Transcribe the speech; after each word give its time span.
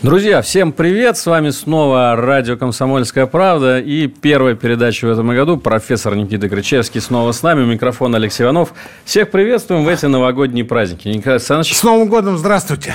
Друзья, 0.00 0.42
всем 0.42 0.70
привет! 0.70 1.18
С 1.18 1.26
вами 1.26 1.50
снова 1.50 2.14
радио 2.14 2.56
«Комсомольская 2.56 3.26
правда» 3.26 3.80
и 3.80 4.06
первая 4.06 4.54
передача 4.54 5.06
в 5.06 5.10
этом 5.10 5.26
году. 5.34 5.56
Профессор 5.56 6.14
Никита 6.14 6.48
Кричевский 6.48 7.00
снова 7.00 7.32
с 7.32 7.42
нами, 7.42 7.64
микрофон 7.64 8.14
Алексей 8.14 8.44
Иванов. 8.44 8.74
Всех 9.04 9.32
приветствуем 9.32 9.84
в 9.84 9.88
эти 9.88 10.06
новогодние 10.06 10.64
праздники. 10.64 11.08
Николай 11.08 11.38
Александрович. 11.38 11.74
С 11.74 11.82
Новым 11.82 12.08
годом, 12.08 12.38
здравствуйте! 12.38 12.94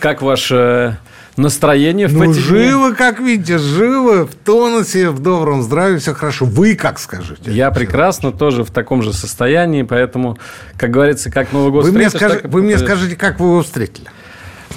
Как 0.00 0.20
ваше 0.20 0.98
настроение 1.36 2.08
в 2.08 2.14
ну, 2.14 2.32
живы, 2.32 2.96
как 2.96 3.20
видите, 3.20 3.58
живы, 3.58 4.24
в 4.24 4.34
тонусе, 4.34 5.10
в 5.10 5.20
добром 5.20 5.62
здравии, 5.62 5.98
все 5.98 6.12
хорошо. 6.12 6.44
Вы 6.44 6.74
как 6.74 6.98
скажете? 6.98 7.52
Я 7.52 7.70
прекрасно, 7.70 8.32
тоже 8.32 8.64
в 8.64 8.72
таком 8.72 9.02
же 9.02 9.12
состоянии, 9.12 9.82
поэтому, 9.82 10.38
как 10.76 10.90
говорится, 10.90 11.30
как 11.30 11.52
Новый 11.52 11.70
год 11.70 11.84
вы 11.84 11.92
мне, 11.92 12.10
скаж... 12.10 12.42
вы 12.42 12.62
мне 12.62 12.78
скажите, 12.78 13.14
как 13.14 13.38
вы 13.38 13.46
его 13.46 13.62
встретили? 13.62 14.08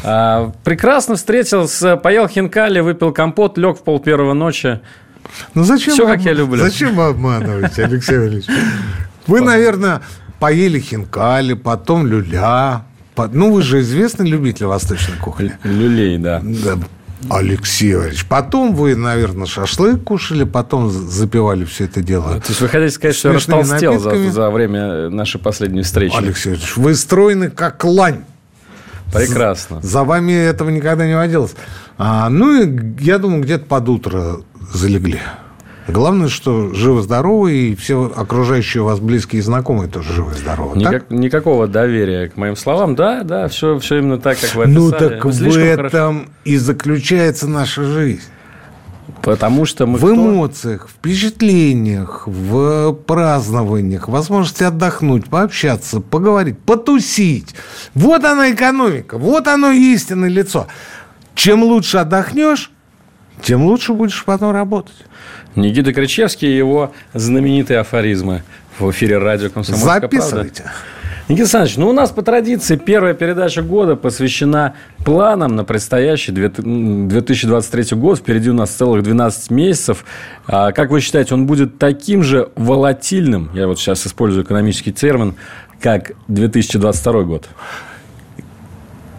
А, 0.04 0.52
прекрасно 0.63 1.16
встретился, 1.16 1.98
поел 1.98 2.27
хинкали, 2.27 2.80
выпил 2.80 3.12
компот, 3.12 3.58
лег 3.58 3.77
в 3.77 3.84
пол 3.84 3.99
первого 3.99 4.34
ночи. 4.34 4.80
Ну 5.54 5.63
зачем 5.63 5.94
Все, 5.94 6.05
как 6.05 6.21
я 6.21 6.34
люблю. 6.34 6.62
Зачем 6.62 6.95
вы 6.95 7.05
обманываете, 7.05 7.85
Алексей 7.85 8.18
Валерьевич? 8.18 8.45
Вы, 9.27 9.41
наверное, 9.41 10.02
поели 10.40 10.79
хинкали, 10.79 11.54
потом 11.54 12.05
люля. 12.05 12.84
Ну, 13.18 13.52
вы 13.52 13.62
же 13.62 13.79
известный 13.82 14.27
любитель 14.27 14.65
восточной 14.65 15.18
кухни. 15.18 15.54
Люлей, 15.63 16.18
да. 16.18 16.41
да. 16.43 16.77
Алексей 17.30 17.96
Валерьевич. 17.96 18.26
Потом 18.26 18.76
вы, 18.76 18.96
наверное, 18.96 19.48
шашлык 19.48 20.04
кушали, 20.04 20.43
потом 20.43 20.90
запивали 20.90 21.65
все 21.65 21.85
это 21.85 22.02
дело. 22.02 22.40
То 22.41 22.49
есть 22.49 22.62
вы 22.62 22.68
хотите 22.68 22.93
сказать, 22.93 23.15
что 23.15 23.30
я 23.30 23.35
растолстел 23.35 23.99
за, 23.99 24.32
за 24.32 24.49
время 24.49 25.09
нашей 25.09 25.40
последней 25.40 25.82
встречи? 25.82 26.15
Алексей 26.15 26.49
Валерьевич, 26.49 26.77
вы 26.77 26.96
стройны 26.96 27.49
как 27.49 27.84
лань. 27.84 28.26
Прекрасно. 29.14 29.80
За 29.82 30.04
вами 30.04 30.34
этого 30.34 30.70
никогда 30.70 31.06
не 31.06 31.16
водилось. 31.16 31.56
А, 31.98 32.30
ну 32.30 32.62
и 32.62 33.04
я 33.04 33.18
думаю, 33.18 33.44
где-то 33.44 33.66
под 33.66 33.90
утро 33.90 34.38
залегли. 34.74 35.20
Главное, 35.88 36.30
что 36.30 36.74
живы-здоровы, 36.74 37.54
и 37.54 37.76
все 37.76 38.12
окружающие 38.16 38.82
вас 38.82 39.00
близкие 39.00 39.40
и 39.40 39.44
знакомые 39.44 39.88
тоже 39.88 40.14
живы-здоровы. 40.14 40.78
Никак, 40.78 41.12
никакого 41.12 41.68
доверия 41.68 42.28
к 42.28 42.38
моим 42.38 42.56
словам. 42.56 42.96
Да, 42.96 43.22
да, 43.24 43.48
все, 43.48 43.78
все 43.78 44.00
именно 44.00 44.18
так, 44.18 44.40
как 44.40 44.56
вы 44.56 44.64
описали. 44.64 44.80
Ну, 44.80 44.92
так 44.92 45.26
в 45.26 45.58
этом 45.58 46.18
хорошо. 46.18 46.32
и 46.44 46.58
заключается 46.58 47.48
наша 47.48 47.84
жизнь. 47.84 48.22
Потому 49.26 49.65
что 49.65 49.87
мы 49.87 49.98
В 49.98 50.01
кто? 50.01 50.13
эмоциях, 50.13 50.87
впечатлениях, 50.87 52.27
в 52.27 52.93
празднованиях, 52.93 54.07
возможности 54.07 54.62
отдохнуть, 54.62 55.26
пообщаться, 55.26 55.99
поговорить, 55.99 56.59
потусить. 56.59 57.55
Вот 57.96 58.23
она 58.23 58.51
экономика, 58.51 59.18
вот 59.18 59.48
оно 59.48 59.71
истинное 59.71 60.29
лицо. 60.29 60.68
Чем 61.34 61.63
лучше 61.63 61.98
отдохнешь, 61.98 62.70
тем 63.41 63.63
лучше 63.63 63.93
будешь 63.93 64.23
потом 64.23 64.51
работать. 64.51 64.94
Никита 65.56 65.91
Кричевский 65.91 66.47
и 66.47 66.56
его 66.56 66.94
знаменитые 67.16 67.79
афоризмы 67.79 68.44
в 68.78 68.91
эфире 68.91 69.18
радио 69.18 69.50
«Комсомольская 69.50 70.01
Записывайте. 70.01 70.62
правда». 70.62 70.79
Никита 71.28 71.45
Александрович, 71.45 71.78
ну 71.78 71.90
у 71.90 71.91
нас 71.91 72.12
по 72.12 72.22
традиции 72.22 72.75
первая 72.75 73.16
передача 73.16 73.63
года 73.63 73.95
посвящена 73.95 74.75
планам 75.03 75.56
на 75.56 75.63
предстоящий 75.63 76.31
2023 76.31 77.97
год. 77.97 78.19
Впереди 78.19 78.52
у 78.52 78.53
нас 78.53 78.69
целых 78.69 79.02
12 79.02 79.50
месяцев. 79.50 80.06
А 80.46 80.72
как 80.72 80.91
вы 80.91 81.02
считаете, 81.02 81.34
он 81.34 81.47
будет 81.47 81.80
таким 81.80 82.22
же 82.22 82.50
волатильным, 82.56 83.50
я 83.56 83.66
вот 83.66 83.80
сейчас 83.80 84.06
использую 84.06 84.44
экономический 84.44 84.94
термин, 84.94 85.34
как 85.81 86.12
2022 86.28 87.24
год? 87.24 87.50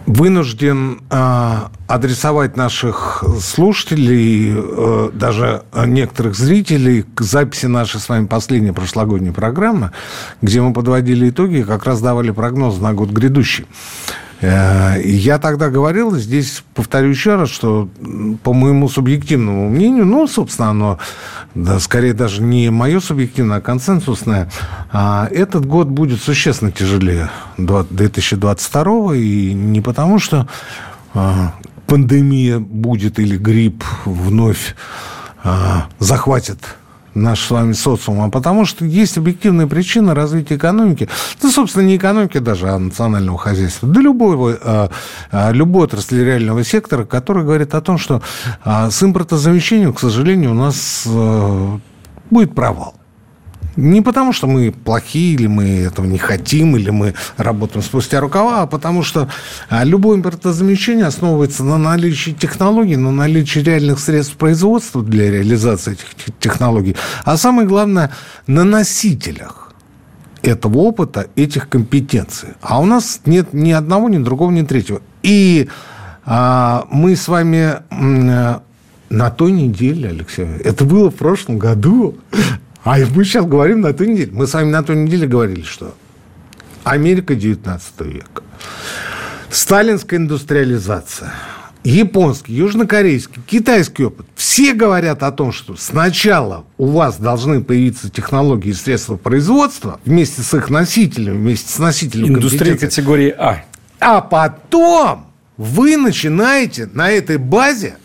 Вынужден 0.07 1.01
э, 1.11 1.55
адресовать 1.89 2.57
наших 2.57 3.25
слушателей, 3.41 4.55
э, 4.57 5.11
даже 5.13 5.63
некоторых 5.87 6.37
зрителей 6.37 7.05
к 7.15 7.21
записи 7.23 7.67
нашей 7.67 8.01
с 8.01 8.09
вами 8.09 8.27
последней 8.27 8.73
прошлогодней 8.73 9.33
программы, 9.33 9.91
где 10.43 10.63
мы 10.63 10.73
подводили 10.73 11.31
итоги 11.31 11.59
и 11.59 11.65
как 11.65 11.85
раз 11.85 12.01
давали 12.01 12.31
прогноз 12.31 12.79
на 12.79 12.95
год 12.95 13.11
грядущий. 13.11 13.67
Э, 14.41 15.01
я 15.03 15.39
тогда 15.39 15.71
говорил, 15.71 16.15
здесь 16.17 16.63
повторю 16.75 17.09
еще 17.09 17.37
раз, 17.37 17.49
что 17.51 17.89
по 18.43 18.53
моему 18.53 18.89
субъективному 18.89 19.69
мнению, 19.69 20.07
ну, 20.07 20.27
собственно, 20.27 20.71
оно 20.71 20.99
да, 21.55 21.81
скорее 21.81 22.13
даже 22.13 22.43
не 22.43 22.71
мое 22.71 23.01
субъективное, 23.01 23.59
а 23.59 23.61
консенсусное, 23.61 24.51
а 24.93 25.29
этот 25.31 25.65
год 25.67 25.89
будет 25.89 26.21
существенно 26.21 26.71
тяжелее 26.71 27.31
2022 27.57 29.17
и 29.17 29.53
не 29.55 29.81
потому, 29.81 30.19
что 30.19 30.49
а, 31.15 31.55
пандемия 31.87 32.59
будет 32.59 33.19
или 33.19 33.39
грипп 33.39 33.85
вновь 34.05 34.77
а, 35.43 35.87
захватит 35.99 36.59
наш 37.17 37.41
с 37.41 37.51
вами 37.51 37.73
социум, 37.73 38.23
а 38.23 38.31
потому 38.31 38.65
что 38.65 38.85
есть 38.85 39.17
объективная 39.19 39.67
причина 39.67 40.15
развития 40.15 40.57
экономики, 40.57 41.09
да, 41.43 41.51
собственно, 41.51 41.85
не 41.85 41.97
экономики 41.97 42.39
даже, 42.39 42.69
а 42.69 42.79
национального 42.79 43.39
хозяйства, 43.39 43.89
да 43.89 44.01
любого, 44.01 44.59
а, 44.63 44.91
а, 45.33 45.51
любой 45.53 45.85
отрасли 45.85 46.21
реального 46.21 46.63
сектора, 46.65 47.05
который 47.05 47.45
говорит 47.45 47.75
о 47.75 47.81
том, 47.81 47.99
что 47.99 48.23
а, 48.65 48.91
с 48.91 49.03
импортозамещением, 49.03 49.93
к 49.95 50.01
сожалению, 50.01 50.53
у 50.53 50.55
нас 50.55 51.07
будет 52.31 52.55
провал. 52.55 52.95
Не 53.77 54.01
потому, 54.01 54.33
что 54.33 54.47
мы 54.47 54.73
плохие, 54.73 55.35
или 55.35 55.47
мы 55.47 55.81
этого 55.81 56.07
не 56.07 56.19
хотим, 56.19 56.77
или 56.77 56.91
мы 56.91 57.15
работаем 57.37 57.83
спустя 57.83 58.21
рукава, 58.21 58.63
а 58.63 58.67
потому 58.67 59.03
что 59.03 59.29
а, 59.69 59.85
любое 59.85 60.17
импортозамещение 60.17 61.05
основывается 61.05 61.63
на 61.63 61.77
наличии 61.77 62.31
технологий, 62.31 62.97
на 62.97 63.13
наличии 63.13 63.61
реальных 63.61 63.99
средств 63.99 64.37
производства 64.37 65.03
для 65.03 65.31
реализации 65.31 65.93
этих 65.93 66.35
технологий, 66.41 66.97
а 67.25 67.37
самое 67.37 67.69
главное, 67.69 68.11
на 68.47 68.65
носителях 68.65 69.73
этого 70.43 70.79
опыта, 70.79 71.27
этих 71.37 71.69
компетенций. 71.69 72.51
А 72.61 72.81
у 72.81 72.87
нас 72.87 73.21
нет 73.27 73.53
ни 73.53 73.73
одного, 73.73 74.09
ни 74.09 74.19
другого, 74.19 74.51
ни 74.51 74.63
третьего. 74.63 75.01
И 75.23 75.69
а, 76.25 76.87
мы 76.91 77.17
с 77.17 77.29
вами 77.29 77.79
а, 77.91 78.63
на 79.11 79.31
той 79.31 79.53
неделе, 79.53 80.09
Алексей, 80.09 80.47
это 80.65 80.85
было 80.85 81.11
в 81.11 81.15
прошлом 81.15 81.59
году, 81.59 82.17
а 82.87 82.99
мы 83.13 83.25
сейчас 83.25 83.45
говорим 83.45 83.81
на 83.81 83.93
той 83.93 84.07
неделе. 84.07 84.31
Мы 84.33 84.47
с 84.47 84.55
вами 84.55 84.71
на 84.71 84.81
той 84.85 84.95
неделе 84.95 85.27
говорили, 85.27 85.63
что 85.63 85.97
Америка 86.85 87.35
19 87.35 88.01
века, 88.03 88.45
сталинская 89.51 90.21
индустриализация, 90.21 91.33
японский, 91.83 92.55
южнокорейский, 92.55 93.43
китайский 93.45 94.05
опыт. 94.05 94.27
Все 94.37 94.73
говорят 94.73 95.25
о 95.25 95.33
том, 95.33 95.51
что 95.51 95.75
сначала 95.75 96.65
у 96.79 96.87
вас 96.87 97.17
должны 97.17 97.61
появиться 97.61 98.09
технологии 98.09 98.69
и 98.69 98.73
средства 98.73 99.17
производства 99.17 99.99
вместе 100.05 100.43
с 100.43 100.55
их 100.55 100.71
носителями, 100.71 101.39
вместе 101.39 101.73
с 101.73 101.81
носителем 101.81 102.37
Индустрия 102.37 102.77
категории 102.77 103.35
А. 103.37 103.65
А 103.99 104.21
потом 104.21 105.27
вы 105.57 105.97
начинаете 105.97 106.89
на 106.93 107.11
этой 107.11 107.39
базе 107.39 107.97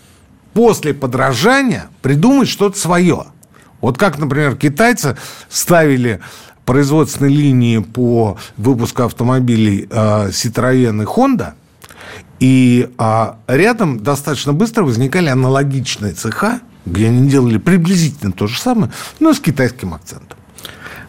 после 0.53 0.95
подражания 0.95 1.89
придумать 2.01 2.49
что-то 2.49 2.79
свое. 2.79 3.25
Вот 3.81 3.97
как, 3.97 4.17
например, 4.17 4.55
китайцы 4.55 5.17
ставили 5.49 6.21
производственные 6.65 7.35
линии 7.35 7.79
по 7.79 8.37
выпуску 8.57 9.03
автомобилей 9.03 9.87
э, 9.89 10.29
Citroёn 10.29 11.03
и 11.03 11.05
Honda, 11.05 11.53
и 12.39 12.89
а, 12.97 13.37
рядом 13.47 13.99
достаточно 13.99 14.53
быстро 14.53 14.83
возникали 14.83 15.29
аналогичные 15.29 16.13
цеха, 16.13 16.59
где 16.85 17.07
они 17.07 17.29
делали 17.29 17.57
приблизительно 17.57 18.31
то 18.31 18.47
же 18.47 18.59
самое, 18.59 18.91
но 19.19 19.33
с 19.33 19.39
китайским 19.39 19.93
акцентом. 19.93 20.37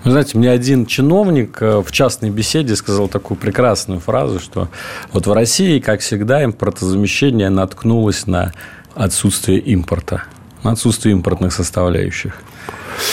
Вы 0.05 0.11
знаете, 0.11 0.37
мне 0.37 0.51
один 0.51 0.85
чиновник 0.85 1.63
э, 1.63 1.81
в 1.81 1.93
частной 1.93 2.31
беседе 2.31 2.75
сказал 2.75 3.09
такую 3.09 3.39
прекрасную 3.39 4.01
фразу, 4.01 4.41
что 4.41 4.69
вот 5.13 5.27
в 5.27 5.33
России, 5.33 5.79
как 5.79 6.01
всегда, 6.01 6.45
импортозамещение 6.45 7.51
наткнулось 7.51 8.27
на 8.27 8.53
отсутствие 8.95 9.61
импорта, 9.61 10.25
на 10.65 10.73
отсутствие 10.73 11.13
импортных 11.15 11.53
составляющих. 11.53 12.35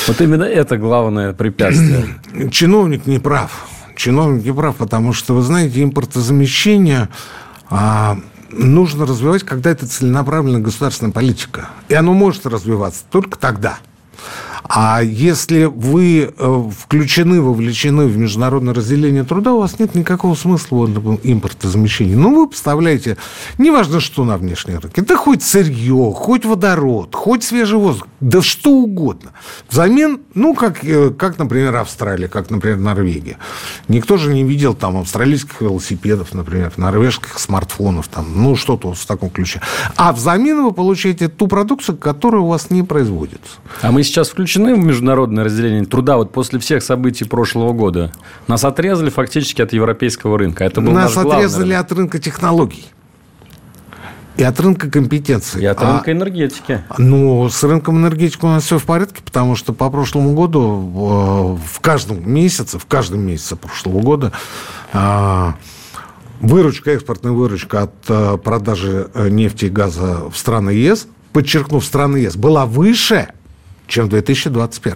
Вот 0.07 0.21
именно 0.21 0.43
это 0.43 0.77
главное 0.77 1.33
препятствие. 1.33 2.19
Чиновник 2.51 3.05
не 3.05 3.19
прав. 3.19 3.67
Чиновник 3.95 4.45
не 4.45 4.53
прав, 4.53 4.75
потому 4.77 5.13
что, 5.13 5.33
вы 5.33 5.41
знаете, 5.41 5.83
импортозамещение 5.83 7.09
а, 7.69 8.17
нужно 8.51 9.05
развивать, 9.05 9.43
когда 9.43 9.71
это 9.71 9.87
целенаправленная 9.87 10.61
государственная 10.61 11.11
политика. 11.11 11.69
И 11.89 11.93
оно 11.93 12.13
может 12.13 12.45
развиваться 12.45 13.03
только 13.09 13.37
тогда. 13.37 13.79
А 14.71 15.01
если 15.01 15.63
вы 15.63 16.31
э, 16.37 16.69
включены, 16.77 17.41
вовлечены 17.41 18.05
в 18.05 18.15
международное 18.17 18.75
разделение 18.75 19.23
труда, 19.23 19.53
у 19.53 19.61
вас 19.61 19.79
нет 19.79 19.95
никакого 19.95 20.35
смысла 20.35 20.85
в 20.85 21.19
импортозамещении. 21.23 22.13
Ну, 22.13 22.35
вы 22.35 22.47
поставляете, 22.47 23.17
неважно, 23.57 23.99
что 23.99 24.23
на 24.25 24.37
внешней 24.37 24.75
рынке, 24.75 25.01
да 25.01 25.15
хоть 25.15 25.41
сырье, 25.41 26.13
хоть 26.15 26.45
водород, 26.45 27.15
хоть 27.15 27.43
свежий 27.43 27.79
воздух, 27.79 28.07
да 28.19 28.43
что 28.43 28.69
угодно. 28.69 29.31
Взамен, 29.71 30.21
ну, 30.35 30.53
как, 30.53 30.83
э, 30.83 31.09
как 31.09 31.39
например, 31.39 31.75
Австралия, 31.77 32.27
как, 32.27 32.51
например, 32.51 32.77
Норвегия. 32.77 33.37
Никто 33.87 34.17
же 34.17 34.31
не 34.31 34.43
видел 34.43 34.75
там 34.75 34.97
австралийских 34.97 35.61
велосипедов, 35.61 36.35
например, 36.35 36.73
норвежских 36.77 37.39
смартфонов, 37.39 38.07
там, 38.07 38.27
ну, 38.35 38.55
что-то 38.55 38.93
в 38.93 39.05
таком 39.05 39.31
ключе. 39.31 39.61
А 39.95 40.13
взамен 40.13 40.63
вы 40.63 40.73
получаете 40.73 41.27
ту 41.27 41.47
продукцию, 41.47 41.97
которая 41.97 42.41
у 42.41 42.47
вас 42.47 42.69
не 42.69 42.83
производится. 42.83 43.53
А 43.81 43.91
мы 43.91 44.03
сейчас 44.09 44.29
включены 44.29 44.75
в 44.75 44.79
международное 44.79 45.43
разделение 45.43 45.85
труда 45.85 46.17
вот 46.17 46.31
после 46.31 46.59
всех 46.59 46.83
событий 46.83 47.25
прошлого 47.25 47.73
года? 47.73 48.11
Нас 48.47 48.63
отрезали 48.65 49.09
фактически 49.09 49.61
от 49.61 49.73
европейского 49.73 50.37
рынка. 50.37 50.63
Это 50.65 50.81
был 50.81 50.91
Нас 50.91 51.13
главный 51.13 51.35
отрезали 51.35 51.71
рынок. 51.71 51.85
от 51.85 51.91
рынка 51.97 52.19
технологий. 52.19 52.85
И 54.37 54.43
от 54.43 54.57
рынка 54.59 54.89
компетенций. 54.89 55.61
И 55.61 55.65
от 55.65 55.81
А- 55.81 55.93
рынка 55.93 56.11
энергетики. 56.13 56.83
Ну, 56.97 57.49
с 57.49 57.61
рынком 57.63 57.97
энергетики 57.97 58.45
у 58.45 58.47
нас 58.47 58.63
все 58.63 58.77
в 58.79 58.85
порядке, 58.85 59.21
потому 59.23 59.55
что 59.57 59.73
по 59.73 59.89
прошлому 59.89 60.33
году 60.33 61.57
э, 61.59 61.67
в 61.67 61.79
каждом 61.81 62.29
месяце, 62.31 62.79
в 62.79 62.85
каждом 62.85 63.19
месяце 63.19 63.57
прошлого 63.57 63.99
года 63.99 64.31
э, 64.93 65.47
выручка, 66.39 66.91
экспортная 66.91 67.33
выручка 67.33 67.83
от 67.83 67.93
э, 68.07 68.37
продажи 68.41 69.09
нефти 69.13 69.65
и 69.65 69.69
газа 69.69 70.29
в 70.31 70.37
страны 70.37 70.69
ЕС, 70.69 71.07
подчеркну, 71.33 71.79
в 71.79 71.85
страны 71.85 72.17
ЕС, 72.17 72.37
была 72.37 72.65
выше, 72.65 73.27
чем 73.89 74.05
в 74.05 74.09
2021. 74.09 74.95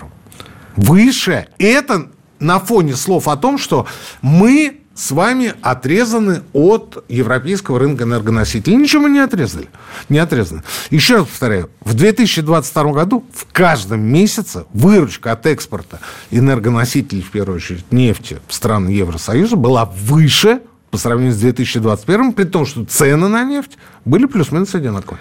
Выше. 0.78 1.48
И 1.58 1.66
это 1.66 2.08
на 2.40 2.60
фоне 2.60 2.96
слов 2.96 3.28
о 3.28 3.36
том, 3.36 3.58
что 3.58 3.86
мы 4.22 4.80
с 4.96 5.12
вами 5.12 5.56
отрезаны 5.62 6.44
от 6.54 7.04
европейского 7.10 7.80
рынка 7.80 8.04
энергоносителей. 8.04 8.78
Ничего 8.78 9.04
мы 9.04 9.10
не 9.10 9.20
отрезали. 9.20 9.68
Не 10.08 10.20
отрезаны. 10.20 10.62
Еще 10.92 11.18
раз 11.18 11.26
повторяю, 11.26 11.72
в 11.82 11.96
2022 11.96 12.92
году 12.92 13.26
в 13.34 13.52
каждом 13.52 14.02
месяце 14.02 14.66
выручка 14.72 15.32
от 15.32 15.48
экспорта 15.48 16.00
энергоносителей, 16.30 17.24
в 17.24 17.32
первую 17.32 17.58
очередь 17.58 17.92
нефти, 17.92 18.40
в 18.48 18.54
страны 18.54 18.90
Евросоюза 18.90 19.56
была 19.56 19.86
выше 19.86 20.62
по 20.94 20.98
сравнению 21.00 21.34
с 21.34 21.38
2021, 21.38 22.34
при 22.34 22.44
том, 22.44 22.68
что 22.68 22.86
цены 22.86 23.28
на 23.28 23.44
нефть 23.44 23.80
были 24.06 24.28
плюс-минус 24.28 24.76
одинаковые. 24.76 25.20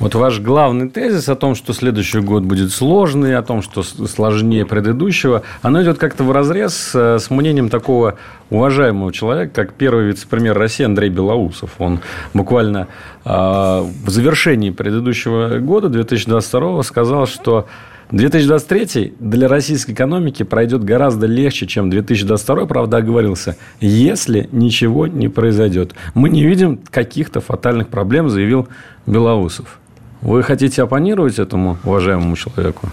Вот 0.00 0.16
ваш 0.16 0.40
главный 0.40 0.88
тезис 0.88 1.28
о 1.28 1.36
том, 1.36 1.54
что 1.54 1.72
следующий 1.72 2.18
год 2.18 2.42
будет 2.42 2.72
сложный, 2.72 3.36
о 3.36 3.42
том, 3.42 3.62
что 3.62 3.84
сложнее 3.84 4.66
предыдущего, 4.66 5.44
оно 5.62 5.80
идет 5.84 5.98
как-то 5.98 6.24
в 6.24 6.32
разрез 6.32 6.90
э, 6.92 7.20
с 7.20 7.30
мнением 7.30 7.68
такого 7.68 8.18
уважаемого 8.50 9.12
человека, 9.12 9.52
как 9.54 9.74
первый 9.74 10.06
вице-премьер 10.06 10.58
России 10.58 10.84
Андрей 10.84 11.08
Белоусов. 11.08 11.70
Он 11.78 12.00
буквально 12.34 12.88
э, 13.24 13.28
в 13.30 14.10
завершении 14.10 14.70
предыдущего 14.70 15.60
года, 15.60 15.88
2022, 15.88 16.82
сказал, 16.82 17.28
что 17.28 17.68
2023 18.12 19.14
для 19.18 19.48
российской 19.48 19.92
экономики 19.92 20.42
пройдет 20.42 20.84
гораздо 20.84 21.26
легче, 21.26 21.66
чем 21.66 21.88
2022, 21.88 22.66
правда, 22.66 22.98
оговорился, 22.98 23.56
если 23.80 24.50
ничего 24.52 25.06
не 25.06 25.28
произойдет. 25.28 25.94
Мы 26.12 26.28
не 26.28 26.44
видим 26.44 26.78
каких-то 26.90 27.40
фатальных 27.40 27.88
проблем, 27.88 28.28
заявил 28.28 28.68
Белоусов. 29.06 29.80
Вы 30.22 30.44
хотите 30.44 30.82
оппонировать 30.84 31.40
этому 31.40 31.78
уважаемому 31.82 32.36
человеку? 32.36 32.88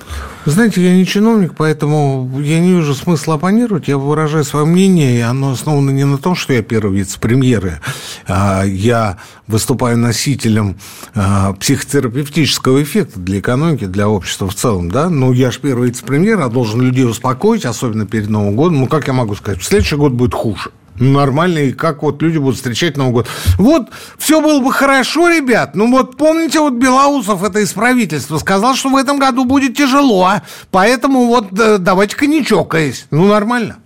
Знаете, 0.46 0.82
я 0.82 0.96
не 0.96 1.06
чиновник, 1.06 1.54
поэтому 1.56 2.40
я 2.40 2.60
не 2.60 2.74
вижу 2.74 2.96
смысла 2.96 3.36
оппонировать. 3.36 3.88
Я 3.88 4.00
выражаю 4.00 4.44
свое 4.44 4.66
мнение, 4.66 5.20
и 5.20 5.22
оно 5.22 5.52
основано 5.52 5.92
не 5.92 6.06
на 6.06 6.18
том, 6.18 6.34
что 6.34 6.54
я 6.54 6.64
первый 6.64 6.98
вице-премьер. 6.98 7.82
а 8.28 8.64
Я 8.64 9.18
выступаю 9.46 9.98
носителем 9.98 10.78
а, 11.14 11.54
психотерапевтического 11.54 12.82
эффекта 12.82 13.20
для 13.20 13.40
экономики, 13.40 13.86
для 13.86 14.10
общества 14.10 14.50
в 14.50 14.56
целом. 14.56 14.90
Да? 14.90 15.10
Ну, 15.10 15.32
я 15.32 15.52
же 15.52 15.60
первый 15.60 15.90
вице-премьер, 15.90 16.42
а 16.42 16.50
должен 16.50 16.82
людей 16.82 17.06
успокоить, 17.06 17.64
особенно 17.64 18.08
перед 18.08 18.30
Новым 18.30 18.56
годом. 18.56 18.80
Ну, 18.80 18.88
как 18.88 19.06
я 19.06 19.14
могу 19.14 19.36
сказать, 19.36 19.62
следующий 19.62 19.98
год 19.98 20.14
будет 20.14 20.34
хуже. 20.34 20.72
Нормально, 21.00 21.60
и 21.60 21.72
как 21.72 22.04
вот 22.04 22.22
люди 22.22 22.38
будут 22.38 22.58
встречать 22.58 22.98
Новый 22.98 23.14
год. 23.14 23.28
Вот, 23.58 23.90
все 24.18 24.42
было 24.42 24.60
бы 24.60 24.72
хорошо, 24.72 25.30
ребят. 25.30 25.76
Ну, 25.76 25.90
вот 25.92 26.18
помните, 26.18 26.60
вот 26.60 26.74
Белоусов, 26.74 27.44
это 27.44 27.60
из 27.60 27.72
правительства, 27.72 28.38
сказал, 28.38 28.76
что 28.76 28.90
в 28.90 28.96
этом 28.96 29.18
году 29.20 29.46
будет 29.46 29.76
тяжело. 29.76 30.26
а 30.26 30.44
Поэтому 30.72 31.28
вот 31.28 31.58
э, 31.58 31.78
давайте-ка 31.78 32.26
чокаясь. 32.44 33.08
Ну, 33.12 33.28
нормально. 33.28 33.78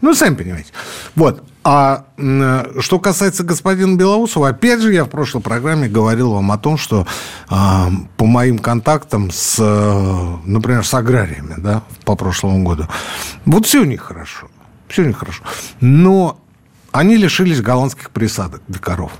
Ну, 0.00 0.14
сами 0.14 0.34
понимаете. 0.34 0.70
Вот. 1.14 1.42
А 1.66 2.04
э, 2.18 2.80
что 2.80 2.98
касается 2.98 3.42
господина 3.42 3.96
Белоусова, 3.96 4.48
опять 4.48 4.80
же, 4.80 4.92
я 4.92 5.06
в 5.06 5.08
прошлой 5.08 5.40
программе 5.40 5.88
говорил 5.88 6.32
вам 6.32 6.52
о 6.52 6.58
том, 6.58 6.76
что 6.76 7.06
а, 7.48 7.88
по 8.18 8.26
моим 8.26 8.58
контактам 8.58 9.30
с, 9.30 9.56
э, 9.58 10.36
например, 10.44 10.84
с 10.84 10.92
аграриями, 10.92 11.54
да, 11.56 11.82
по 12.04 12.16
прошлому 12.16 12.62
году, 12.64 12.86
вот 13.46 13.64
все 13.64 13.80
у 13.80 13.84
них 13.84 14.02
хорошо. 14.02 14.48
Все 14.88 15.02
у 15.02 15.06
них 15.06 15.16
хорошо. 15.16 15.42
Но 15.80 16.43
они 16.94 17.16
лишились 17.16 17.60
голландских 17.60 18.10
присадок 18.10 18.62
для 18.68 18.78
коров. 18.78 19.10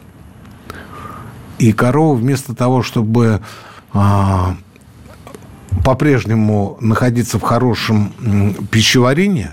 И 1.58 1.72
коровы 1.72 2.20
вместо 2.20 2.54
того, 2.54 2.84
чтобы 2.84 3.40
а, 3.92 4.54
по-прежнему 5.84 6.78
находиться 6.80 7.40
в 7.40 7.42
хорошем 7.42 8.12
пищеварении, 8.70 9.50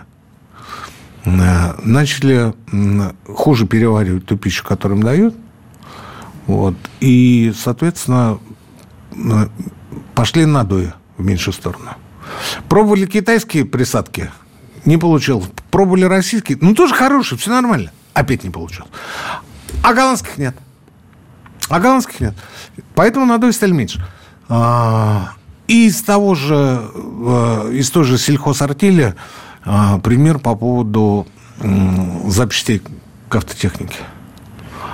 э, 1.26 1.74
начали 1.84 2.54
м, 2.72 3.16
хуже 3.26 3.66
переваривать 3.66 4.28
ту 4.28 4.38
пищу, 4.38 4.64
которую 4.64 5.00
им 5.00 5.04
дают. 5.04 5.36
Вот. 6.46 6.76
И, 7.00 7.52
соответственно, 7.58 8.38
пошли 10.14 10.46
надои 10.46 10.94
в 11.18 11.26
меньшую 11.26 11.56
сторону. 11.56 11.90
Пробовали 12.70 13.08
китайские 13.08 13.66
присадки, 13.66 14.30
не 14.86 14.98
получилось. 14.98 15.48
Пробовали 15.72 16.04
российские, 16.04 16.60
ну, 16.62 16.76
тоже 16.76 16.94
хорошие, 16.94 17.40
все 17.40 17.50
нормально. 17.50 17.92
Опять 18.14 18.44
не 18.44 18.50
получилось. 18.50 18.90
А 19.84 19.94
голландских 19.94 20.38
нет. 20.38 20.56
А 21.70 21.80
голландских 21.80 22.20
нет. 22.20 22.36
Поэтому 22.96 23.26
надои 23.26 23.52
стали 23.52 23.72
меньше. 23.72 24.04
А, 24.50 25.34
И 25.68 25.88
из 25.88 26.02
того 26.02 26.36
же, 26.36 26.82
э, 26.94 27.72
из 27.74 27.90
той 27.90 28.04
же 28.04 28.18
сельхозартели 28.18 29.16
а, 29.64 30.00
пример 30.00 30.40
по 30.40 30.56
поводу 30.56 31.28
запчастей 32.28 32.82
к 33.30 33.36
автотехнике. 33.36 34.00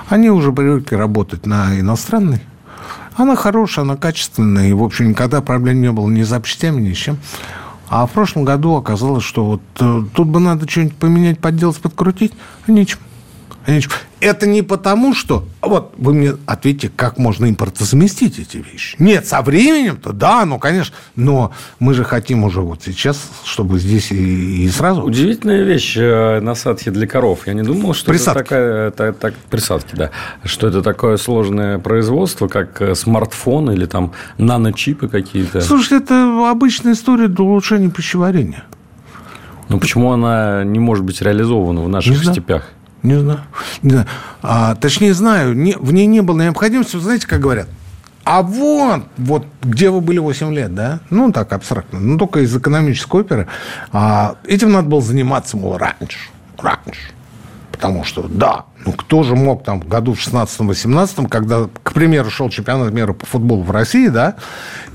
Они 0.08 0.30
уже 0.30 0.52
привыкли 0.52 0.94
работать 0.96 1.46
на 1.46 1.80
иностранной. 1.80 2.42
Она 3.16 3.34
хорошая, 3.34 3.84
она 3.84 3.96
качественная. 3.96 4.68
И, 4.68 4.72
в 4.72 4.82
общем, 4.82 5.08
никогда 5.08 5.40
проблем 5.40 5.80
не 5.80 5.90
было 5.90 6.08
ни 6.08 6.22
с 6.22 6.28
запчастями, 6.28 6.80
ни 6.80 6.92
с 6.92 6.96
чем. 6.96 7.18
А 7.88 8.06
в 8.06 8.10
прошлом 8.12 8.44
году 8.44 8.76
оказалось, 8.76 9.24
что 9.24 9.44
вот 9.44 9.62
э, 9.80 10.04
тут 10.14 10.28
бы 10.28 10.40
надо 10.40 10.68
что-нибудь 10.68 10.96
поменять, 10.96 11.40
подделать, 11.40 11.78
подкрутить. 11.78 12.32
А 12.66 12.70
нечем. 12.70 12.98
А. 13.68 13.80
Это 14.20 14.46
не 14.46 14.62
потому, 14.62 15.14
что... 15.14 15.44
Вот 15.60 15.94
вы 15.98 16.14
мне 16.14 16.34
ответьте, 16.46 16.90
как 16.94 17.18
можно 17.18 17.48
импортозаместить 17.48 18.38
эти 18.38 18.56
вещи. 18.56 18.96
Нет, 18.98 19.26
со 19.26 19.42
временем-то, 19.42 20.12
да, 20.12 20.44
ну, 20.44 20.58
конечно. 20.58 20.96
Но 21.14 21.52
мы 21.78 21.94
же 21.94 22.02
хотим 22.02 22.44
уже 22.44 22.60
вот 22.62 22.82
сейчас, 22.84 23.30
чтобы 23.44 23.78
здесь 23.78 24.10
и, 24.10 24.64
и 24.64 24.68
сразу... 24.70 25.02
Удивительная 25.02 25.62
вещь 25.62 25.96
э, 25.96 26.40
насадки 26.40 26.88
для 26.88 27.06
коров. 27.06 27.46
Я 27.46 27.52
не 27.52 27.62
думал, 27.62 27.94
что 27.94 28.10
Присадки. 28.10 28.38
это 28.40 28.44
такая... 28.44 28.90
та- 28.90 29.12
так- 29.12 29.34
присадки, 29.50 29.94
да. 29.94 30.10
Что 30.44 30.66
это 30.68 30.82
такое 30.82 31.16
сложное 31.18 31.78
производство, 31.78 32.48
как 32.48 32.80
э, 32.80 32.94
смартфон 32.94 33.70
или 33.70 33.84
там 33.86 34.12
наночипы 34.38 35.08
какие-то. 35.08 35.60
Слушайте, 35.60 35.96
это 36.04 36.50
обычная 36.50 36.94
история 36.94 37.28
для 37.28 37.44
улучшения 37.44 37.90
пищеварения. 37.90 38.64
Но 39.68 39.78
почему 39.78 40.10
она 40.12 40.64
не 40.64 40.78
может 40.78 41.04
быть 41.04 41.20
реализована 41.20 41.82
в 41.82 41.88
наших 41.88 42.24
Не 42.24 42.32
степях? 42.32 42.70
Не 43.02 43.18
знаю. 43.20 43.40
Не 43.82 43.90
знаю. 43.90 44.06
А, 44.42 44.74
точнее, 44.74 45.14
знаю, 45.14 45.54
не, 45.54 45.74
в 45.74 45.92
ней 45.92 46.06
не 46.06 46.20
было 46.20 46.40
необходимости. 46.40 46.96
Вы 46.96 47.02
знаете, 47.02 47.26
как 47.26 47.40
говорят? 47.40 47.68
А 48.24 48.42
вот, 48.42 49.04
вот 49.16 49.46
где 49.62 49.90
вы 49.90 50.00
были 50.00 50.18
8 50.18 50.52
лет, 50.52 50.74
да? 50.74 51.00
Ну, 51.08 51.32
так, 51.32 51.52
абстрактно. 51.52 51.98
Ну, 51.98 52.18
только 52.18 52.40
из 52.40 52.54
экономической 52.54 53.20
оперы. 53.20 53.46
А, 53.92 54.36
этим 54.44 54.72
надо 54.72 54.88
было 54.88 55.00
заниматься, 55.00 55.56
мол, 55.56 55.78
раньше. 55.78 56.18
Раньше. 56.58 57.12
Потому 57.72 58.04
что, 58.04 58.26
да, 58.28 58.64
ну 58.84 58.92
кто 58.92 59.22
же 59.22 59.36
мог 59.36 59.62
там 59.62 59.80
в 59.80 59.86
году 59.86 60.14
в 60.14 60.18
16-18, 60.18 61.28
когда, 61.28 61.68
к 61.82 61.92
примеру, 61.92 62.28
шел 62.28 62.50
чемпионат 62.50 62.92
мира 62.92 63.12
по 63.12 63.24
футболу 63.24 63.62
в 63.62 63.70
России, 63.70 64.08
да, 64.08 64.34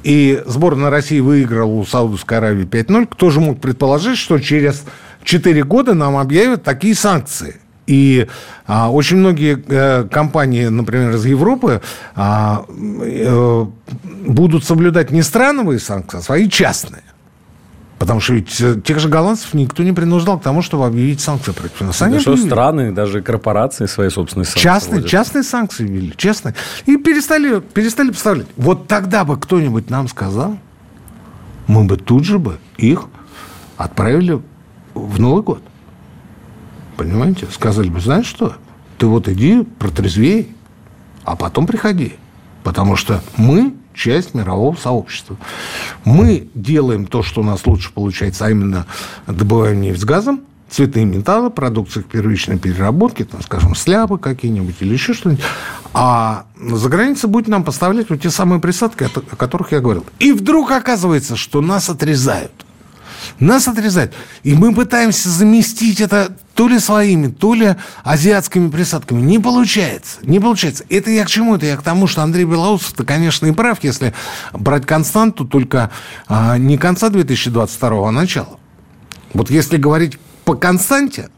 и 0.03 0.43
сборная 0.45 0.89
России 0.89 1.19
выиграла 1.19 1.71
у 1.71 1.85
Саудовской 1.85 2.39
Аравии 2.39 2.65
5-0, 2.65 3.07
кто 3.07 3.29
же 3.29 3.39
мог 3.39 3.61
предположить, 3.61 4.17
что 4.17 4.37
через 4.39 4.83
4 5.23 5.63
года 5.63 5.93
нам 5.93 6.17
объявят 6.17 6.63
такие 6.63 6.93
санкции? 6.93 7.61
И 7.85 8.27
а, 8.65 8.89
очень 8.89 9.17
многие 9.17 9.61
э, 9.67 10.07
компании, 10.09 10.67
например, 10.67 11.15
из 11.15 11.25
Европы, 11.25 11.81
а, 12.15 12.65
э, 12.69 13.65
будут 14.25 14.63
соблюдать 14.63 15.11
не 15.11 15.21
страновые 15.21 15.79
санкции, 15.79 16.19
а 16.19 16.21
свои 16.21 16.49
частные. 16.49 17.03
Потому 17.99 18.19
что 18.19 18.33
ведь 18.33 18.59
э, 18.59 18.81
тех 18.83 18.99
же 18.99 19.07
голландцев 19.07 19.53
никто 19.53 19.83
не 19.83 19.93
принуждал 19.93 20.39
к 20.39 20.43
тому, 20.43 20.61
чтобы 20.61 20.85
объявить 20.85 21.21
санкции 21.21 21.51
против 21.51 21.81
нас. 21.81 22.01
Они 22.01 22.15
да 22.15 22.19
что 22.19 22.37
страны, 22.37 22.91
даже 22.91 23.21
корпорации 23.21 23.85
свои 23.85 24.09
собственные 24.09 24.45
санкции 24.45 24.61
частные, 24.61 25.03
частные 25.03 25.43
санкции 25.43 25.85
ввели, 25.85 26.13
честно. 26.15 26.53
И 26.85 26.97
перестали, 26.97 27.59
перестали 27.59 28.09
поставлять. 28.09 28.47
Вот 28.57 28.87
тогда 28.87 29.23
бы 29.23 29.37
кто-нибудь 29.37 29.89
нам 29.89 30.07
сказал, 30.07 30.57
мы 31.67 31.85
бы 31.85 31.97
тут 31.97 32.25
же 32.25 32.39
бы 32.39 32.59
их 32.77 33.05
отправили 33.77 34.41
в 34.93 35.19
Новый 35.19 35.43
год. 35.43 35.63
Понимаете? 36.97 37.47
Сказали 37.51 37.89
бы, 37.89 37.99
знаешь 37.99 38.25
что, 38.25 38.55
ты 38.97 39.07
вот 39.07 39.27
иди, 39.27 39.63
протрезвей, 39.79 40.55
а 41.23 41.35
потом 41.35 41.67
приходи. 41.67 42.13
Потому 42.63 42.95
что 42.95 43.21
мы 43.37 43.73
часть 43.93 44.33
мирового 44.33 44.75
сообщества. 44.75 45.37
Мы 46.05 46.47
делаем 46.53 47.05
то, 47.05 47.23
что 47.23 47.41
у 47.41 47.43
нас 47.43 47.65
лучше 47.65 47.91
получается, 47.91 48.45
а 48.45 48.51
именно 48.51 48.85
добываем 49.27 49.81
нефть 49.81 50.01
с 50.01 50.05
газом, 50.05 50.41
цветные 50.69 51.05
металлы, 51.05 51.49
продукции 51.49 52.01
первичной 52.01 52.57
переработки, 52.57 53.23
там, 53.23 53.41
скажем, 53.43 53.75
сляпы 53.75 54.17
какие-нибудь 54.17 54.75
или 54.79 54.93
еще 54.93 55.13
что-нибудь. 55.13 55.43
А 55.93 56.45
за 56.59 56.89
границей 56.89 57.29
будет 57.29 57.47
нам 57.47 57.63
поставлять 57.63 58.09
вот 58.09 58.21
те 58.21 58.31
самые 58.31 58.59
присадки, 58.59 59.03
о 59.03 59.35
которых 59.35 59.71
я 59.71 59.79
говорил. 59.79 60.05
И 60.19 60.31
вдруг 60.31 60.71
оказывается, 60.71 61.35
что 61.35 61.61
нас 61.61 61.89
отрезают– 61.89 62.65
нас 63.39 63.67
отрезают. 63.67 64.13
И 64.43 64.53
мы 64.53 64.73
пытаемся 64.73 65.29
заместить 65.29 66.01
это 66.01 66.35
то 66.53 66.67
ли 66.67 66.79
своими, 66.79 67.27
то 67.27 67.53
ли 67.53 67.75
азиатскими 68.03 68.69
присадками. 68.69 69.21
Не 69.21 69.39
получается. 69.39 70.19
Не 70.23 70.39
получается. 70.39 70.83
Это 70.89 71.09
я 71.09 71.25
к 71.25 71.29
чему? 71.29 71.55
Это 71.55 71.65
я 71.65 71.77
к 71.77 71.81
тому, 71.81 72.07
что 72.07 72.21
Андрей 72.21 72.45
Белоусов-то, 72.45 73.03
конечно, 73.03 73.47
и 73.47 73.51
прав, 73.51 73.83
если 73.83 74.13
брать 74.53 74.85
константу 74.85 75.45
только 75.45 75.91
а, 76.27 76.57
не 76.57 76.77
конца 76.77 77.09
2022, 77.09 78.07
а 78.07 78.11
начала. 78.11 78.59
Вот 79.33 79.49
если 79.49 79.77
говорить 79.77 80.19
по 80.45 80.55
константе, 80.55 81.29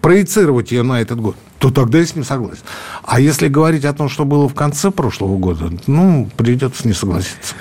проецировать 0.00 0.70
ее 0.72 0.82
на 0.82 1.00
этот 1.00 1.20
год, 1.20 1.36
то 1.58 1.70
тогда 1.70 1.98
я 1.98 2.06
с 2.06 2.14
ним 2.14 2.24
согласен. 2.24 2.62
А 3.04 3.20
если 3.20 3.48
говорить 3.48 3.84
о 3.84 3.92
том, 3.92 4.08
что 4.08 4.24
было 4.24 4.48
в 4.48 4.54
конце 4.54 4.90
прошлого 4.90 5.36
года, 5.38 5.72
ну, 5.86 6.28
придется 6.36 6.86
не 6.86 6.94
согласиться. 6.94 7.54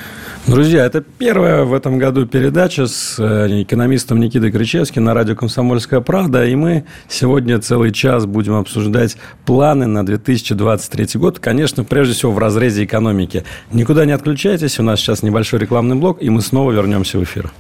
Друзья, 0.48 0.86
это 0.86 1.02
первая 1.02 1.66
в 1.66 1.74
этом 1.74 1.98
году 1.98 2.26
передача 2.26 2.88
с 2.88 3.20
э, 3.20 3.64
экономистом 3.64 4.22
Никитой 4.22 4.50
Кричевским 4.50 5.04
на 5.04 5.14
радио 5.14 5.36
«Комсомольская 5.36 6.00
правда». 6.00 6.46
И 6.46 6.56
мы 6.56 6.86
сегодня 7.10 7.60
целый 7.60 7.92
час 7.92 8.26
будем 8.26 8.54
обсуждать 8.54 9.18
планы 9.46 9.88
на 9.88 10.06
2023 10.06 11.20
год. 11.20 11.40
Конечно, 11.40 11.84
прежде 11.84 12.14
всего 12.14 12.32
в 12.32 12.40
разрезе 12.40 12.86
экономики. 12.86 13.44
Никуда 13.74 14.06
не 14.06 14.14
отключайтесь. 14.14 14.80
У 14.80 14.84
нас 14.84 15.02
сейчас 15.02 15.22
небольшой 15.22 15.60
рекламный 15.60 15.98
блок, 15.98 16.22
и 16.22 16.30
мы 16.30 16.42
снова 16.42 16.72
вернемся 16.72 17.20
в 17.20 17.24
эфир. 17.24 17.52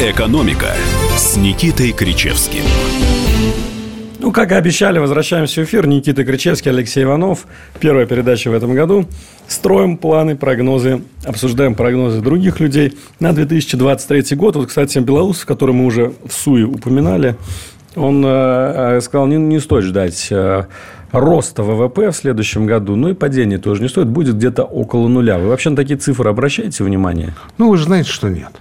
«Экономика» 0.00 0.74
с 1.18 1.36
Никитой 1.36 1.92
Кричевским. 1.92 2.64
Ну, 4.22 4.32
как 4.32 4.52
и 4.52 4.54
обещали, 4.54 4.98
возвращаемся 4.98 5.62
в 5.62 5.64
эфир. 5.64 5.86
Никита 5.86 6.24
Кричевский, 6.24 6.70
Алексей 6.70 7.04
Иванов. 7.04 7.46
Первая 7.78 8.04
передача 8.04 8.50
в 8.50 8.54
этом 8.54 8.74
году. 8.74 9.06
Строим 9.48 9.96
планы, 9.96 10.36
прогнозы, 10.36 11.00
обсуждаем 11.24 11.74
прогнозы 11.74 12.20
других 12.20 12.60
людей 12.60 12.98
на 13.18 13.32
2023 13.32 14.36
год. 14.36 14.56
Вот, 14.56 14.68
кстати, 14.68 14.98
Белоус, 14.98 15.46
который 15.46 15.74
мы 15.74 15.86
уже 15.86 16.12
в 16.22 16.34
СУИ 16.34 16.64
упоминали, 16.64 17.36
он 17.96 18.22
э, 18.22 18.28
э, 18.28 19.00
сказал, 19.00 19.26
не, 19.26 19.36
не 19.36 19.58
стоит 19.58 19.84
ждать 19.84 20.28
э, 20.30 20.64
роста 21.12 21.62
ВВП 21.62 22.10
в 22.10 22.14
следующем 22.14 22.66
году, 22.66 22.96
ну 22.96 23.08
и 23.08 23.14
падения 23.14 23.56
тоже 23.56 23.82
не 23.82 23.88
стоит, 23.88 24.08
будет 24.08 24.36
где-то 24.36 24.64
около 24.64 25.08
нуля. 25.08 25.38
Вы 25.38 25.48
вообще 25.48 25.70
на 25.70 25.76
такие 25.76 25.98
цифры 25.98 26.28
обращаете 26.28 26.84
внимание? 26.84 27.34
Ну, 27.56 27.70
вы 27.70 27.78
же 27.78 27.84
знаете, 27.84 28.10
что 28.10 28.28
нет. 28.28 28.52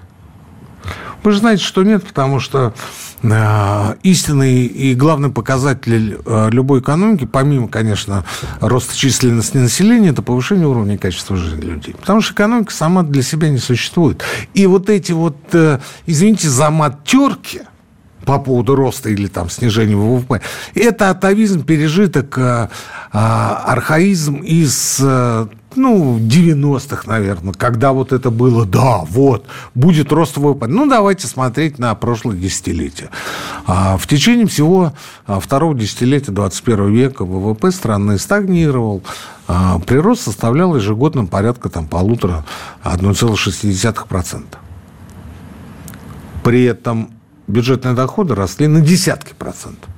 Вы 1.24 1.32
же 1.32 1.40
знаете, 1.40 1.64
что 1.64 1.84
нет, 1.84 2.06
потому 2.06 2.40
что 2.40 2.74
э, 3.22 3.96
истинный 4.04 4.66
и 4.66 4.96
главный 4.96 5.30
показатель 5.30 6.18
э, 6.26 6.50
любой 6.52 6.80
экономики, 6.80 7.26
помимо, 7.26 7.68
конечно, 7.68 8.24
роста 8.62 8.96
численности 8.96 9.58
населения, 9.58 10.10
это 10.10 10.22
повышение 10.22 10.68
уровня 10.68 10.98
качества 10.98 11.36
жизни 11.36 11.62
людей. 11.62 11.96
Потому 12.00 12.22
что 12.22 12.34
экономика 12.34 12.72
сама 12.72 13.04
для 13.04 13.22
себя 13.22 13.50
не 13.50 13.58
существует. 13.58 14.24
И 14.54 14.66
вот 14.66 14.90
эти 14.90 15.12
вот, 15.12 15.38
э, 15.54 15.80
извините 16.06 16.50
за 16.50 16.70
мат 16.70 17.04
терки, 17.04 17.62
по 18.26 18.38
поводу 18.38 18.76
роста 18.76 19.10
или 19.10 19.26
там 19.26 19.50
снижения 19.50 19.96
ВВП. 19.96 20.42
Это 20.76 21.10
атовизм, 21.10 21.64
пережиток, 21.64 22.38
архаизм 23.12 24.36
из 24.44 25.02
ну, 25.76 26.18
90-х, 26.18 27.04
наверное, 27.06 27.54
когда 27.54 27.94
вот 27.94 28.12
это 28.12 28.32
было, 28.32 28.66
да, 28.66 29.02
вот, 29.08 29.46
будет 29.76 30.12
рост 30.12 30.38
ВВП. 30.38 30.68
Ну, 30.68 30.88
давайте 30.88 31.28
смотреть 31.28 31.78
на 31.78 31.94
прошлое 31.94 32.36
десятилетие. 32.36 33.10
А 33.68 33.98
в 33.98 34.08
течение 34.08 34.48
всего 34.48 34.94
а, 35.28 35.40
второго 35.40 35.76
десятилетия 35.76 36.32
21 36.32 36.92
века 36.92 37.24
ВВП 37.24 37.72
страны 37.72 38.18
стагнировал. 38.18 39.04
А, 39.48 39.80
прирост 39.80 40.24
составлял 40.24 40.76
ежегодно 40.76 41.26
порядка 41.26 41.70
там, 41.70 41.88
полутора 41.88 42.46
1,6%. 42.84 44.44
При 46.44 46.64
этом 46.64 47.12
бюджетные 47.48 47.94
доходы 47.94 48.34
росли 48.34 48.66
на 48.68 48.82
десятки 48.82 49.34
процентов. 49.38 49.90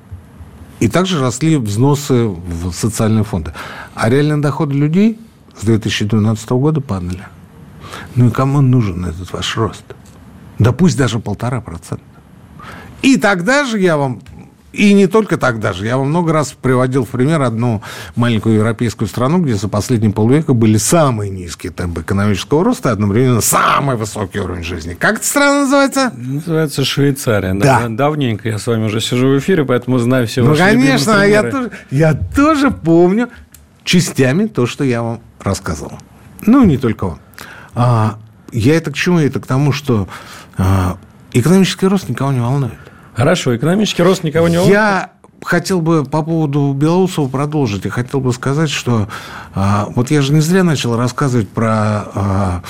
И 0.82 0.90
также 0.90 1.22
росли 1.22 1.56
взносы 1.58 2.26
в 2.26 2.74
социальные 2.74 3.24
фонды. 3.24 3.54
А 3.94 4.10
реальные 4.10 4.42
доходы 4.42 4.74
людей– 4.74 5.18
с 5.60 5.64
2012 5.64 6.50
года 6.52 6.82
падали. 6.82 7.28
Ну 8.16 8.28
и 8.28 8.32
кому 8.32 8.62
нужен 8.62 9.06
этот 9.06 9.32
ваш 9.34 9.58
рост? 9.58 9.84
Да 10.60 10.72
пусть 10.72 10.98
даже 10.98 11.20
полтора 11.20 11.62
процента. 11.62 12.04
И 13.02 13.18
тогда 13.18 13.66
же 13.66 13.80
я 13.80 13.98
вам 13.98 14.22
и 14.74 14.94
не 14.94 15.08
только 15.08 15.38
тогда 15.38 15.74
же. 15.74 15.86
Я 15.86 15.98
вам 15.98 16.10
много 16.10 16.32
раз 16.32 16.54
приводил 16.60 17.06
в 17.06 17.10
пример 17.10 17.42
одну 17.42 17.82
маленькую 18.16 18.56
европейскую 18.56 19.08
страну, 19.08 19.40
где 19.40 19.56
за 19.56 19.68
последние 19.68 20.14
полвека 20.14 20.54
были 20.54 20.78
самые 20.78 21.30
низкие 21.30 21.72
темпы 21.72 22.02
экономического 22.02 22.64
роста 22.64 22.90
и 22.90 22.92
одновременно 22.94 23.42
самый 23.42 23.98
высокий 23.98 24.40
уровень 24.40 24.64
жизни. 24.64 24.94
Как 24.94 25.18
эта 25.18 25.26
страна 25.26 25.62
называется? 25.62 26.14
Называется 26.16 26.86
Швейцария. 26.86 27.54
Да. 27.54 27.88
Давненько 27.90 28.48
я 28.48 28.60
с 28.60 28.68
вами 28.68 28.86
уже 28.86 29.02
сижу 29.02 29.28
в 29.30 29.40
эфире, 29.40 29.66
поэтому 29.66 29.98
знаю 29.98 30.28
все 30.28 30.44
Ну, 30.44 30.56
конечно, 30.56 31.26
я 31.26 31.44
тоже, 31.44 31.72
я 31.90 32.14
тоже 32.14 32.72
помню 32.72 33.30
частями 33.84 34.46
то, 34.46 34.66
что 34.66 34.84
я 34.84 35.02
вам 35.02 35.20
рассказывал. 35.42 35.94
Ну, 36.46 36.64
не 36.64 36.78
только 36.78 37.06
он. 37.06 37.20
А, 37.74 38.18
я 38.52 38.76
это 38.76 38.92
к 38.92 38.96
чему? 38.96 39.20
Это 39.20 39.40
к 39.40 39.48
тому, 39.48 39.72
что 39.72 40.08
а, 40.58 40.98
экономический 41.34 41.88
рост 41.88 42.10
никого 42.10 42.32
не 42.32 42.40
волнует. 42.40 42.74
Хорошо, 43.16 43.56
экономический 43.56 44.04
рост 44.04 44.24
никого 44.24 44.48
не 44.48 44.58
волнует. 44.58 44.76
Я 44.76 45.12
хотел 45.44 45.82
бы 45.82 46.04
по 46.04 46.22
поводу 46.24 46.74
Белоусова 46.74 47.28
продолжить. 47.28 47.86
Я 47.86 47.92
хотел 47.92 48.20
бы 48.20 48.34
сказать, 48.34 48.70
что 48.70 49.08
а, 49.54 49.88
вот 49.96 50.12
я 50.12 50.22
же 50.22 50.34
не 50.34 50.42
зря 50.42 50.64
начал 50.64 50.96
рассказывать 50.98 51.50
про 51.50 51.72
а, 52.14 52.64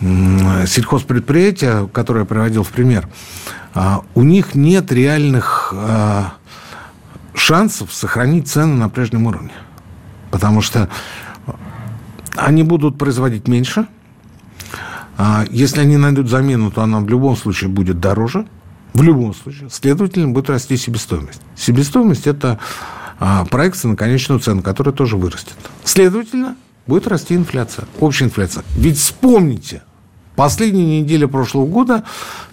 сельхозпредприятия, 0.00 1.86
которые 1.86 2.22
я 2.22 2.26
приводил 2.26 2.62
в 2.62 2.70
пример. 2.70 3.08
А, 3.74 4.02
у 4.14 4.22
них 4.22 4.54
нет 4.54 4.92
реальных 4.92 5.72
а, 5.74 6.34
шансов 7.34 7.92
сохранить 7.92 8.48
цены 8.48 8.74
на 8.74 8.88
прежнем 8.88 9.26
уровне. 9.26 9.52
Потому 10.30 10.60
что 10.62 10.88
они 12.36 12.62
будут 12.62 12.98
производить 12.98 13.48
меньше. 13.48 13.86
А 15.16 15.44
если 15.50 15.80
они 15.80 15.96
найдут 15.96 16.28
замену, 16.28 16.70
то 16.70 16.82
она 16.82 17.00
в 17.00 17.08
любом 17.08 17.36
случае 17.36 17.70
будет 17.70 18.00
дороже. 18.00 18.46
В 18.94 19.02
любом 19.02 19.34
случае. 19.34 19.70
Следовательно, 19.70 20.28
будет 20.28 20.50
расти 20.50 20.76
себестоимость. 20.76 21.40
Себестоимость– 21.56 22.26
это 22.28 22.58
а, 23.18 23.44
проекция 23.44 23.90
на 23.90 23.96
конечную 23.96 24.40
цену, 24.40 24.62
которая 24.62 24.94
тоже 24.94 25.16
вырастет. 25.16 25.54
Следовательно, 25.84 26.56
будет 26.86 27.06
расти 27.06 27.34
инфляция, 27.34 27.86
общая 28.00 28.26
инфляция. 28.26 28.64
Ведь 28.76 28.98
вспомните, 28.98 29.82
последняя 30.36 31.00
неделя 31.00 31.26
прошлого 31.26 31.66
года, 31.66 32.04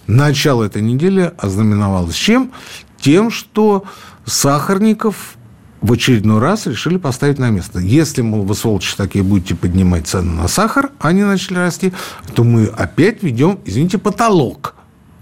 начало 0.06 0.64
этой 0.64 0.82
недели 0.82 1.32
ознаменовалось 1.38 2.14
чем? 2.14 2.52
Тем, 3.00 3.30
что 3.30 3.84
Сахарников 4.24 5.36
в 5.82 5.92
очередной 5.92 6.38
раз 6.38 6.66
решили 6.66 6.96
поставить 6.96 7.38
на 7.38 7.50
место. 7.50 7.80
Если, 7.80 8.22
мол, 8.22 8.42
вы, 8.42 8.54
сволочи 8.54 8.96
такие, 8.96 9.24
будете 9.24 9.54
поднимать 9.54 10.06
цены 10.06 10.32
на 10.32 10.48
сахар, 10.48 10.90
они 11.00 11.24
начали 11.24 11.56
расти, 11.56 11.92
то 12.34 12.44
мы 12.44 12.66
опять 12.66 13.22
ведем, 13.22 13.58
извините, 13.64 13.98
потолок, 13.98 14.76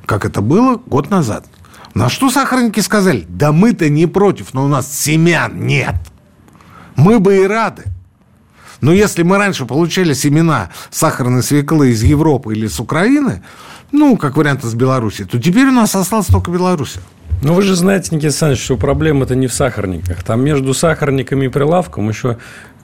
как 0.05 0.25
это 0.25 0.43
было 0.43 0.81
год 0.87 1.11
назад. 1.11 1.47
На 1.95 2.09
что 2.09 2.31
сахарники 2.31 2.81
сказали? 2.81 3.27
Да 3.29 3.53
мы-то 3.53 3.89
не 3.89 4.07
против, 4.07 4.55
но 4.55 4.65
у 4.65 4.69
нас 4.69 4.93
семян 4.93 5.67
нет. 5.67 5.97
Мы 6.95 7.19
бы 7.19 7.39
и 7.39 7.47
рады. 7.47 7.85
Но 8.81 8.93
если 8.93 9.23
мы 9.23 9.39
раньше 9.39 9.67
получали 9.67 10.15
семена 10.15 10.71
сахарной 10.91 11.43
свеклы 11.43 11.91
из 11.91 12.03
Европы 12.03 12.55
или 12.55 12.67
с 12.67 12.81
Украины, 12.81 13.43
ну, 13.93 14.17
как 14.17 14.37
вариант 14.37 14.65
из 14.65 14.75
Беларуси, 14.75 15.25
то 15.25 15.39
теперь 15.39 15.69
у 15.69 15.73
нас 15.73 15.95
осталась 15.95 16.27
только 16.27 16.51
Беларусь. 16.51 16.97
Ну, 17.43 17.55
вы 17.55 17.63
же 17.63 17.75
знаете, 17.75 18.15
Никита 18.15 18.29
Александрович, 18.29 18.63
что 18.63 18.77
проблема-то 18.77 19.35
не 19.35 19.47
в 19.47 19.53
сахарниках. 19.53 20.23
Там 20.23 20.43
между 20.43 20.75
сахарниками 20.75 21.47
и 21.47 21.49
прилавком 21.49 22.09
еще 22.09 22.37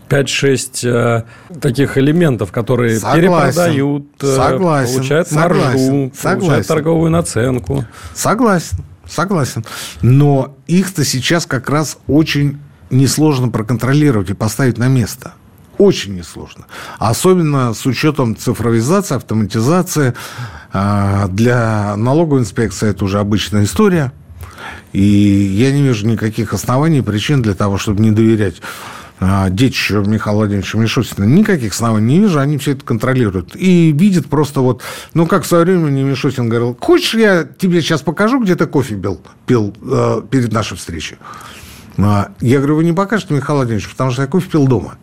5-6 0.09 0.89
э, 0.89 1.59
таких 1.61 1.99
элементов, 1.99 2.53
которые 2.53 2.99
согласен, 2.99 3.21
перепродают, 3.21 4.07
э, 4.23 4.37
согласен, 4.37 4.95
получают 4.95 5.29
согласен, 5.29 5.61
маржу, 5.63 6.13
согласен. 6.17 6.41
получают 6.41 6.67
торговую 6.67 7.11
наценку. 7.11 7.85
Согласен, 8.15 8.79
согласен. 9.07 9.65
Но 10.01 10.55
их-то 10.67 11.05
сейчас 11.05 11.45
как 11.45 11.69
раз 11.69 11.99
очень 12.07 12.59
несложно 12.91 13.49
проконтролировать 13.49 14.31
и 14.31 14.35
поставить 14.35 14.79
на 14.79 14.89
место. 14.89 15.35
Очень 15.79 16.15
несложно. 16.15 16.65
Особенно 16.99 17.75
с 17.75 17.85
учетом 17.85 18.37
цифровизации, 18.37 19.17
автоматизации. 19.17 20.15
А, 20.73 21.29
для 21.29 21.95
налоговой 21.97 22.41
инспекции 22.41 22.89
это 22.89 23.05
уже 23.05 23.19
обычная 23.19 23.65
история. 23.65 24.13
И 24.93 25.03
я 25.03 25.73
не 25.73 25.83
вижу 25.83 26.07
никаких 26.07 26.53
оснований, 26.53 27.03
причин 27.03 27.43
для 27.43 27.55
того, 27.55 27.79
чтобы 27.79 28.03
не 28.03 28.11
доверять 28.11 28.57
а, 29.19 29.49
детищу 29.49 30.03
Михаила 30.03 30.39
Владимировича 30.39 30.79
Мишустина. 30.79 31.25
Никаких 31.25 31.73
оснований 31.73 32.19
не 32.19 32.21
вижу, 32.21 32.39
они 32.39 32.59
все 32.59 32.73
это 32.73 32.85
контролируют. 32.85 33.57
И 33.57 33.93
видят 33.93 34.27
просто 34.27 34.61
вот, 34.61 34.83
ну, 35.15 35.27
как 35.27 35.45
в 35.45 35.47
свое 35.47 35.65
время 35.65 35.91
Мишустин 35.91 36.49
говорил, 36.49 36.77
хочешь, 36.79 37.15
я 37.15 37.45
тебе 37.45 37.81
сейчас 37.81 38.03
покажу, 38.03 38.43
где 38.43 38.57
ты 38.57 38.67
кофе 38.67 38.95
пил, 38.97 39.21
пил 39.47 39.75
э, 39.83 40.23
перед 40.31 40.53
нашей 40.53 40.77
встречей? 40.77 41.17
А, 41.97 42.33
я 42.41 42.59
говорю, 42.59 42.77
вы 42.77 42.85
не 42.85 42.93
покажете, 42.93 43.33
Михаил 43.33 43.57
Владимирович, 43.57 43.89
потому 43.89 44.11
что 44.11 44.23
я 44.23 44.29
кофе 44.29 44.51
пил 44.51 44.67
дома. 44.67 44.99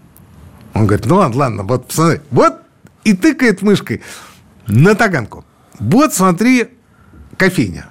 Он 0.76 0.86
говорит, 0.86 1.06
ну 1.06 1.16
ладно, 1.16 1.38
ладно, 1.38 1.64
вот 1.64 1.88
посмотри, 1.88 2.22
вот, 2.32 2.54
и 3.04 3.14
тыкает 3.14 3.62
мышкой 3.62 4.02
на 4.68 4.96
таганку. 4.96 5.44
Вот, 5.80 6.14
смотри, 6.14 6.70
кофейня. 7.38 7.90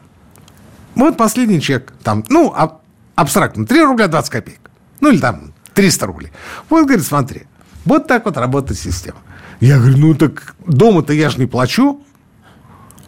Вот 0.94 1.16
последний 1.16 1.60
чек, 1.60 1.92
там, 2.02 2.24
ну, 2.28 2.52
аб- 2.54 2.80
абстрактно, 3.14 3.66
3 3.66 3.84
рубля 3.84 4.08
20 4.08 4.30
копеек. 4.30 4.60
Ну, 5.00 5.10
или 5.10 5.18
там 5.18 5.52
300 5.74 6.06
рублей. 6.06 6.32
Вот, 6.68 6.84
говорит, 6.86 7.04
смотри, 7.04 7.42
вот 7.84 8.06
так 8.06 8.24
вот 8.24 8.36
работает 8.36 8.78
система. 8.78 9.18
Я 9.60 9.78
говорю, 9.78 9.96
ну, 9.98 10.14
так 10.14 10.54
дома-то 10.66 11.12
я 11.12 11.30
же 11.30 11.38
не 11.38 11.46
плачу. 11.46 12.00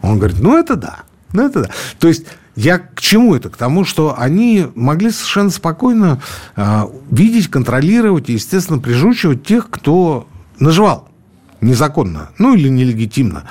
Он 0.01 0.17
говорит, 0.17 0.39
ну, 0.39 0.57
это 0.57 0.75
да, 0.75 0.99
ну, 1.33 1.45
это 1.45 1.63
да. 1.63 1.69
То 1.99 2.07
есть 2.07 2.25
я 2.55 2.79
к 2.79 3.01
чему 3.01 3.35
это? 3.35 3.49
К 3.49 3.57
тому, 3.57 3.83
что 3.85 4.15
они 4.17 4.67
могли 4.75 5.11
совершенно 5.11 5.49
спокойно 5.49 6.21
э, 6.55 6.81
видеть, 7.11 7.49
контролировать 7.49 8.29
и, 8.29 8.33
естественно, 8.33 8.79
прижучивать 8.79 9.43
тех, 9.45 9.69
кто 9.69 10.27
наживал 10.59 11.09
незаконно, 11.61 12.29
ну 12.37 12.55
или 12.55 12.69
нелегитимно 12.69 13.43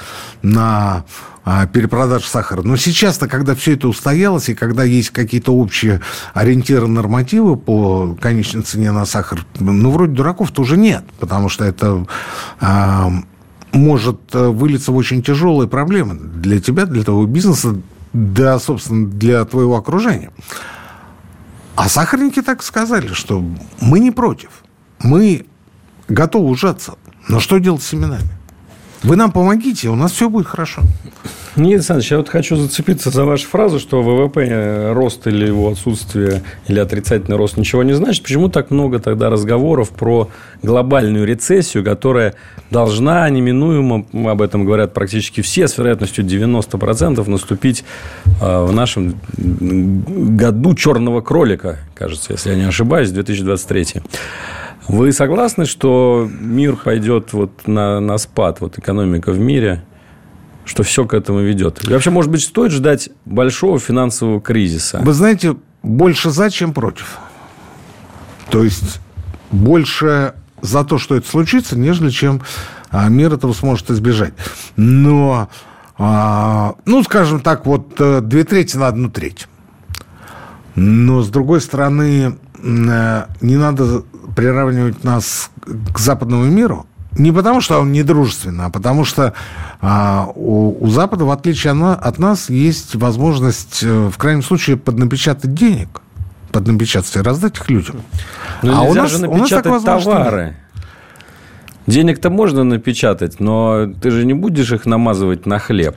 на 0.42 1.04
а, 1.44 1.66
перепродаже 1.66 2.26
сахара. 2.26 2.62
Но 2.62 2.76
сейчас-то, 2.76 3.28
когда 3.28 3.54
все 3.54 3.74
это 3.74 3.88
устоялось, 3.88 4.48
и 4.48 4.54
когда 4.54 4.82
есть 4.82 5.10
какие-то 5.10 5.54
общие 5.54 6.00
ориентиры, 6.32 6.86
нормативы 6.86 7.56
по 7.56 8.16
конечной 8.20 8.62
цене 8.62 8.92
на 8.92 9.04
сахар, 9.04 9.44
ну, 9.58 9.90
вроде 9.90 10.12
дураков-то 10.12 10.62
уже 10.62 10.76
нет, 10.76 11.04
потому 11.20 11.48
что 11.48 11.64
это 11.64 12.06
а, 12.60 13.10
может 13.72 14.34
э, 14.34 14.48
вылиться 14.48 14.92
в 14.92 14.96
очень 14.96 15.22
тяжелые 15.22 15.68
проблемы 15.68 16.14
для 16.14 16.60
тебя, 16.60 16.86
для 16.86 17.02
твоего 17.02 17.26
бизнеса, 17.26 17.76
да, 18.12 18.58
собственно, 18.58 19.06
для 19.06 19.44
твоего 19.44 19.76
окружения. 19.76 20.30
А 21.76 21.88
сахарники 21.88 22.40
так 22.40 22.62
сказали, 22.62 23.08
что 23.08 23.44
мы 23.80 23.98
не 23.98 24.12
против. 24.12 24.50
Мы 25.00 25.46
готовы 26.08 26.48
ужаться. 26.48 26.94
Но 27.28 27.40
что 27.40 27.58
делать 27.58 27.82
с 27.82 27.88
семенами? 27.88 28.28
Вы 29.04 29.16
нам 29.16 29.32
помогите, 29.32 29.90
у 29.90 29.96
нас 29.96 30.12
все 30.12 30.30
будет 30.30 30.46
хорошо. 30.46 30.80
Нет, 31.56 31.74
Александрович, 31.74 32.10
я 32.10 32.16
вот 32.16 32.30
хочу 32.30 32.56
зацепиться 32.56 33.10
за 33.10 33.26
вашу 33.26 33.46
фразу, 33.46 33.78
что 33.78 34.02
ВВП 34.02 34.40
э, 34.40 34.92
рост 34.92 35.26
или 35.26 35.46
его 35.46 35.68
отсутствие, 35.70 36.42
или 36.66 36.80
отрицательный 36.80 37.36
рост 37.36 37.58
ничего 37.58 37.82
не 37.82 37.92
значит. 37.92 38.22
Почему 38.22 38.48
так 38.48 38.70
много 38.70 38.98
тогда 38.98 39.28
разговоров 39.28 39.90
про 39.90 40.30
глобальную 40.62 41.26
рецессию, 41.26 41.84
которая 41.84 42.34
должна 42.70 43.28
неминуемо, 43.28 44.06
об 44.28 44.40
этом 44.40 44.64
говорят 44.64 44.94
практически 44.94 45.42
все, 45.42 45.68
с 45.68 45.76
вероятностью 45.76 46.24
90% 46.24 47.28
наступить 47.28 47.84
э, 48.40 48.64
в 48.64 48.72
нашем 48.72 49.20
году 49.36 50.74
черного 50.74 51.20
кролика, 51.20 51.78
кажется, 51.94 52.32
если 52.32 52.50
я 52.50 52.56
не 52.56 52.64
ошибаюсь, 52.64 53.10
2023. 53.10 54.02
Вы 54.88 55.12
согласны, 55.12 55.64
что 55.64 56.28
мир 56.30 56.76
пойдет 56.76 57.32
вот 57.32 57.66
на, 57.66 58.00
на 58.00 58.18
спад, 58.18 58.60
вот 58.60 58.78
экономика 58.78 59.32
в 59.32 59.38
мире, 59.38 59.82
что 60.64 60.82
все 60.82 61.06
к 61.06 61.14
этому 61.14 61.40
ведет? 61.40 61.86
И 61.88 61.92
вообще, 61.92 62.10
может 62.10 62.30
быть, 62.30 62.42
стоит 62.42 62.72
ждать 62.72 63.08
большого 63.24 63.78
финансового 63.78 64.40
кризиса? 64.40 65.00
Вы 65.02 65.12
знаете, 65.12 65.56
больше 65.82 66.30
за, 66.30 66.50
чем 66.50 66.72
против. 66.72 67.18
То 68.50 68.62
есть, 68.62 69.00
больше 69.50 70.34
за 70.60 70.84
то, 70.84 70.98
что 70.98 71.16
это 71.16 71.28
случится, 71.28 71.78
нежели 71.78 72.10
чем 72.10 72.42
а, 72.90 73.08
мир 73.08 73.34
этого 73.34 73.52
сможет 73.52 73.90
избежать. 73.90 74.34
Но, 74.76 75.48
а, 75.98 76.74
ну, 76.84 77.02
скажем 77.04 77.40
так, 77.40 77.66
вот 77.66 77.94
э, 77.98 78.20
две 78.20 78.44
трети 78.44 78.76
на 78.76 78.88
одну 78.88 79.10
треть. 79.10 79.48
Но, 80.74 81.22
с 81.22 81.28
другой 81.28 81.60
стороны, 81.60 82.36
не 82.64 83.56
надо 83.56 84.02
приравнивать 84.34 85.04
нас 85.04 85.50
к 85.92 85.98
западному 85.98 86.44
миру, 86.44 86.86
не 87.16 87.30
потому, 87.30 87.60
что 87.60 87.78
он 87.80 87.92
недружественный, 87.92 88.64
а 88.64 88.70
потому 88.70 89.04
что 89.04 89.34
а, 89.80 90.28
у, 90.34 90.76
у 90.80 90.88
Запада, 90.88 91.24
в 91.24 91.30
отличие 91.30 91.72
от 91.72 92.18
нас, 92.18 92.50
есть 92.50 92.96
возможность, 92.96 93.82
э, 93.82 94.08
в 94.08 94.16
крайнем 94.16 94.42
случае, 94.42 94.76
поднапечатать 94.76 95.54
денег, 95.54 96.02
поднапечатать 96.50 97.14
и 97.16 97.20
раздать 97.20 97.56
их 97.56 97.70
людям. 97.70 97.96
Но 98.62 98.80
а 98.80 98.82
у 98.82 98.94
нас, 98.94 99.12
же 99.12 99.20
напечатать 99.20 99.66
у 99.66 99.74
нас 99.74 99.84
товары. 99.84 100.56
Денег-то 101.86 102.30
можно 102.30 102.64
напечатать, 102.64 103.38
но 103.40 103.86
ты 104.00 104.10
же 104.10 104.24
не 104.24 104.34
будешь 104.34 104.72
их 104.72 104.86
намазывать 104.86 105.46
на 105.46 105.58
хлеб. 105.58 105.96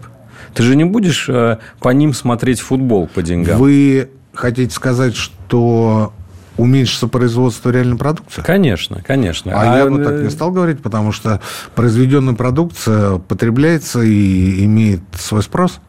Ты 0.53 0.63
же 0.63 0.75
не 0.75 0.83
будешь 0.83 1.29
э, 1.29 1.57
по 1.79 1.89
ним 1.89 2.13
смотреть 2.13 2.59
футбол 2.59 3.07
по 3.07 3.23
деньгам. 3.23 3.57
Вы 3.57 4.09
хотите 4.33 4.73
сказать, 4.73 5.15
что 5.15 6.13
уменьшится 6.57 7.07
производство 7.07 7.69
реальной 7.69 7.97
продукции? 7.97 8.41
Конечно, 8.41 9.01
конечно. 9.01 9.51
А, 9.53 9.73
а 9.73 9.77
я 9.77 9.89
бы 9.89 10.03
так 10.03 10.21
не 10.21 10.29
стал 10.29 10.51
говорить, 10.51 10.81
потому 10.81 11.11
что 11.11 11.41
произведенная 11.75 12.33
продукция 12.33 13.17
потребляется 13.19 14.01
и 14.01 14.65
имеет 14.65 15.01
свой 15.17 15.43
спрос. 15.43 15.79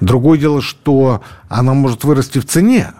Другое 0.00 0.38
дело, 0.38 0.60
что 0.60 1.22
она 1.48 1.74
может 1.74 2.04
вырасти 2.04 2.38
в 2.38 2.46
цене. 2.46 2.92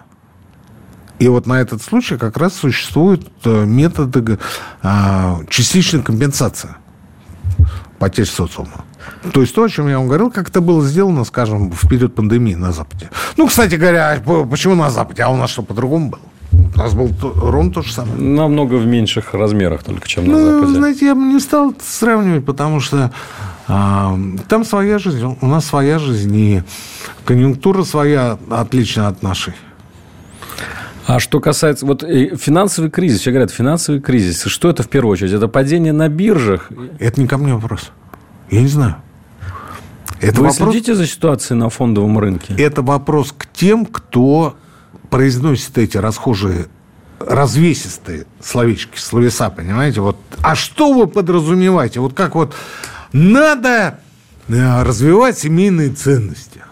И 1.19 1.27
вот 1.27 1.45
на 1.45 1.61
этот 1.61 1.83
случай 1.83 2.17
как 2.17 2.37
раз 2.37 2.55
существуют 2.55 3.29
э, 3.45 3.65
методы 3.65 4.39
а, 4.81 5.41
частичной 5.49 6.01
компенсации 6.01 6.69
потерь 7.99 8.25
социума. 8.25 8.85
То 9.31 9.41
есть 9.41 9.53
то, 9.53 9.63
о 9.63 9.69
чем 9.69 9.87
я 9.87 9.99
вам 9.99 10.07
говорил, 10.07 10.31
как 10.31 10.49
это 10.49 10.61
было 10.61 10.83
сделано, 10.83 11.23
скажем, 11.23 11.71
в 11.71 11.87
период 11.87 12.15
пандемии 12.15 12.55
на 12.55 12.71
Западе. 12.71 13.11
Ну, 13.37 13.47
кстати 13.47 13.75
говоря, 13.75 14.19
почему 14.49 14.73
на 14.73 14.89
Западе? 14.89 15.21
А 15.21 15.29
у 15.29 15.37
нас 15.37 15.51
что, 15.51 15.61
по-другому 15.61 16.09
было? 16.09 16.21
У 16.73 16.77
нас 16.77 16.93
был 16.93 17.11
ровно 17.35 17.71
то 17.71 17.81
же 17.81 17.91
самое. 17.91 18.15
Намного 18.17 18.75
в 18.75 18.85
меньших 18.85 19.33
размерах 19.33 19.83
только, 19.83 20.07
чем 20.07 20.25
ну, 20.25 20.33
на 20.33 20.43
Западе. 20.43 20.73
Знаете, 20.73 21.05
я 21.05 21.15
бы 21.15 21.21
не 21.21 21.39
стал 21.39 21.73
сравнивать, 21.81 22.45
потому 22.45 22.79
что 22.79 23.11
а, 23.67 24.17
там 24.47 24.65
своя 24.65 24.99
жизнь, 24.99 25.37
у 25.39 25.47
нас 25.47 25.65
своя 25.65 25.99
жизнь, 25.99 26.35
и 26.35 26.63
конъюнктура 27.25 27.83
своя 27.83 28.37
отличная 28.49 29.07
от 29.07 29.23
нашей. 29.23 29.53
А 31.07 31.19
что 31.19 31.39
касается 31.39 31.85
вот 31.85 32.03
финансовый 32.03 32.89
кризис, 32.89 33.21
все 33.21 33.31
говорят, 33.31 33.51
финансовый 33.51 33.99
кризис, 33.99 34.43
что 34.43 34.69
это 34.69 34.83
в 34.83 34.89
первую 34.89 35.13
очередь? 35.13 35.33
Это 35.33 35.47
падение 35.47 35.93
на 35.93 36.07
биржах? 36.09 36.69
Это 36.99 37.19
не 37.19 37.27
ко 37.27 37.37
мне 37.37 37.53
вопрос. 37.53 37.91
Я 38.49 38.61
не 38.61 38.67
знаю. 38.67 38.97
Это 40.21 40.39
Вы 40.39 40.49
вопрос... 40.49 40.71
следите 40.71 40.93
за 40.93 41.07
ситуацией 41.07 41.57
на 41.57 41.69
фондовом 41.69 42.19
рынке? 42.19 42.53
Это 42.57 42.81
вопрос 42.83 43.33
к 43.35 43.47
тем, 43.51 43.85
кто 43.85 44.55
произносит 45.11 45.77
эти 45.77 45.97
расхожие 45.97 46.67
развесистые 47.19 48.25
словечки, 48.41 48.97
словеса, 48.97 49.51
понимаете? 49.51 50.01
Вот, 50.01 50.17
а 50.41 50.55
что 50.55 50.91
вы 50.93 51.05
подразумеваете? 51.05 51.99
Вот 51.99 52.15
как 52.15 52.33
вот 52.33 52.55
надо 53.13 53.99
э, 54.47 54.83
развивать 54.83 55.37
семейные 55.37 55.89
ценности. 55.89 56.63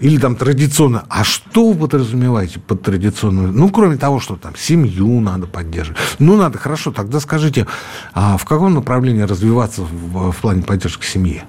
Или 0.00 0.16
там 0.16 0.36
традиционно. 0.36 1.04
А 1.08 1.24
что 1.24 1.72
вы 1.72 1.80
подразумеваете 1.88 2.60
под 2.60 2.82
традиционную? 2.82 3.52
Ну, 3.52 3.68
кроме 3.68 3.96
того, 3.96 4.20
что 4.20 4.36
там 4.36 4.54
семью 4.56 5.20
надо 5.20 5.48
поддерживать. 5.48 6.00
Ну, 6.20 6.36
надо, 6.36 6.56
хорошо, 6.56 6.92
тогда 6.92 7.18
скажите, 7.18 7.66
а 8.14 8.38
в 8.38 8.44
каком 8.44 8.74
направлении 8.74 9.22
развиваться 9.22 9.82
в, 9.82 10.30
в 10.30 10.36
плане 10.36 10.62
поддержки 10.62 11.04
семьи? 11.04 11.42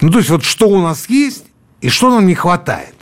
Ну, 0.00 0.10
то 0.10 0.18
есть, 0.18 0.30
вот 0.30 0.44
что 0.44 0.66
у 0.66 0.80
нас 0.80 1.10
есть 1.10 1.44
и 1.82 1.90
что 1.90 2.08
нам 2.08 2.26
не 2.26 2.34
хватает. 2.34 2.94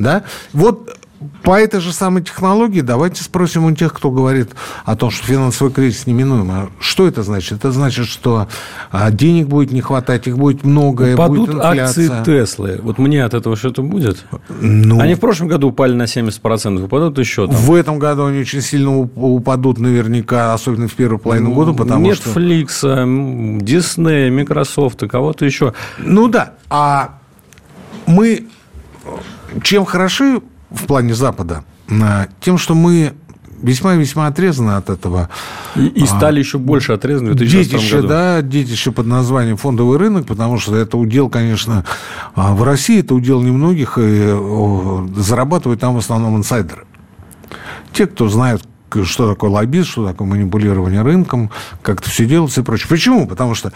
Да? 0.00 0.24
Вот 0.52 0.98
по 1.42 1.58
этой 1.60 1.80
же 1.80 1.92
самой 1.92 2.22
технологии 2.22 2.80
давайте 2.80 3.22
спросим 3.22 3.64
у 3.64 3.72
тех, 3.72 3.92
кто 3.92 4.10
говорит 4.10 4.50
о 4.84 4.96
том, 4.96 5.10
что 5.10 5.26
финансовый 5.26 5.72
кризис 5.72 6.06
неминуем. 6.06 6.50
А 6.50 6.68
что 6.80 7.06
это 7.06 7.22
значит? 7.22 7.58
Это 7.58 7.72
значит, 7.72 8.06
что 8.06 8.48
а, 8.90 9.10
денег 9.10 9.48
будет 9.48 9.72
не 9.72 9.80
хватать, 9.80 10.26
их 10.26 10.38
будет 10.38 10.64
много, 10.64 11.14
Упадут 11.14 11.50
будет 11.50 11.60
акции 11.62 12.04
инфляция. 12.06 12.24
Теслы. 12.24 12.80
Вот 12.82 12.98
мне 12.98 13.24
от 13.24 13.34
этого 13.34 13.56
что-то 13.56 13.82
будет? 13.82 14.24
Ну, 14.60 15.00
Они 15.00 15.14
в 15.14 15.20
прошлом 15.20 15.48
году 15.48 15.68
упали 15.68 15.92
на 15.94 16.04
70%, 16.04 16.84
упадут 16.84 17.18
еще 17.18 17.46
там. 17.46 17.56
в 17.56 17.74
этом 17.74 17.98
году 17.98 18.26
они 18.26 18.40
очень 18.40 18.60
сильно 18.60 18.88
уп- 18.90 19.12
упадут 19.16 19.78
наверняка, 19.78 20.54
особенно 20.54 20.88
в 20.88 20.94
первую 20.94 21.18
половину 21.18 21.52
года, 21.52 21.72
потому 21.72 22.14
что... 22.14 22.30
Netflix, 22.30 22.84
м, 22.88 23.58
Disney, 23.58 24.30
Microsoft 24.30 25.02
и 25.02 25.08
кого-то 25.08 25.44
еще. 25.44 25.74
Ну 25.98 26.28
да, 26.28 26.54
а 26.70 27.18
мы 28.06 28.46
чем 29.62 29.84
хороши 29.84 30.40
в 30.74 30.86
плане 30.86 31.14
Запада? 31.14 31.64
А, 31.90 32.26
Тем, 32.40 32.58
что 32.58 32.74
мы 32.74 33.14
весьма 33.62 33.94
и 33.94 33.98
весьма 33.98 34.26
отрезаны 34.26 34.72
от 34.72 34.90
этого 34.90 35.30
И, 35.76 35.86
и 35.86 36.06
стали 36.06 36.40
еще 36.40 36.58
больше 36.58 36.92
отрезаны 36.92 37.30
в 37.30 37.34
2022 37.36 37.78
детище, 37.78 37.96
году. 37.96 38.08
да, 38.08 38.42
детище 38.42 38.90
под 38.92 39.06
названием 39.06 39.56
фондовый 39.56 39.98
рынок, 39.98 40.26
потому 40.26 40.58
что 40.58 40.74
это 40.76 40.96
удел, 40.96 41.28
конечно, 41.28 41.84
а, 42.34 42.54
в 42.54 42.62
России 42.64 43.00
это 43.00 43.14
удел 43.14 43.40
немногих, 43.40 43.98
и 44.00 44.36
зарабатывают 45.16 45.80
там 45.80 45.94
в 45.94 45.98
основном 45.98 46.36
инсайдеры. 46.36 46.84
Те, 47.92 48.06
кто 48.06 48.28
знают, 48.28 48.64
что 49.04 49.30
такое 49.30 49.50
лоббист, 49.50 49.90
что 49.90 50.06
такое 50.06 50.26
манипулирование 50.26 51.02
рынком, 51.02 51.50
как 51.82 52.00
это 52.00 52.10
все 52.10 52.26
делается 52.26 52.60
и 52.60 52.64
прочее. 52.64 52.88
Почему? 52.88 53.26
Потому 53.26 53.54
что, 53.54 53.72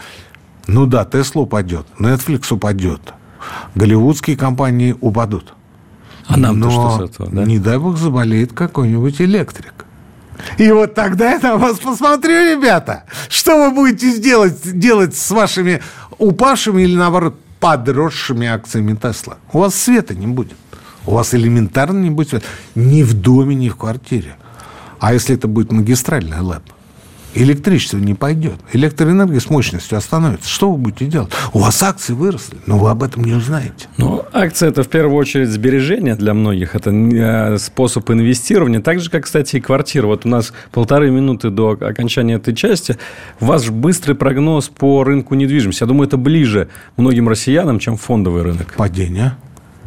ну 0.67 0.85
да, 0.85 1.05
Тесла 1.05 1.43
упадет, 1.43 1.85
Netflix 1.99 2.53
упадет, 2.53 3.01
голливудские 3.75 4.35
компании 4.37 4.95
упадут. 4.99 5.53
А 6.27 6.37
нам-то 6.37 6.69
что 6.69 6.97
с 6.97 7.09
этого, 7.09 7.29
да? 7.31 7.45
не 7.45 7.59
дай 7.59 7.77
бог, 7.77 7.97
заболеет 7.97 8.53
какой-нибудь 8.53 9.21
электрик. 9.21 9.85
И 10.57 10.71
вот 10.71 10.93
тогда 10.93 11.31
я 11.31 11.39
на 11.39 11.57
вас 11.57 11.79
посмотрю, 11.79 12.55
ребята. 12.55 13.05
Что 13.29 13.65
вы 13.65 13.71
будете 13.73 14.11
сделать, 14.11 14.59
делать 14.63 15.15
с 15.15 15.31
вашими 15.31 15.81
упавшими 16.17 16.83
или, 16.83 16.95
наоборот, 16.95 17.39
подросшими 17.59 18.47
акциями 18.47 18.95
Тесла? 18.95 19.37
У 19.51 19.59
вас 19.59 19.75
света 19.75 20.15
не 20.15 20.27
будет. 20.27 20.57
У 21.05 21.13
вас 21.13 21.33
элементарно 21.33 21.99
не 21.99 22.09
будет 22.09 22.29
света. 22.29 22.45
Ни 22.75 23.03
в 23.03 23.13
доме, 23.13 23.55
ни 23.55 23.69
в 23.69 23.77
квартире. 23.77 24.35
А 24.99 25.13
если 25.13 25.35
это 25.35 25.47
будет 25.47 25.71
магистральный 25.71 26.41
лэп? 26.41 26.63
Электричество 27.37 27.97
не 27.97 28.15
пойдет. 28.15 28.55
Электроэнергия 28.73 29.39
с 29.39 29.49
мощностью 29.49 29.97
остановится. 29.97 30.49
Что 30.49 30.71
вы 30.71 30.77
будете 30.77 31.05
делать? 31.05 31.31
У 31.53 31.59
вас 31.59 31.81
акции 31.83 32.13
выросли, 32.13 32.57
но 32.65 32.77
вы 32.79 32.89
об 32.89 33.03
этом 33.03 33.23
не 33.23 33.33
узнаете. 33.33 33.87
Ну, 33.97 34.23
акция– 34.33 34.69
это 34.71 34.81
в 34.83 34.87
первую 34.87 35.15
очередь 35.17 35.49
сбережение 35.49 36.15
для 36.15 36.33
многих. 36.33 36.73
Это 36.75 36.89
э, 36.89 37.57
способ 37.59 38.09
инвестирования. 38.09 38.81
Так 38.81 38.99
же, 38.99 39.09
как, 39.11 39.25
кстати, 39.25 39.57
и 39.57 39.59
квартира. 39.59 40.07
Вот 40.07 40.25
у 40.25 40.29
нас 40.29 40.51
полторы 40.71 41.11
минуты 41.11 41.49
до 41.51 41.77
окончания 41.79 42.35
этой 42.35 42.55
части. 42.55 42.97
Ваш 43.39 43.69
быстрый 43.69 44.13
прогноз 44.15 44.69
по 44.69 45.03
рынку 45.03 45.35
недвижимости. 45.35 45.83
Я 45.83 45.87
думаю, 45.87 46.07
это 46.07 46.17
ближе 46.17 46.69
многим 46.97 47.29
россиянам, 47.29 47.77
чем 47.79 47.97
фондовый 47.97 48.41
рынок. 48.41 48.73
Падение. 48.75 49.35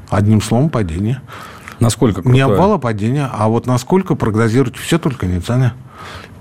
Одним 0.08 0.40
словом, 0.40 0.70
падение. 0.70 1.20
Насколько 1.80 2.20
Не 2.20 2.40
крутое? 2.40 2.44
обвала 2.44 2.78
падения, 2.78 3.28
а 3.32 3.48
вот 3.48 3.66
насколько 3.66 4.14
прогнозируете 4.14 4.78
все, 4.78 4.98
только 4.98 5.26
не 5.26 5.40
цены. 5.40 5.72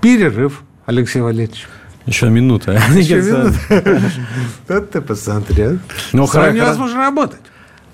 Перерыв, 0.00 0.62
Алексей 0.86 1.20
Валерьевич. 1.20 1.66
Еще 2.06 2.28
минута. 2.30 2.80
Еще 2.94 3.20
минута. 3.20 3.54
Вот 4.68 4.90
ты 4.90 5.00
посмотрел. 5.00 5.78
Ну, 6.12 6.26
С 6.26 6.34
вами 6.34 6.56
невозможно 6.56 6.98
работать. 7.00 7.40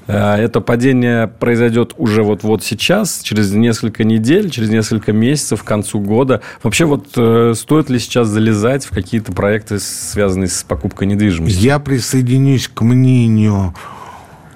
Э, 0.06 0.34
Это 0.36 0.60
падение 0.60 1.26
произойдет 1.26 1.92
уже 1.96 2.22
вот-вот 2.22 2.62
сейчас, 2.62 3.20
через 3.22 3.52
несколько 3.52 4.04
недель, 4.04 4.50
через 4.50 4.70
несколько 4.70 5.12
месяцев, 5.12 5.62
к 5.62 5.66
концу 5.66 6.00
года. 6.00 6.40
Вообще, 6.62 6.84
вот 6.84 7.08
э, 7.16 7.54
стоит 7.56 7.90
ли 7.90 7.98
сейчас 7.98 8.28
залезать 8.28 8.84
в 8.84 8.90
какие-то 8.90 9.32
проекты, 9.32 9.78
связанные 9.80 10.48
с 10.48 10.62
покупкой 10.62 11.08
недвижимости? 11.08 11.58
Я 11.58 11.78
присоединюсь 11.78 12.68
к 12.68 12.80
мнению 12.82 13.74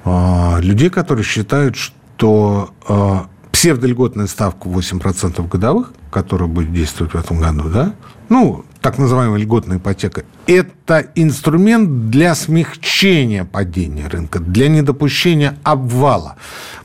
а, 0.05 0.59
людей, 0.61 0.91
которые 0.91 1.25
считают, 1.25 1.77
что 1.77 2.71
а, 2.89 3.27
псевдольготная 3.61 4.27
ставка 4.27 4.71
8% 4.71 5.47
годовых, 5.47 5.93
которая 6.11 6.49
будет 6.49 6.73
действовать 6.73 7.13
в 7.13 7.17
этом 7.19 7.41
году, 7.41 7.69
да, 7.69 7.93
ну, 8.31 8.65
так 8.81 8.97
называемая 8.97 9.39
льготная 9.39 9.77
ипотека, 9.77 10.25
это 10.47 11.07
инструмент 11.15 12.09
для 12.09 12.35
смягчения 12.35 13.45
падения 13.45 14.09
рынка, 14.09 14.39
для 14.39 14.69
недопущения 14.69 15.59
обвала. 15.63 16.37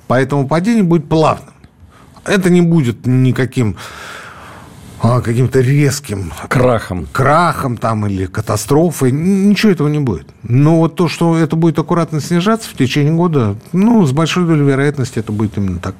Поэтому 0.07 0.49
падение 0.49 0.83
будет 0.83 1.07
плавным. 1.07 1.53
Это 2.25 2.49
не 2.49 2.59
будет 2.59 3.05
никаким 3.05 3.77
каким-то 5.21 5.59
резким 5.59 6.31
Крахом. 6.47 7.07
крахом 7.11 7.77
там 7.77 8.05
или 8.07 8.25
катастрофой, 8.25 9.11
ничего 9.11 9.71
этого 9.71 9.87
не 9.87 9.99
будет. 9.99 10.27
Но 10.43 10.77
вот 10.77 10.95
то, 10.95 11.07
что 11.07 11.37
это 11.37 11.55
будет 11.55 11.79
аккуратно 11.79 12.21
снижаться 12.21 12.69
в 12.69 12.73
течение 12.73 13.13
года, 13.13 13.55
ну, 13.73 14.05
с 14.05 14.11
большой 14.11 14.45
долей 14.45 14.63
вероятности 14.63 15.19
это 15.19 15.31
будет 15.31 15.57
именно 15.57 15.79
так. 15.79 15.95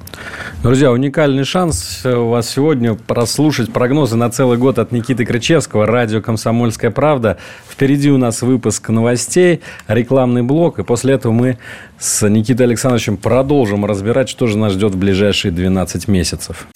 Друзья, 0.62 0.92
уникальный 0.92 1.44
шанс 1.44 2.02
э, 2.04 2.14
у 2.14 2.30
вас 2.30 2.48
сегодня 2.48 2.94
прослушать 2.94 3.72
прогнозы 3.72 4.16
на 4.16 4.30
целый 4.30 4.58
год 4.58 4.78
от 4.78 4.92
Никиты 4.92 5.26
Крычевского, 5.26 5.86
радио 5.86 6.20
«Комсомольская 6.20 6.90
правда». 6.90 7.38
Впереди 7.68 8.10
у 8.10 8.18
нас 8.18 8.42
выпуск 8.42 8.88
новостей, 8.88 9.60
рекламный 9.88 10.42
блок, 10.42 10.78
и 10.78 10.84
после 10.84 11.14
этого 11.14 11.32
мы 11.32 11.58
с 11.98 12.28
Никитой 12.28 12.66
Александровичем 12.66 13.16
продолжим 13.16 13.84
разбирать, 13.84 14.28
что 14.28 14.46
же 14.46 14.56
нас 14.56 14.72
ждет 14.72 14.94
в 14.94 14.98
ближайшие 14.98 15.52
12 15.52 16.08
месяцев. 16.08 16.66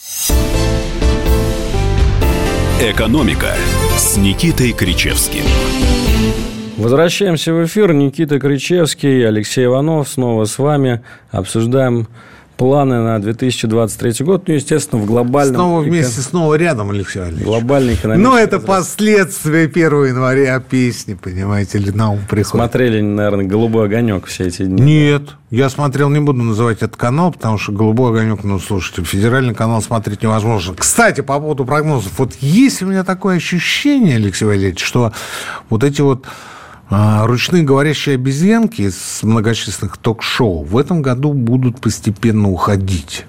«Экономика» 2.82 3.48
с 3.98 4.16
Никитой 4.16 4.72
Кричевским. 4.72 5.42
Возвращаемся 6.78 7.52
в 7.52 7.62
эфир. 7.66 7.92
Никита 7.92 8.40
Кричевский, 8.40 9.28
Алексей 9.28 9.66
Иванов 9.66 10.08
снова 10.08 10.46
с 10.46 10.58
вами. 10.58 11.02
Обсуждаем 11.30 12.08
планы 12.60 13.00
на 13.00 13.18
2023 13.18 14.22
год. 14.26 14.46
Ну, 14.46 14.52
естественно, 14.52 15.00
в 15.00 15.06
глобальном... 15.06 15.54
Снова 15.54 15.80
эко- 15.82 15.88
вместе, 15.88 16.20
снова 16.20 16.56
рядом, 16.56 16.90
Алексей 16.90 17.20
Валерьевич. 17.20 17.46
Глобальный 17.46 17.94
экономический 17.94 18.30
Но 18.30 18.38
это 18.38 18.56
разрыв. 18.56 18.66
последствия 18.66 19.62
1 19.62 20.04
января 20.04 20.60
песни, 20.60 21.14
понимаете, 21.14 21.78
или 21.78 21.90
на 21.90 22.10
ум 22.10 22.20
приходит. 22.28 22.48
Смотрели, 22.48 23.00
наверное, 23.00 23.46
«Голубой 23.46 23.86
огонек» 23.86 24.26
все 24.26 24.48
эти 24.48 24.66
дни. 24.66 24.82
Нет, 24.82 25.22
я 25.48 25.70
смотрел, 25.70 26.10
не 26.10 26.20
буду 26.20 26.42
называть 26.42 26.82
этот 26.82 26.96
канал, 26.98 27.32
потому 27.32 27.56
что 27.56 27.72
«Голубой 27.72 28.10
огонек», 28.10 28.44
ну, 28.44 28.60
слушайте, 28.60 29.04
федеральный 29.04 29.54
канал 29.54 29.80
смотреть 29.80 30.22
невозможно. 30.22 30.74
Кстати, 30.74 31.22
по 31.22 31.40
поводу 31.40 31.64
прогнозов, 31.64 32.12
вот 32.18 32.34
есть 32.42 32.82
у 32.82 32.86
меня 32.86 33.04
такое 33.04 33.38
ощущение, 33.38 34.16
Алексей 34.16 34.44
Валерьевич, 34.44 34.84
что 34.84 35.14
вот 35.70 35.82
эти 35.82 36.02
вот 36.02 36.26
ручные 36.90 37.62
говорящие 37.62 38.16
обезьянки 38.16 38.90
с 38.90 39.22
многочисленных 39.22 39.96
ток-шоу 39.96 40.64
в 40.64 40.76
этом 40.76 41.02
году 41.02 41.32
будут 41.32 41.80
постепенно 41.80 42.50
уходить. 42.50 43.26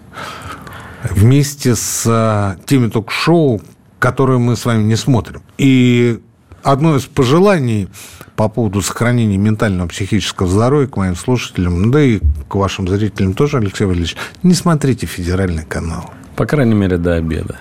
Вместе 1.04 1.76
с 1.76 2.04
а, 2.08 2.58
теми 2.66 2.90
ток-шоу, 2.90 3.62
которые 4.00 4.40
мы 4.40 4.56
с 4.56 4.66
вами 4.66 4.84
не 4.84 4.96
смотрим. 4.96 5.42
И 5.58 6.20
одно 6.64 6.96
из 6.96 7.06
пожеланий 7.06 7.88
по 8.36 8.50
поводу 8.50 8.82
сохранения 8.82 9.38
ментального 9.38 9.88
психического 9.88 10.48
здоровья 10.48 10.88
к 10.88 10.98
моим 10.98 11.16
слушателям, 11.16 11.92
да 11.92 12.02
и 12.02 12.20
к 12.48 12.56
вашим 12.56 12.88
зрителям 12.88 13.34
тоже, 13.34 13.58
Алексей 13.58 13.86
Валерьевич, 13.86 14.16
не 14.42 14.54
смотрите 14.54 15.06
федеральный 15.06 15.66
канал. 15.66 16.12
По 16.36 16.46
крайней 16.46 16.74
мере, 16.74 16.98
до 16.98 17.16
обеда. 17.16 17.58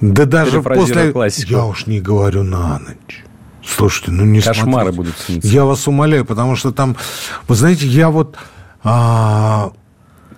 Да 0.00 0.26
даже 0.26 0.62
после... 0.62 1.12
классику. 1.12 1.52
Я 1.52 1.64
уж 1.64 1.86
не 1.86 2.00
говорю 2.00 2.42
на 2.42 2.78
ночь. 2.78 3.24
Слушайте, 3.76 4.10
ну 4.12 4.24
не 4.24 4.40
Кошмары 4.40 4.92
смотрите. 4.92 4.96
будут 4.96 5.18
сниться. 5.18 5.48
Я 5.48 5.64
вас 5.64 5.86
умоляю, 5.86 6.24
потому 6.24 6.56
что 6.56 6.72
там, 6.72 6.96
вы 7.46 7.54
знаете, 7.54 7.86
я 7.86 8.10
вот 8.10 8.36
а, 8.82 9.72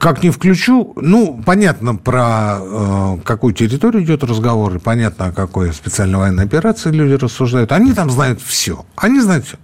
как 0.00 0.22
не 0.22 0.30
включу, 0.30 0.94
ну, 0.96 1.42
понятно, 1.44 1.94
про 1.94 2.58
э, 2.58 3.18
какую 3.22 3.52
территорию 3.52 4.02
идет 4.02 4.24
разговор, 4.24 4.74
и 4.76 4.78
понятно, 4.78 5.26
о 5.26 5.32
какой 5.32 5.74
специальной 5.74 6.18
военной 6.18 6.44
операции 6.44 6.90
люди 6.90 7.22
рассуждают. 7.22 7.70
Они 7.70 7.92
там 7.92 8.10
знают 8.10 8.40
все. 8.40 8.86
Они 8.96 9.20
знают 9.20 9.44
все. 9.44 9.58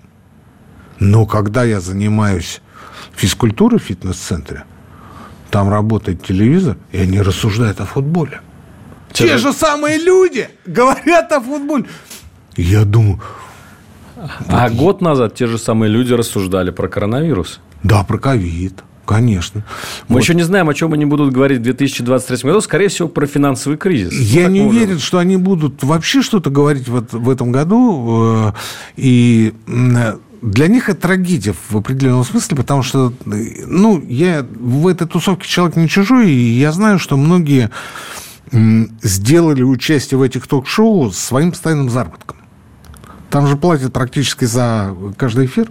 Но 0.98 1.24
когда 1.24 1.64
я 1.64 1.80
занимаюсь 1.80 2.60
физкультурой 3.14 3.80
в 3.80 3.84
фитнес-центре, 3.84 4.64
там 5.50 5.70
работает 5.70 6.22
телевизор, 6.22 6.76
и 6.92 6.98
они 6.98 7.22
рассуждают 7.22 7.80
о 7.80 7.86
футболе. 7.86 8.42
Те 9.12 9.28
Те 9.28 9.38
же 9.38 9.54
самые 9.54 9.96
люди 9.96 10.50
говорят 10.66 11.32
о 11.32 11.40
футболе. 11.40 11.86
Я 12.56 12.84
думаю, 12.84 13.22
А 14.48 14.70
год 14.70 15.00
назад 15.00 15.34
те 15.34 15.46
же 15.46 15.58
самые 15.58 15.90
люди 15.90 16.12
рассуждали 16.12 16.70
про 16.70 16.88
коронавирус. 16.88 17.60
да, 17.82 18.02
про 18.04 18.18
ковид, 18.18 18.82
конечно. 19.04 19.62
Мы 20.08 20.14
Вот. 20.14 20.22
еще 20.22 20.34
не 20.34 20.42
знаем, 20.42 20.68
о 20.68 20.74
чем 20.74 20.92
они 20.92 21.04
будут 21.04 21.32
говорить 21.32 21.58
в 21.60 21.62
2023 21.62 22.38
году. 22.50 22.60
Скорее 22.60 22.88
всего, 22.88 23.08
про 23.08 23.26
финансовый 23.26 23.76
кризис. 23.76 24.12
Я 24.12 24.44
Ну, 24.48 24.54
не 24.54 24.60
уверен, 24.62 24.98
что 24.98 25.18
они 25.18 25.36
будут 25.36 25.82
вообще 25.82 26.22
что-то 26.22 26.50
говорить 26.50 26.88
вот 26.88 27.12
в 27.12 27.28
этом 27.30 27.52
году. 27.52 28.48
э, 28.48 28.52
И 28.96 29.52
для 30.42 30.66
них 30.68 30.88
это 30.88 31.00
трагедия 31.00 31.54
в 31.70 31.76
определенном 31.76 32.24
смысле, 32.24 32.56
потому 32.56 32.82
что, 32.82 33.12
ну, 33.24 34.02
я 34.06 34.46
в 34.58 34.86
этой 34.88 35.06
тусовке 35.06 35.46
человек 35.48 35.76
не 35.76 35.88
чужой, 35.88 36.30
и 36.30 36.58
я 36.58 36.72
знаю, 36.72 36.98
что 36.98 37.16
многие 37.16 37.70
сделали 39.02 39.62
участие 39.62 40.18
в 40.18 40.22
этих 40.22 40.46
ток-шоу 40.46 41.10
своим 41.10 41.50
постоянным 41.52 41.90
заработком. 41.90 42.36
Там 43.30 43.46
же 43.46 43.56
платят 43.56 43.92
практически 43.92 44.44
за 44.44 44.94
каждый 45.16 45.46
эфир. 45.46 45.70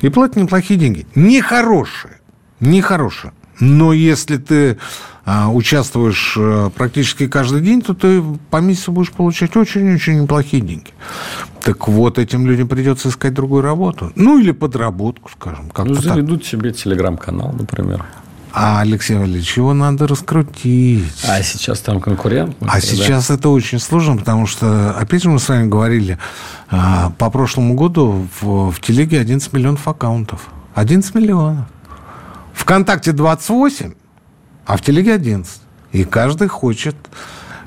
И 0.00 0.08
платят 0.08 0.36
неплохие 0.36 0.78
деньги. 0.78 1.06
Нехорошие. 1.14 2.20
Нехорошие. 2.60 3.32
Но 3.58 3.92
если 3.92 4.38
ты 4.38 4.78
а, 5.24 5.50
участвуешь 5.50 6.36
а, 6.38 6.70
практически 6.70 7.28
каждый 7.28 7.60
день, 7.60 7.82
то 7.82 7.94
ты 7.94 8.22
по 8.50 8.56
месяцу 8.58 8.92
будешь 8.92 9.12
получать 9.12 9.54
очень-очень 9.56 10.22
неплохие 10.22 10.62
деньги. 10.62 10.90
Так 11.60 11.88
вот, 11.88 12.18
этим 12.18 12.46
людям 12.46 12.68
придется 12.68 13.10
искать 13.10 13.34
другую 13.34 13.62
работу. 13.62 14.12
Ну, 14.16 14.38
или 14.38 14.52
подработку, 14.52 15.30
скажем. 15.30 15.68
Как 15.70 15.86
ну, 15.86 15.94
заведут 15.94 16.40
так. 16.40 16.48
себе 16.48 16.72
телеграм-канал, 16.72 17.52
например. 17.52 18.06
А, 18.52 18.80
Алексей 18.80 19.16
Валерьевич, 19.16 19.56
его 19.56 19.74
надо 19.74 20.06
раскрутить. 20.06 21.04
А 21.28 21.42
сейчас 21.42 21.80
там 21.80 22.00
конкурент? 22.00 22.56
А 22.60 22.74
да? 22.74 22.80
сейчас 22.80 23.30
это 23.30 23.48
очень 23.48 23.78
сложно, 23.78 24.16
потому 24.16 24.46
что, 24.46 24.90
опять 24.92 25.22
же, 25.22 25.28
мы 25.28 25.38
с 25.38 25.48
вами 25.48 25.68
говорили, 25.68 26.18
а, 26.68 27.10
по 27.18 27.30
прошлому 27.30 27.74
году 27.74 28.26
в, 28.40 28.70
в 28.70 28.80
телеге 28.80 29.20
11 29.20 29.52
миллионов 29.52 29.86
аккаунтов. 29.86 30.48
11 30.74 31.14
миллионов. 31.14 31.66
ВКонтакте 32.54 33.12
28, 33.12 33.92
а 34.66 34.76
в 34.76 34.82
телеге 34.82 35.14
11. 35.14 35.60
И 35.92 36.04
каждый 36.04 36.48
хочет 36.48 36.96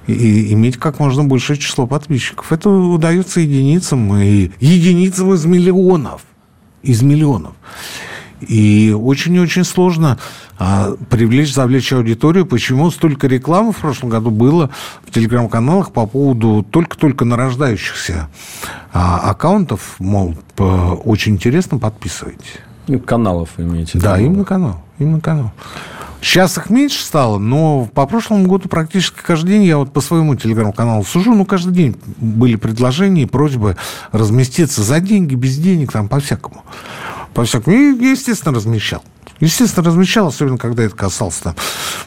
и 0.07 0.51
иметь 0.53 0.77
как 0.77 0.99
можно 0.99 1.23
большее 1.23 1.57
число 1.57 1.87
подписчиков. 1.87 2.51
Это 2.51 2.69
удается 2.69 3.39
единицам, 3.39 4.15
и 4.17 4.51
единицам 4.59 5.33
из 5.33 5.45
миллионов. 5.45 6.21
Из 6.81 7.01
миллионов. 7.01 7.53
И 8.41 8.95
очень-очень 8.97 9.63
сложно 9.63 10.19
а, 10.57 10.93
привлечь, 11.09 11.53
завлечь 11.53 11.91
аудиторию. 11.93 12.45
Почему 12.45 12.91
столько 12.91 13.27
рекламы 13.27 13.71
в 13.71 13.77
прошлом 13.77 14.09
году 14.09 14.29
было 14.29 14.69
в 15.05 15.11
телеграм-каналах 15.11 15.91
по 15.91 16.05
поводу 16.05 16.65
только-только 16.69 17.25
нарождающихся 17.25 18.29
а, 18.91 19.29
аккаунтов, 19.29 19.95
мол, 19.99 20.35
очень 20.57 21.33
интересно, 21.33 21.79
подписывайтесь. 21.79 22.59
Ну, 22.87 22.99
каналов 22.99 23.49
имеете. 23.57 23.97
Да, 23.97 24.19
именно 24.19 24.43
канал. 24.43 24.81
Именно 24.99 25.21
канал. 25.21 25.51
Сейчас 26.21 26.57
их 26.57 26.69
меньше 26.69 27.03
стало, 27.03 27.37
но 27.37 27.89
по 27.93 28.05
прошлому 28.05 28.47
году 28.47 28.69
практически 28.69 29.19
каждый 29.21 29.49
день, 29.49 29.63
я 29.63 29.77
вот 29.77 29.91
по 29.91 29.99
своему 29.99 30.35
телеграм-каналу 30.35 31.03
сужу, 31.03 31.33
ну, 31.33 31.45
каждый 31.45 31.73
день 31.73 31.97
были 32.17 32.55
предложения 32.55 33.23
и 33.23 33.25
просьбы 33.25 33.75
разместиться 34.13 34.83
за 34.83 35.01
деньги, 35.01 35.35
без 35.35 35.57
денег, 35.57 35.91
там, 35.91 36.07
по-всякому. 36.07 36.63
По-всякому. 37.33 37.75
И, 37.75 38.05
естественно, 38.05 38.55
размещал. 38.55 39.03
Естественно, 39.39 39.85
размещал, 39.85 40.27
особенно 40.27 40.57
когда 40.57 40.83
это 40.83 40.95
касалось 40.95 41.37
там, 41.37 41.55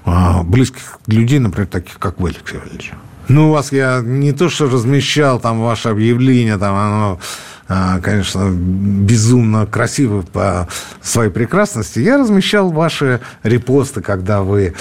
а, 0.05 0.43
близких 0.43 0.99
людей, 1.07 1.39
например, 1.39 1.69
таких, 1.69 1.99
как 1.99 2.19
вы, 2.21 2.31
Алексей 2.31 2.59
Валерьевич. 2.59 2.93
Ну, 3.29 3.51
вас 3.51 3.73
я 3.73 4.01
не 4.03 4.33
то, 4.33 4.49
что 4.49 4.71
размещал 4.71 5.41
там 5.41 5.61
ваше 5.61 5.89
объявление, 5.89 6.59
там 6.59 6.77
оно 6.77 7.21
а, 7.69 7.99
конечно, 8.01 8.49
безумно 8.51 9.67
красивы 9.67 10.23
по 10.23 10.69
своей 11.03 11.31
прекрасности. 11.31 11.99
Я 11.99 12.17
размещал 12.19 12.71
ваши 12.71 13.21
репосты, 13.43 14.03
когда 14.03 14.43
вы, 14.43 14.75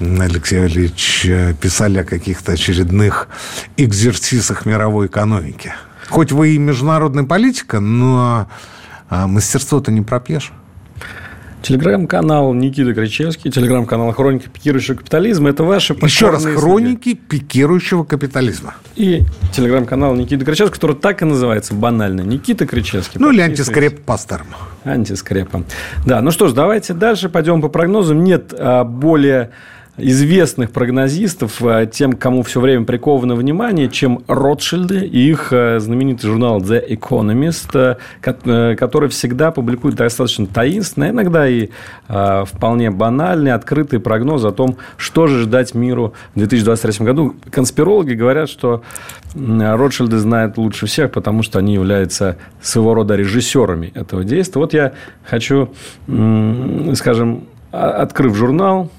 Алексей 0.00 0.58
Валерьевич, 0.58 1.28
писали 1.60 1.98
о 1.98 2.04
каких-то 2.04 2.52
очередных 2.52 3.28
экзерсисах 3.76 4.66
мировой 4.66 5.06
экономики. 5.06 5.72
Хоть 6.08 6.32
вы 6.32 6.54
и 6.54 6.58
международный 6.58 7.24
политика, 7.24 7.78
но 7.78 8.48
а, 9.08 9.28
мастерство-то 9.28 9.92
не 9.92 10.02
пропьешь. 10.02 10.52
Телеграм-канал 11.62 12.52
Никита 12.54 12.92
Кричевский, 12.92 13.50
телеграм-канал 13.50 14.12
«Хроники 14.12 14.48
пикирующего 14.48 14.96
капитализма»– 14.96 15.48
это 15.50 15.62
ваши 15.62 15.94
Еще 15.94 16.30
раз, 16.30 16.44
«Хроники 16.44 17.14
пикирующего 17.14 18.02
капитализма». 18.02 18.74
И 18.96 19.22
телеграм-канал 19.52 20.16
Никита 20.16 20.44
Кричевский, 20.44 20.74
который 20.74 20.96
так 20.96 21.22
и 21.22 21.24
называется 21.24 21.74
банально– 21.74 22.20
Никита 22.22 22.66
Кричевский. 22.66 23.20
Ну, 23.20 23.30
или 23.30 23.40
антискреп 23.40 24.02
по-старому. 24.02 24.56
Антискрепа. 24.82 25.62
Да, 26.04 26.20
ну 26.20 26.32
что 26.32 26.48
ж, 26.48 26.52
давайте 26.52 26.94
дальше 26.94 27.28
пойдем 27.28 27.62
по 27.62 27.68
прогнозам. 27.68 28.24
Нет 28.24 28.52
а, 28.58 28.82
более 28.82 29.52
известных 29.98 30.70
прогнозистов, 30.70 31.62
э, 31.62 31.86
тем, 31.90 32.14
кому 32.14 32.42
все 32.42 32.60
время 32.60 32.84
приковано 32.86 33.34
внимание, 33.34 33.88
чем 33.88 34.22
Ротшильды 34.26 35.04
и 35.04 35.30
их 35.30 35.52
э, 35.52 35.80
знаменитый 35.80 36.30
журнал 36.30 36.60
The 36.60 36.88
Economist, 36.88 37.98
э, 38.22 38.74
который 38.76 39.08
всегда 39.10 39.50
публикует 39.50 39.96
достаточно 39.96 40.46
таинственные, 40.46 41.10
иногда 41.10 41.48
и 41.48 41.68
вполне 42.08 42.90
банальные, 42.90 43.54
открытые 43.54 44.00
прогнозы 44.00 44.48
о 44.48 44.52
том, 44.52 44.76
что 44.96 45.26
же 45.26 45.42
ждать 45.42 45.74
миру 45.74 46.14
в 46.34 46.38
2023 46.38 47.04
году. 47.04 47.34
Конспирологи 47.50 48.14
говорят, 48.14 48.48
что 48.48 48.82
Ротшильды 49.34 50.18
знают 50.18 50.58
лучше 50.58 50.86
всех, 50.86 51.12
потому 51.12 51.42
что 51.42 51.58
они 51.58 51.74
являются 51.74 52.36
своего 52.60 52.94
рода 52.94 53.16
режиссерами 53.16 53.92
этого 53.94 54.24
действия. 54.24 54.60
Вот 54.60 54.74
я 54.74 54.92
хочу, 55.24 55.70
скажем, 56.94 57.44
открыв 57.70 58.36
журнал, 58.36 58.90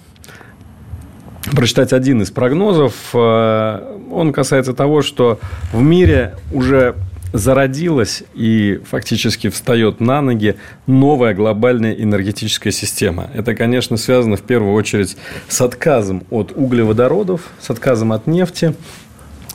прочитать 1.52 1.94
один 1.94 2.22
из 2.22 2.32
прогнозов. 2.32 2.94
Э, 3.14 3.98
он 4.12 4.32
касается 4.34 4.74
того, 4.74 5.02
что 5.02 5.40
в 5.72 5.82
мире 5.82 6.36
уже 6.52 6.96
зародилась 7.34 8.24
и 8.36 8.80
фактически 8.88 9.50
встает 9.50 10.00
на 10.00 10.22
ноги 10.22 10.56
новая 10.86 11.34
глобальная 11.34 11.94
энергетическая 11.94 12.72
система. 12.72 13.30
Это, 13.34 13.56
конечно, 13.56 13.98
связано 13.98 14.38
в 14.38 14.44
первую 14.44 14.74
очередь 14.74 15.18
с 15.48 15.60
отказом 15.62 16.24
от 16.30 16.52
углеводородов, 16.56 17.50
с 17.60 17.72
отказом 17.72 18.12
от 18.12 18.28
нефти, 18.28 18.76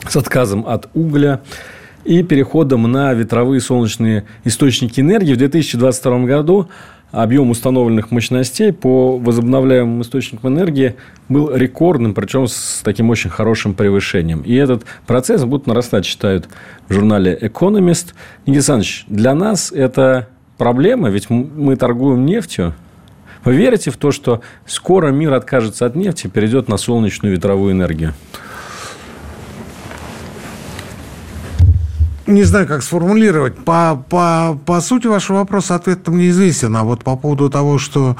с 0.07 0.15
отказом 0.17 0.67
от 0.67 0.89
угля 0.93 1.41
и 2.03 2.21
переходом 2.21 2.83
на 2.91 3.13
ветровые 3.13 3.61
солнечные 3.61 4.25
источники 4.43 4.99
энергии. 4.99 5.33
В 5.33 5.37
2022 5.37 6.19
году 6.25 6.69
объем 7.11 7.49
установленных 7.49 8.11
мощностей 8.11 8.71
по 8.71 9.17
возобновляемым 9.17 10.01
источникам 10.01 10.53
энергии 10.53 10.95
был 11.27 11.53
рекордным, 11.55 12.13
причем 12.13 12.47
с 12.47 12.81
таким 12.83 13.09
очень 13.09 13.29
хорошим 13.29 13.73
превышением. 13.73 14.41
И 14.41 14.53
этот 14.53 14.83
процесс 15.07 15.43
будет 15.43 15.67
нарастать, 15.67 16.05
считают 16.05 16.47
в 16.87 16.93
журнале 16.93 17.37
Economist. 17.39 18.13
Никита 18.45 18.73
Александрович, 18.73 19.05
для 19.07 19.33
нас 19.33 19.71
это 19.71 20.29
проблема, 20.57 21.09
ведь 21.09 21.29
мы 21.29 21.75
торгуем 21.75 22.25
нефтью. 22.25 22.73
Вы 23.43 23.55
верите 23.55 23.89
в 23.89 23.97
то, 23.97 24.11
что 24.11 24.41
скоро 24.65 25.11
мир 25.11 25.33
откажется 25.33 25.85
от 25.85 25.95
нефти 25.95 26.27
и 26.27 26.29
перейдет 26.29 26.67
на 26.67 26.77
солнечную 26.77 27.35
ветровую 27.35 27.71
энергию? 27.71 28.13
Не 32.29 32.43
знаю, 32.43 32.67
как 32.67 32.83
сформулировать. 32.83 33.57
По, 33.57 34.03
по, 34.09 34.57
по 34.65 34.81
сути 34.81 35.07
вашего 35.07 35.37
вопроса 35.37 35.75
ответ 35.75 36.07
мне 36.07 36.29
известен. 36.29 36.75
А 36.75 36.83
вот 36.83 37.03
по 37.03 37.15
поводу 37.15 37.49
того, 37.49 37.77
что 37.77 38.15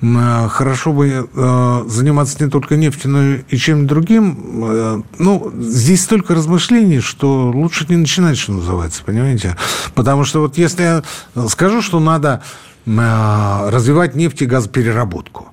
э, 0.00 0.48
хорошо 0.48 0.92
бы 0.92 1.28
э, 1.32 1.84
заниматься 1.86 2.42
не 2.42 2.50
только 2.50 2.76
нефтью, 2.76 3.10
но 3.10 3.22
и 3.48 3.56
чем-то 3.56 3.86
другим, 3.86 4.64
э, 4.64 5.02
ну, 5.18 5.52
здесь 5.58 6.02
столько 6.02 6.34
размышлений, 6.34 7.00
что 7.00 7.50
лучше 7.50 7.86
не 7.88 7.96
начинать, 7.96 8.38
что 8.38 8.52
называется, 8.52 9.02
понимаете? 9.04 9.56
Потому 9.94 10.24
что 10.24 10.40
вот 10.40 10.56
если 10.56 10.82
я 10.82 11.02
скажу, 11.48 11.82
что 11.82 12.00
надо 12.00 12.42
э, 12.86 13.70
развивать 13.70 14.14
нефть 14.14 14.42
и 14.42 14.46
газопереработку, 14.46 15.48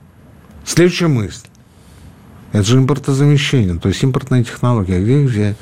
следующая 0.65 1.08
мысль. 1.08 1.48
Это 2.54 2.63
же 2.63 2.78
импортозамещение, 2.78 3.78
то 3.78 3.89
есть 3.89 4.02
импортная 4.02 4.43
технология. 4.43 5.02
Где 5.02 5.24
их 5.24 5.30
взять? 5.30 5.58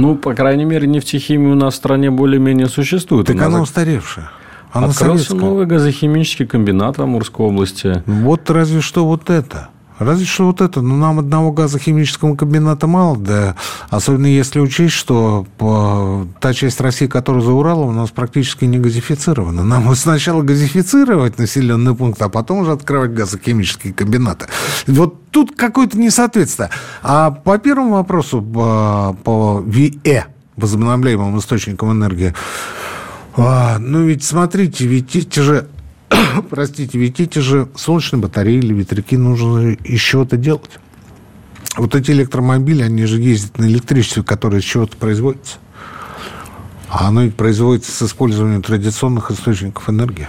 Ну, 0.00 0.16
по 0.16 0.34
крайней 0.34 0.64
мере, 0.64 0.86
нефтехимия 0.86 1.52
у 1.52 1.54
нас 1.54 1.74
в 1.74 1.76
стране 1.76 2.10
более-менее 2.10 2.68
существует. 2.68 3.26
Так 3.26 3.40
она 3.40 3.60
устаревшая. 3.60 4.30
Она 4.72 4.86
Открылся 4.86 5.24
советская. 5.24 5.40
новый 5.40 5.66
газохимический 5.66 6.46
комбинат 6.46 6.98
в 6.98 7.02
Амурской 7.02 7.46
области. 7.46 8.02
Вот 8.06 8.48
разве 8.50 8.80
что 8.80 9.04
вот 9.04 9.28
это. 9.28 9.68
Разве 10.00 10.24
что 10.24 10.46
вот 10.46 10.62
это. 10.62 10.80
Но 10.80 10.96
нам 10.96 11.18
одного 11.18 11.52
газохимического 11.52 12.34
комбината 12.34 12.86
мало, 12.86 13.18
да. 13.18 13.54
Особенно 13.90 14.26
если 14.26 14.58
учесть, 14.58 14.94
что 14.94 15.46
по, 15.58 16.26
та 16.40 16.54
часть 16.54 16.80
России, 16.80 17.06
которая 17.06 17.42
за 17.42 17.52
Уралом, 17.52 17.90
у 17.90 17.92
нас 17.92 18.10
практически 18.10 18.64
не 18.64 18.78
газифицирована. 18.78 19.62
Нам 19.62 19.94
сначала 19.94 20.42
газифицировать 20.42 21.38
населенный 21.38 21.94
пункт, 21.94 22.20
а 22.22 22.30
потом 22.30 22.60
уже 22.60 22.72
открывать 22.72 23.12
газохимические 23.12 23.92
комбинаты. 23.92 24.46
Вот 24.86 25.30
тут 25.30 25.54
какое-то 25.54 25.98
несоответствие. 25.98 26.70
А 27.02 27.30
по 27.30 27.58
первому 27.58 27.92
вопросу, 27.92 28.40
по, 28.40 29.14
по 29.22 29.62
ВИЭ, 29.64 30.24
возобновляемым 30.56 31.38
источникам 31.38 31.92
энергии, 31.92 32.34
а, 33.36 33.78
ну 33.78 34.04
ведь 34.04 34.24
смотрите, 34.24 34.86
ведь 34.86 35.14
эти 35.14 35.40
же 35.40 35.68
простите, 36.50 36.98
ведь 36.98 37.20
эти 37.20 37.38
же 37.38 37.68
солнечные 37.76 38.20
батареи 38.20 38.58
или 38.58 38.72
ветряки 38.72 39.16
нужно 39.16 39.72
из 39.72 40.00
чего-то 40.00 40.36
делать. 40.36 40.78
Вот 41.76 41.94
эти 41.94 42.10
электромобили, 42.10 42.82
они 42.82 43.06
же 43.06 43.20
ездят 43.20 43.58
на 43.58 43.64
электричестве, 43.64 44.22
которое 44.22 44.58
из 44.58 44.64
чего-то 44.64 44.96
производится. 44.96 45.58
А 46.88 47.08
оно 47.08 47.22
ведь 47.22 47.36
производится 47.36 47.92
с 47.92 48.02
использованием 48.02 48.62
традиционных 48.62 49.30
источников 49.30 49.88
энергии. 49.88 50.26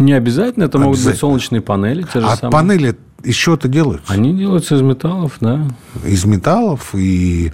Не 0.00 0.14
обязательно, 0.14 0.64
это 0.64 0.78
могут 0.78 1.04
быть 1.04 1.16
солнечные 1.16 1.60
панели, 1.60 2.02
те 2.02 2.20
же 2.20 2.26
а 2.26 2.36
самые. 2.36 2.52
панели 2.52 2.96
из 3.22 3.34
чего-то 3.34 3.68
делаются? 3.68 4.12
Они 4.12 4.34
делаются 4.34 4.74
из 4.74 4.80
металлов, 4.80 5.36
да. 5.40 5.68
Из 6.04 6.24
металлов 6.24 6.94
и 6.94 7.52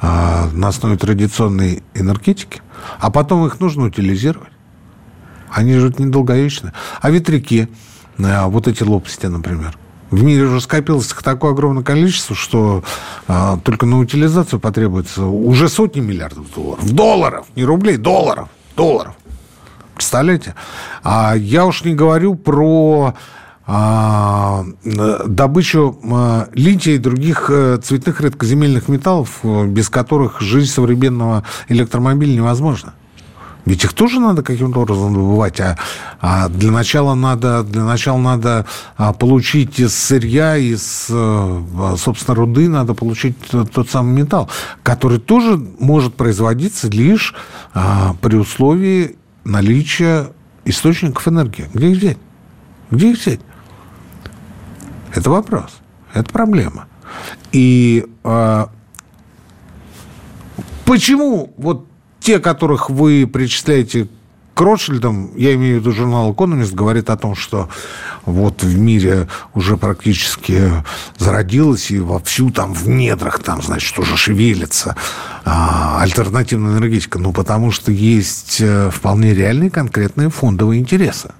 а, 0.00 0.50
на 0.52 0.68
основе 0.68 0.96
традиционной 0.96 1.82
энергетики. 1.94 2.60
А 2.98 3.10
потом 3.10 3.46
их 3.46 3.60
нужно 3.60 3.84
утилизировать. 3.84 4.53
Они 5.50 5.74
же 5.74 5.92
недолговечны. 5.96 6.72
А 7.00 7.10
ветряки, 7.10 7.68
а, 8.18 8.48
вот 8.48 8.68
эти 8.68 8.82
лопасти, 8.82 9.26
например, 9.26 9.76
в 10.10 10.22
мире 10.22 10.44
уже 10.44 10.60
скопилось 10.60 11.10
их 11.10 11.22
такое 11.22 11.52
огромное 11.52 11.82
количество, 11.82 12.36
что 12.36 12.84
а, 13.26 13.58
только 13.58 13.86
на 13.86 13.98
утилизацию 13.98 14.60
потребуется 14.60 15.24
уже 15.24 15.68
сотни 15.68 16.00
миллиардов 16.00 16.52
долларов. 16.54 16.92
Долларов, 16.92 17.46
не 17.56 17.64
рублей, 17.64 17.96
долларов. 17.96 18.48
Долларов. 18.76 19.14
Представляете? 19.94 20.54
А 21.02 21.34
я 21.36 21.66
уж 21.66 21.84
не 21.84 21.94
говорю 21.94 22.34
про 22.34 23.14
а, 23.66 24.64
добычу 24.84 25.98
а, 26.12 26.48
лития 26.52 26.94
и 26.94 26.98
других 26.98 27.48
а, 27.48 27.78
цветных 27.78 28.20
редкоземельных 28.20 28.88
металлов, 28.88 29.40
без 29.42 29.88
которых 29.88 30.40
жизнь 30.40 30.70
современного 30.70 31.44
электромобиля 31.68 32.34
невозможна. 32.34 32.94
Ведь 33.64 33.82
их 33.84 33.94
тоже 33.94 34.20
надо 34.20 34.42
каким-то 34.42 34.80
образом 34.80 35.14
добывать, 35.14 35.60
а, 35.60 35.78
а 36.20 36.48
для 36.48 36.70
начала 36.70 37.14
надо, 37.14 37.62
для 37.62 37.84
начала 37.84 38.18
надо 38.18 38.66
а, 38.96 39.12
получить 39.14 39.80
из 39.80 39.94
сырья, 39.94 40.56
из, 40.56 41.06
а, 41.10 41.94
собственно, 41.96 42.34
руды 42.34 42.68
надо 42.68 42.94
получить 42.94 43.36
тот, 43.50 43.72
тот 43.72 43.88
самый 43.88 44.22
металл, 44.22 44.50
который 44.82 45.18
тоже 45.18 45.56
может 45.78 46.14
производиться 46.14 46.88
лишь 46.88 47.34
а, 47.72 48.14
при 48.20 48.36
условии 48.36 49.16
наличия 49.44 50.28
источников 50.66 51.26
энергии. 51.26 51.68
Где 51.72 51.90
их 51.90 51.98
взять? 51.98 52.18
Где 52.90 53.12
их 53.12 53.18
взять? 53.18 53.40
Это 55.14 55.30
вопрос, 55.30 55.70
это 56.12 56.30
проблема. 56.30 56.86
И 57.52 58.04
а, 58.24 58.70
почему 60.84 61.54
вот 61.56 61.86
те, 62.24 62.38
которых 62.38 62.88
вы 62.88 63.28
причисляете 63.30 64.08
к 64.54 64.60
Ротшильдам, 64.60 65.36
я 65.36 65.54
имею 65.54 65.76
в 65.76 65.80
виду 65.80 65.92
журнал 65.92 66.32
«Экономист», 66.32 66.72
говорит 66.72 67.10
о 67.10 67.18
том, 67.18 67.34
что 67.34 67.68
вот 68.24 68.62
в 68.62 68.78
мире 68.78 69.28
уже 69.52 69.76
практически 69.76 70.82
зародилась 71.18 71.90
и 71.90 71.98
вовсю 71.98 72.50
там 72.50 72.72
в 72.72 72.88
недрах 72.88 73.40
там, 73.40 73.60
значит, 73.60 73.98
уже 73.98 74.16
шевелится 74.16 74.96
а, 75.44 76.00
альтернативная 76.00 76.78
энергетика. 76.78 77.18
Ну, 77.18 77.32
потому 77.32 77.70
что 77.72 77.92
есть 77.92 78.58
э, 78.60 78.90
вполне 78.90 79.34
реальные 79.34 79.70
конкретные 79.70 80.30
фондовые 80.30 80.80
интересы. 80.80 81.32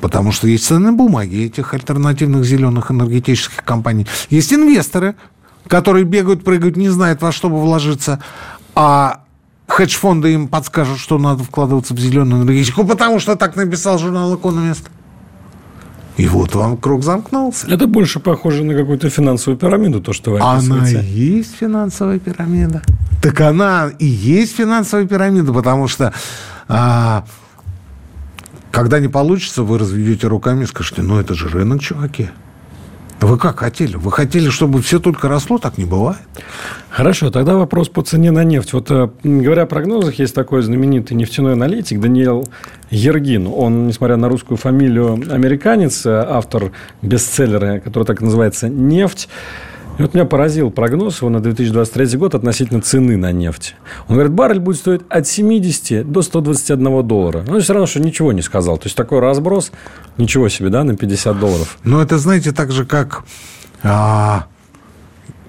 Потому 0.00 0.30
что 0.30 0.46
есть 0.46 0.66
ценные 0.66 0.92
бумаги 0.92 1.46
этих 1.46 1.74
альтернативных 1.74 2.44
зеленых 2.44 2.92
энергетических 2.92 3.64
компаний. 3.64 4.06
Есть 4.28 4.52
инвесторы, 4.52 5.16
которые 5.66 6.04
бегают, 6.04 6.44
прыгают, 6.44 6.76
не 6.76 6.90
знают, 6.90 7.22
во 7.22 7.32
что 7.32 7.48
бы 7.48 7.60
вложиться. 7.60 8.22
А 8.76 9.24
хедж-фонды 9.70 10.32
им 10.32 10.48
подскажут, 10.48 10.98
что 10.98 11.18
надо 11.18 11.44
вкладываться 11.44 11.94
в 11.94 11.98
зеленую 11.98 12.42
энергетику, 12.42 12.84
потому 12.84 13.20
что 13.20 13.36
так 13.36 13.56
написал 13.56 13.98
журнал 13.98 14.34
«Экономист». 14.34 14.90
И 16.16 16.26
вот 16.26 16.54
вам 16.54 16.76
круг 16.76 17.02
замкнулся. 17.02 17.66
Это 17.66 17.86
больше 17.86 18.20
похоже 18.20 18.62
на 18.64 18.74
какую-то 18.74 19.08
финансовую 19.08 19.58
пирамиду, 19.58 20.02
то, 20.02 20.12
что 20.12 20.32
вы 20.32 20.38
описываете. 20.38 20.98
Она 20.98 21.06
и 21.06 21.12
есть 21.12 21.56
финансовая 21.56 22.18
пирамида. 22.18 22.82
Так 23.22 23.40
она 23.40 23.90
и 23.98 24.04
есть 24.04 24.54
финансовая 24.56 25.06
пирамида, 25.06 25.52
потому 25.52 25.88
что 25.88 26.12
а, 26.68 27.24
когда 28.70 29.00
не 29.00 29.08
получится, 29.08 29.62
вы 29.62 29.78
разведете 29.78 30.26
руками 30.26 30.64
и 30.64 30.66
скажете, 30.66 31.02
ну 31.02 31.18
это 31.18 31.34
же 31.34 31.48
рынок, 31.48 31.80
чуваки. 31.80 32.30
Вы 33.20 33.36
как 33.38 33.60
хотели? 33.60 33.96
Вы 33.96 34.10
хотели, 34.10 34.48
чтобы 34.48 34.80
все 34.80 34.98
только 34.98 35.28
росло? 35.28 35.58
Так 35.58 35.76
не 35.76 35.84
бывает. 35.84 36.18
Хорошо, 36.88 37.30
тогда 37.30 37.56
вопрос 37.56 37.88
по 37.88 38.02
цене 38.02 38.30
на 38.30 38.44
нефть. 38.44 38.72
Вот 38.72 38.90
э, 38.90 39.10
говоря 39.22 39.62
о 39.62 39.66
прогнозах, 39.66 40.18
есть 40.18 40.34
такой 40.34 40.62
знаменитый 40.62 41.16
нефтяной 41.16 41.52
аналитик 41.52 42.00
Даниэл 42.00 42.48
Ергин. 42.90 43.46
Он, 43.46 43.88
несмотря 43.88 44.16
на 44.16 44.28
русскую 44.28 44.56
фамилию, 44.56 45.22
американец, 45.30 46.06
э, 46.06 46.10
автор 46.10 46.72
бестселлера, 47.02 47.80
который 47.80 48.04
так 48.04 48.22
называется 48.22 48.68
«Нефть». 48.68 49.28
И 50.00 50.02
вот 50.02 50.14
меня 50.14 50.24
поразил 50.24 50.70
прогноз 50.70 51.18
его 51.20 51.28
на 51.28 51.40
2023 51.40 52.16
год 52.16 52.34
относительно 52.34 52.80
цены 52.80 53.18
на 53.18 53.32
нефть. 53.32 53.74
Он 54.08 54.14
говорит, 54.14 54.32
баррель 54.32 54.58
будет 54.58 54.78
стоить 54.78 55.02
от 55.10 55.28
70 55.28 56.10
до 56.10 56.22
121 56.22 57.06
доллара. 57.06 57.44
Но 57.46 57.60
все 57.60 57.74
равно, 57.74 57.86
что 57.86 58.00
ничего 58.00 58.32
не 58.32 58.40
сказал. 58.40 58.78
То 58.78 58.86
есть, 58.86 58.96
такой 58.96 59.18
разброс, 59.18 59.72
ничего 60.16 60.48
себе, 60.48 60.70
да, 60.70 60.84
на 60.84 60.96
50 60.96 61.38
долларов. 61.38 61.76
Ну, 61.84 62.00
это, 62.00 62.16
знаете, 62.16 62.52
так 62.52 62.72
же, 62.72 62.86
как 62.86 63.24
а, 63.82 64.46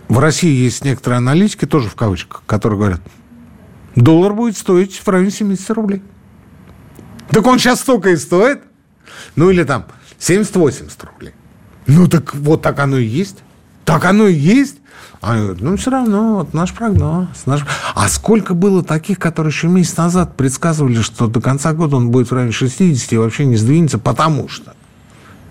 в 0.10 0.20
России 0.20 0.54
есть 0.54 0.84
некоторые 0.84 1.20
аналитики, 1.20 1.64
тоже 1.64 1.88
в 1.88 1.96
кавычках, 1.96 2.44
которые 2.46 2.78
говорят, 2.78 3.02
доллар 3.96 4.34
будет 4.34 4.58
стоить 4.58 4.98
в 4.98 5.08
районе 5.08 5.32
70 5.32 5.70
рублей. 5.70 6.02
Так 7.30 7.48
он 7.48 7.58
сейчас 7.58 7.80
столько 7.80 8.10
и 8.10 8.18
стоит. 8.18 8.60
Ну, 9.38 9.50
или 9.50 9.64
там 9.64 9.86
70-80 10.20 10.90
рублей. 11.10 11.36
Ну, 11.88 12.10
так 12.10 12.36
вот 12.36 12.62
так 12.62 12.78
оно 12.80 12.98
и 12.98 13.06
есть. 13.06 13.38
Так 13.86 14.06
оно 14.06 14.28
и 14.28 14.34
есть. 14.34 14.78
А 15.22 15.36
ну, 15.60 15.78
все 15.78 15.92
равно, 15.92 16.38
вот 16.38 16.54
наш 16.54 16.74
прогноз. 16.74 17.28
Наш... 17.46 17.64
А 17.94 18.10
сколько 18.10 18.56
было 18.56 18.84
таких, 18.84 19.20
которые 19.20 19.52
еще 19.52 19.68
месяц 19.68 19.98
назад 19.98 20.36
предсказывали, 20.36 21.02
что 21.02 21.28
до 21.28 21.40
конца 21.42 21.74
года 21.74 21.98
он 21.98 22.10
будет 22.10 22.32
в 22.32 22.34
районе 22.34 22.52
60 22.52 23.14
и 23.14 23.18
вообще 23.18 23.46
не 23.46 23.56
сдвинется, 23.56 24.00
потому 24.00 24.50
что. 24.50 24.74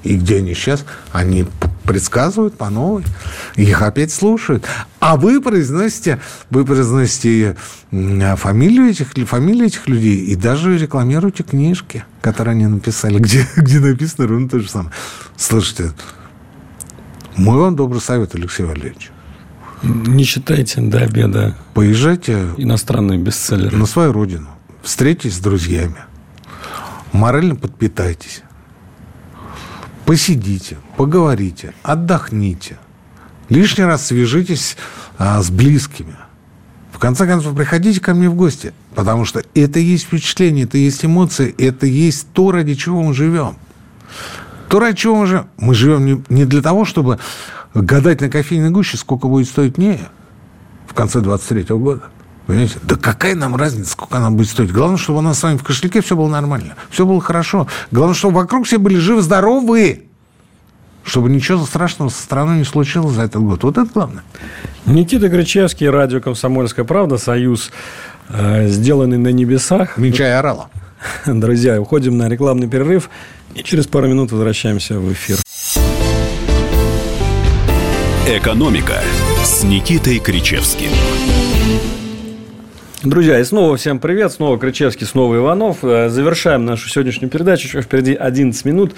И 0.03 0.16
где 0.16 0.38
они 0.38 0.55
сейчас? 0.55 0.85
Они 1.12 1.47
предсказывают 1.85 2.57
по 2.57 2.71
новой. 2.71 3.05
Их 3.57 3.83
опять 3.83 4.12
слушают. 4.12 4.64
А 4.99 5.16
вы 5.16 5.40
произносите, 5.40 6.21
вы 6.49 6.64
произносите 6.64 7.57
фамилию 7.90 8.88
этих, 8.88 9.09
фамилию 9.29 9.66
этих 9.66 9.88
людей 9.88 10.16
и 10.16 10.37
даже 10.37 10.79
рекламируете 10.79 11.43
книжки, 11.43 12.05
которые 12.23 12.53
они 12.53 12.66
написали, 12.66 13.19
где, 13.19 13.47
где 13.57 13.79
написано 13.79 14.27
ровно 14.27 14.49
то 14.49 14.59
же 14.59 14.71
самое. 14.71 14.93
Слушайте, 15.37 15.93
мой 17.40 17.57
вам 17.59 17.74
добрый 17.74 18.03
совет, 18.03 18.35
Алексей 18.35 18.64
Валерьевич. 18.64 19.11
Не 19.83 20.24
считайте 20.24 20.83
до 20.83 20.98
обеда. 20.98 21.57
Поезжайте 21.72 22.50
иностранные 22.59 23.18
бестселлеры. 23.18 23.74
На 23.74 23.87
свою 23.87 24.12
родину. 24.12 24.48
Встретитесь 24.83 25.37
с 25.37 25.38
друзьями. 25.38 25.96
Морально 27.12 27.57
подпитайтесь. 27.57 28.42
Посидите, 30.05 30.76
поговорите, 30.98 31.72
отдохните. 31.83 32.79
Лишний 33.48 33.85
раз 33.85 34.09
свяжитесь 34.09 34.76
а, 35.16 35.42
с 35.42 35.50
близкими. 35.50 36.16
В 36.92 36.98
конце 36.98 37.26
концов, 37.26 37.57
приходите 37.57 38.00
ко 38.00 38.12
мне 38.12 38.29
в 38.29 38.35
гости, 38.35 38.74
потому 38.94 39.24
что 39.24 39.42
это 39.55 39.79
есть 39.79 40.05
впечатление, 40.05 40.64
это 40.64 40.76
есть 40.76 41.05
эмоции, 41.05 41.55
это 41.57 41.87
есть 41.87 42.26
то, 42.35 42.50
ради 42.50 42.74
чего 42.74 43.03
мы 43.03 43.14
живем 43.14 43.57
то 44.70 44.78
ради 44.78 44.96
чего 44.98 45.16
мы 45.16 45.26
живем? 45.26 45.46
Мы 45.59 45.74
живем 45.74 46.24
не, 46.28 46.44
для 46.44 46.62
того, 46.62 46.85
чтобы 46.85 47.18
гадать 47.74 48.20
на 48.20 48.30
кофейной 48.30 48.70
гуще, 48.70 48.96
сколько 48.96 49.26
будет 49.26 49.48
стоить 49.48 49.78
нефть 49.78 50.04
в 50.87 50.94
конце 50.94 51.20
23 51.20 51.74
года. 51.76 52.02
Понимаете? 52.46 52.78
Да 52.83 52.94
какая 52.94 53.35
нам 53.35 53.56
разница, 53.56 53.90
сколько 53.90 54.18
она 54.18 54.30
будет 54.30 54.48
стоить? 54.48 54.70
Главное, 54.70 54.96
чтобы 54.96 55.18
у 55.18 55.22
нас 55.22 55.40
с 55.40 55.42
вами 55.42 55.56
в 55.56 55.64
кошельке 55.64 56.00
все 56.00 56.14
было 56.14 56.28
нормально. 56.28 56.76
Все 56.88 57.04
было 57.04 57.20
хорошо. 57.20 57.66
Главное, 57.90 58.14
чтобы 58.14 58.37
вокруг 58.37 58.66
все 58.66 58.78
были 58.78 58.94
живы-здоровы. 58.94 60.04
Чтобы 61.02 61.30
ничего 61.30 61.64
страшного 61.66 62.09
со 62.09 62.22
страной 62.22 62.59
не 62.59 62.64
случилось 62.64 63.14
за 63.14 63.22
этот 63.22 63.42
год. 63.42 63.64
Вот 63.64 63.76
это 63.76 63.90
главное. 63.92 64.22
Никита 64.87 65.28
Гречевский, 65.28 65.88
радио 65.88 66.20
«Комсомольская 66.20 66.85
правда», 66.85 67.18
«Союз», 67.18 67.72
э, 68.28 68.68
сделанный 68.68 69.18
на 69.18 69.33
небесах. 69.33 69.96
Менчай 69.96 70.33
орала. 70.38 70.70
Друзья, 71.26 71.80
уходим 71.80 72.16
на 72.16 72.28
рекламный 72.28 72.68
перерыв. 72.68 73.11
И 73.54 73.62
через 73.62 73.86
пару 73.86 74.08
минут 74.08 74.32
возвращаемся 74.32 74.98
в 74.98 75.12
эфир. 75.12 75.38
«Экономика» 78.28 79.02
с 79.44 79.64
Никитой 79.64 80.18
Кричевским. 80.18 80.90
Друзья, 83.02 83.40
и 83.40 83.44
снова 83.44 83.76
всем 83.76 83.98
привет. 83.98 84.32
Снова 84.32 84.58
Кричевский, 84.58 85.06
снова 85.06 85.34
Иванов. 85.36 85.78
Э, 85.82 86.10
завершаем 86.10 86.66
нашу 86.66 86.88
сегодняшнюю 86.88 87.30
передачу. 87.30 87.66
Еще 87.66 87.80
впереди 87.80 88.14
11 88.14 88.64
минут 88.66 88.94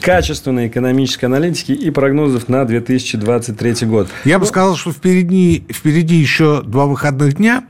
качественной 0.00 0.68
экономической 0.68 1.26
аналитики 1.26 1.72
и 1.72 1.90
прогнозов 1.90 2.48
на 2.48 2.64
2023 2.64 3.86
год. 3.86 4.08
Я 4.24 4.38
бы 4.38 4.46
сказал, 4.46 4.76
что 4.76 4.92
впереди, 4.92 5.66
впереди 5.68 6.14
еще 6.14 6.62
два 6.62 6.86
выходных 6.86 7.36
дня. 7.36 7.64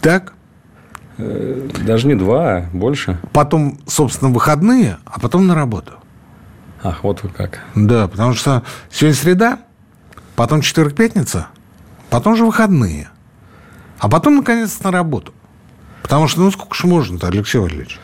Так? 0.00 0.34
Э, 1.18 1.68
даже 1.84 2.06
не 2.06 2.14
два, 2.14 2.56
а 2.56 2.68
больше. 2.72 3.18
Потом, 3.32 3.78
собственно, 3.86 4.30
выходные, 4.30 4.98
а 5.04 5.18
потом 5.18 5.46
на 5.46 5.54
работу. 5.54 5.94
Ах, 6.82 7.02
вот 7.02 7.22
вы 7.22 7.28
как. 7.28 7.60
Да, 7.74 8.06
потому 8.06 8.34
что 8.34 8.62
сегодня 8.90 9.16
среда, 9.16 9.58
потом 10.36 10.60
четверг, 10.60 10.94
пятница, 10.94 11.48
потом 12.08 12.36
же 12.36 12.44
выходные. 12.44 13.08
А 13.98 14.08
потом, 14.08 14.36
наконец, 14.36 14.78
на 14.80 14.92
работу. 14.92 15.32
Потому 16.02 16.28
что, 16.28 16.40
ну, 16.40 16.50
сколько 16.52 16.74
же 16.74 16.86
можно-то, 16.86 17.26
Алексей 17.26 17.58
Валерьевич? 17.58 17.98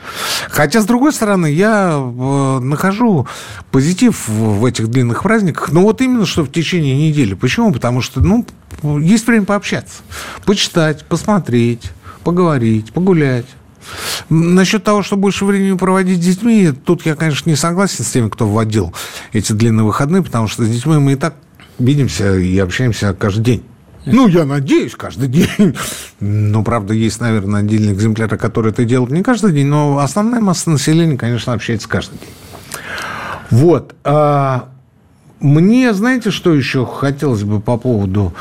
Хотя, 0.51 0.81
с 0.81 0.85
другой 0.85 1.12
стороны, 1.12 1.47
я 1.47 1.93
э, 1.95 2.59
нахожу 2.59 3.29
позитив 3.71 4.29
в 4.29 4.65
этих 4.65 4.89
длинных 4.89 5.23
праздниках, 5.23 5.71
но 5.71 5.83
вот 5.83 6.03
именно 6.03 6.27
что 6.27 6.43
в 6.43 6.51
течение 6.51 7.09
недели. 7.09 7.35
Почему? 7.35 7.73
Потому 7.73 8.03
что, 8.03 8.21
ну, 8.21 8.45
есть 8.99 9.27
время 9.27 9.47
пообщаться, 9.47 10.03
почитать, 10.45 11.05
посмотреть, 11.07 11.93
поговорить, 12.25 12.93
погулять. 12.93 13.47
Насчет 14.31 14.83
того, 14.83 15.03
что 15.03 15.16
больше 15.16 15.45
времени 15.45 15.77
проводить 15.77 16.22
с 16.22 16.25
детьми, 16.25 16.72
тут 16.72 17.05
я, 17.05 17.14
конечно, 17.14 17.51
не 17.51 17.57
согласен 17.57 18.05
с 18.05 18.11
теми, 18.11 18.29
кто 18.29 18.47
вводил 18.47 18.95
эти 19.33 19.53
длинные 19.53 19.85
выходные, 19.85 20.22
потому 20.22 20.49
что 20.49 20.64
с 20.64 20.68
детьми 20.68 20.97
мы 20.97 21.12
и 21.12 21.16
так 21.16 21.35
видимся 21.79 22.37
и 22.37 22.59
общаемся 22.59 23.14
каждый 23.14 23.45
день. 23.45 23.62
Ну, 24.07 24.27
я 24.29 24.45
надеюсь, 24.45 24.95
каждый 24.95 25.29
день. 25.29 25.75
Ну, 26.20 26.62
правда, 26.62 26.93
есть, 26.93 27.20
наверное, 27.20 27.61
отдельные 27.61 27.95
экземпляры, 27.95 28.37
которые 28.37 28.72
это 28.72 28.85
делают 28.85 29.11
не 29.12 29.22
каждый 29.22 29.53
день, 29.53 29.66
но 29.66 29.99
основная 29.99 30.41
масса 30.41 30.70
населения, 30.70 31.16
конечно, 31.16 31.53
общается 31.53 31.89
каждый 31.89 32.18
день. 32.18 32.29
Вот. 33.51 33.95
А 34.05 34.68
мне, 35.41 35.93
знаете, 35.95 36.31
что 36.31 36.55
еще 36.55 36.87
хотелось 36.87 37.45
бы 37.45 37.61
по 37.61 37.77
поводу 37.77 38.35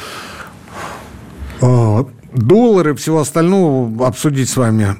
доллара 2.33 2.91
и 2.91 2.95
всего 2.95 3.19
остального 3.19 4.07
обсудить 4.07 4.49
с 4.49 4.57
вами? 4.57 4.95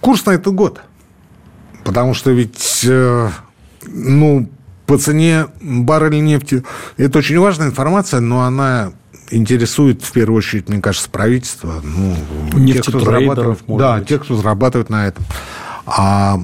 Курс 0.00 0.24
на 0.26 0.32
этот 0.32 0.54
год. 0.54 0.80
Потому 1.84 2.14
что 2.14 2.30
ведь, 2.30 2.84
э, 2.88 3.30
ну, 3.86 4.48
по 4.86 4.98
цене 4.98 5.46
барреля 5.60 6.20
нефти 6.20 6.62
это 6.96 7.18
очень 7.18 7.38
важная 7.38 7.68
информация, 7.68 8.20
но 8.20 8.42
она 8.42 8.92
интересует 9.30 10.02
в 10.02 10.12
первую 10.12 10.38
очередь, 10.38 10.68
мне 10.68 10.80
кажется, 10.80 11.10
правительство. 11.10 11.80
Ну, 11.82 12.14
тех, 12.66 12.82
кто 12.82 13.00
зарабатывает, 13.00 13.60
да, 13.66 13.98
быть. 13.98 14.08
тех, 14.08 14.22
кто 14.22 14.36
зарабатывает 14.36 14.90
на 14.90 15.06
этом. 15.06 15.24
А 15.86 16.40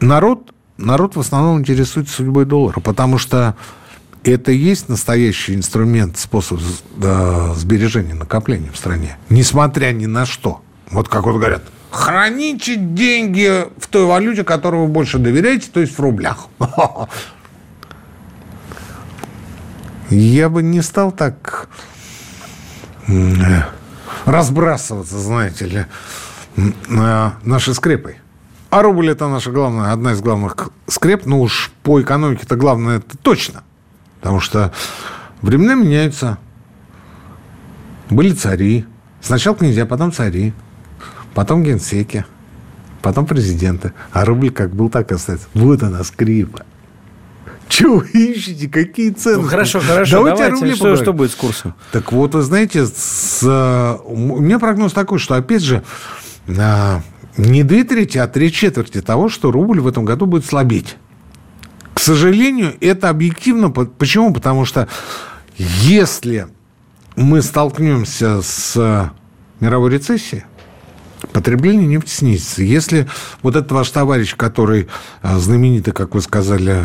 народ, 0.00 0.52
народ 0.76 1.16
в 1.16 1.20
основном 1.20 1.60
интересуется 1.60 2.14
судьбой 2.14 2.44
доллара, 2.44 2.80
потому 2.80 3.18
что 3.18 3.56
это 4.24 4.52
есть 4.52 4.88
настоящий 4.88 5.54
инструмент, 5.54 6.18
способ 6.18 6.60
сбережения, 6.60 8.14
накопления 8.14 8.70
в 8.70 8.76
стране. 8.76 9.16
Несмотря 9.28 9.92
ни 9.92 10.06
на 10.06 10.26
что. 10.26 10.62
Вот 10.90 11.08
как 11.08 11.24
вот 11.24 11.36
говорят, 11.36 11.62
храните 11.90 12.76
деньги 12.76 13.64
в 13.78 13.86
той 13.88 14.04
валюте, 14.04 14.44
которой 14.44 14.82
вы 14.82 14.88
больше 14.88 15.18
доверяете, 15.18 15.68
то 15.72 15.80
есть 15.80 15.96
в 15.96 16.00
рублях. 16.00 16.48
Я 20.10 20.48
бы 20.48 20.62
не 20.62 20.82
стал 20.82 21.10
так 21.12 21.68
разбрасываться, 24.26 25.18
знаете 25.18 25.66
ли, 25.66 25.86
нашей 27.42 27.74
скрепой. 27.74 28.18
А 28.70 28.82
рубль 28.82 29.10
это 29.10 29.28
наша 29.28 29.50
главная, 29.50 29.92
одна 29.92 30.12
из 30.12 30.20
главных 30.20 30.70
скреп. 30.86 31.26
Ну 31.26 31.42
уж 31.42 31.70
по 31.82 32.00
экономике 32.00 32.42
это 32.44 32.56
главное, 32.56 32.98
это 32.98 33.18
точно. 33.18 33.64
Потому 34.22 34.38
что 34.38 34.72
времена 35.42 35.74
меняются. 35.74 36.38
Были 38.08 38.30
цари. 38.30 38.86
Сначала 39.20 39.56
князья, 39.56 39.84
потом 39.84 40.12
цари. 40.12 40.54
Потом 41.34 41.64
генсеки. 41.64 42.24
Потом 43.02 43.26
президенты. 43.26 43.92
А 44.12 44.24
рубль 44.24 44.50
как 44.50 44.74
был, 44.74 44.88
так 44.88 45.10
и 45.10 45.14
остается. 45.14 45.48
Вот 45.54 45.82
она 45.82 46.04
скрипа. 46.04 46.64
Чего 47.68 47.96
вы 47.96 48.08
ищете? 48.10 48.68
Какие 48.68 49.10
цены? 49.10 49.42
Ну, 49.42 49.48
хорошо, 49.48 49.80
хорошо. 49.80 50.18
Давайте, 50.18 50.50
Давайте 50.50 50.76
что, 50.76 50.94
что 50.96 51.12
будет 51.12 51.32
с 51.32 51.34
курсом? 51.34 51.74
Так 51.90 52.12
вот, 52.12 52.34
вы 52.34 52.42
знаете, 52.42 52.86
с, 52.86 53.42
у 54.04 54.40
меня 54.40 54.60
прогноз 54.60 54.92
такой, 54.92 55.18
что, 55.18 55.34
опять 55.34 55.62
же, 55.62 55.82
не 56.46 57.62
две 57.64 57.82
трети, 57.82 58.18
а 58.18 58.28
три 58.28 58.52
четверти 58.52 59.00
того, 59.00 59.28
что 59.28 59.50
рубль 59.50 59.80
в 59.80 59.88
этом 59.88 60.04
году 60.04 60.26
будет 60.26 60.44
слабеть. 60.44 60.96
К 62.02 62.04
сожалению, 62.04 62.74
это 62.80 63.10
объективно. 63.10 63.70
Почему? 63.70 64.32
Потому 64.32 64.64
что 64.64 64.88
если 65.56 66.48
мы 67.14 67.42
столкнемся 67.42 68.42
с 68.42 69.12
мировой 69.60 69.92
рецессией, 69.92 70.42
потребление 71.32 71.86
нефти 71.86 72.10
снизится. 72.10 72.64
Если 72.64 73.08
вот 73.42 73.54
этот 73.54 73.70
ваш 73.70 73.88
товарищ, 73.90 74.34
который 74.34 74.88
а, 75.22 75.38
знаменитый, 75.38 75.92
как 75.92 76.16
вы 76.16 76.22
сказали, 76.22 76.82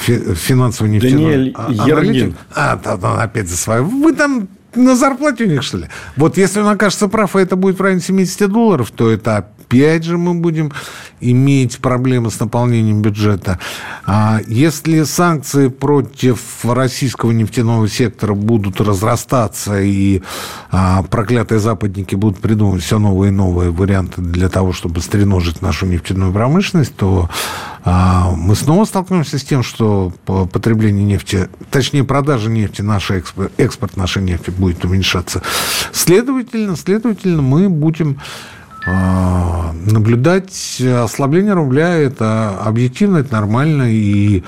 финансовый 0.00 0.88
нефтяной 0.88 1.52
Даниэль 1.52 1.54
аналитик, 1.54 2.36
а, 2.52 2.74
да, 2.74 3.22
опять 3.22 3.48
за 3.48 3.56
свое, 3.56 3.82
вы 3.82 4.12
там 4.14 4.48
на 4.74 4.96
зарплате 4.96 5.44
у 5.44 5.46
них, 5.46 5.62
что 5.62 5.76
ли? 5.76 5.86
Вот 6.16 6.36
если 6.36 6.58
он 6.58 6.66
окажется 6.66 7.06
прав, 7.06 7.36
и 7.36 7.38
это 7.38 7.54
будет 7.54 7.78
в 7.78 7.82
районе 7.82 8.00
70 8.00 8.50
долларов, 8.50 8.90
то 8.90 9.08
это 9.08 9.52
опять 9.70 10.02
же 10.02 10.18
мы 10.18 10.34
будем 10.34 10.72
иметь 11.20 11.78
проблемы 11.78 12.30
с 12.30 12.40
наполнением 12.40 13.02
бюджета. 13.02 13.60
А 14.04 14.40
если 14.48 15.04
санкции 15.04 15.68
против 15.68 16.64
российского 16.64 17.30
нефтяного 17.30 17.88
сектора 17.88 18.34
будут 18.34 18.80
разрастаться, 18.80 19.80
и 19.80 20.22
а, 20.72 21.04
проклятые 21.04 21.60
западники 21.60 22.16
будут 22.16 22.40
придумывать 22.40 22.82
все 22.82 22.98
новые 22.98 23.28
и 23.28 23.34
новые 23.34 23.70
варианты 23.70 24.20
для 24.20 24.48
того, 24.48 24.72
чтобы 24.72 25.00
стреножить 25.00 25.62
нашу 25.62 25.86
нефтяную 25.86 26.32
промышленность, 26.32 26.96
то 26.96 27.30
а, 27.84 28.32
мы 28.36 28.56
снова 28.56 28.84
столкнемся 28.84 29.38
с 29.38 29.44
тем, 29.44 29.62
что 29.62 30.12
потребление 30.24 31.04
нефти, 31.04 31.48
точнее, 31.70 32.02
продажа 32.02 32.50
нефти, 32.50 32.82
наш 32.82 33.10
экспорт, 33.12 33.52
экспорт 33.56 33.96
нашей 33.96 34.22
нефти 34.22 34.50
будет 34.50 34.84
уменьшаться. 34.84 35.42
Следовательно, 35.92 36.76
следовательно, 36.76 37.40
мы 37.40 37.68
будем 37.68 38.18
наблюдать 38.86 40.80
ослабление 40.80 41.52
рубля– 41.52 41.88
это 41.96 42.58
объективно, 42.60 43.18
это 43.18 43.32
нормально. 43.32 43.92
И 43.92 44.42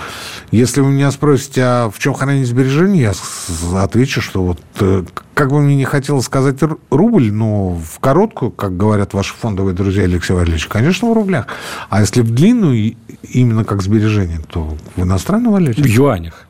если 0.50 0.80
вы 0.80 0.92
меня 0.92 1.10
спросите, 1.10 1.62
а 1.62 1.90
в 1.90 1.98
чем 1.98 2.14
хранить 2.14 2.46
сбережения, 2.46 3.12
я 3.12 3.82
отвечу, 3.82 4.22
что 4.22 4.42
вот 4.42 4.60
э, 4.80 5.04
как 5.34 5.50
бы 5.50 5.60
мне 5.60 5.76
не 5.76 5.84
хотелось 5.84 6.24
сказать 6.24 6.58
рубль, 6.90 7.30
но 7.30 7.70
в 7.70 7.98
короткую, 8.00 8.50
как 8.52 8.76
говорят 8.76 9.12
ваши 9.12 9.34
фондовые 9.34 9.74
друзья, 9.74 10.04
Алексей 10.04 10.32
Валерьевич, 10.32 10.66
конечно, 10.66 11.10
в 11.10 11.12
рублях. 11.12 11.46
А 11.90 12.00
если 12.00 12.22
в 12.22 12.30
длинную, 12.30 12.96
именно 13.22 13.64
как 13.64 13.82
сбережение, 13.82 14.40
то 14.48 14.76
в 14.96 15.02
иностранной 15.02 15.50
валюте. 15.50 15.82
В 15.82 15.86
юанях. 15.86 16.46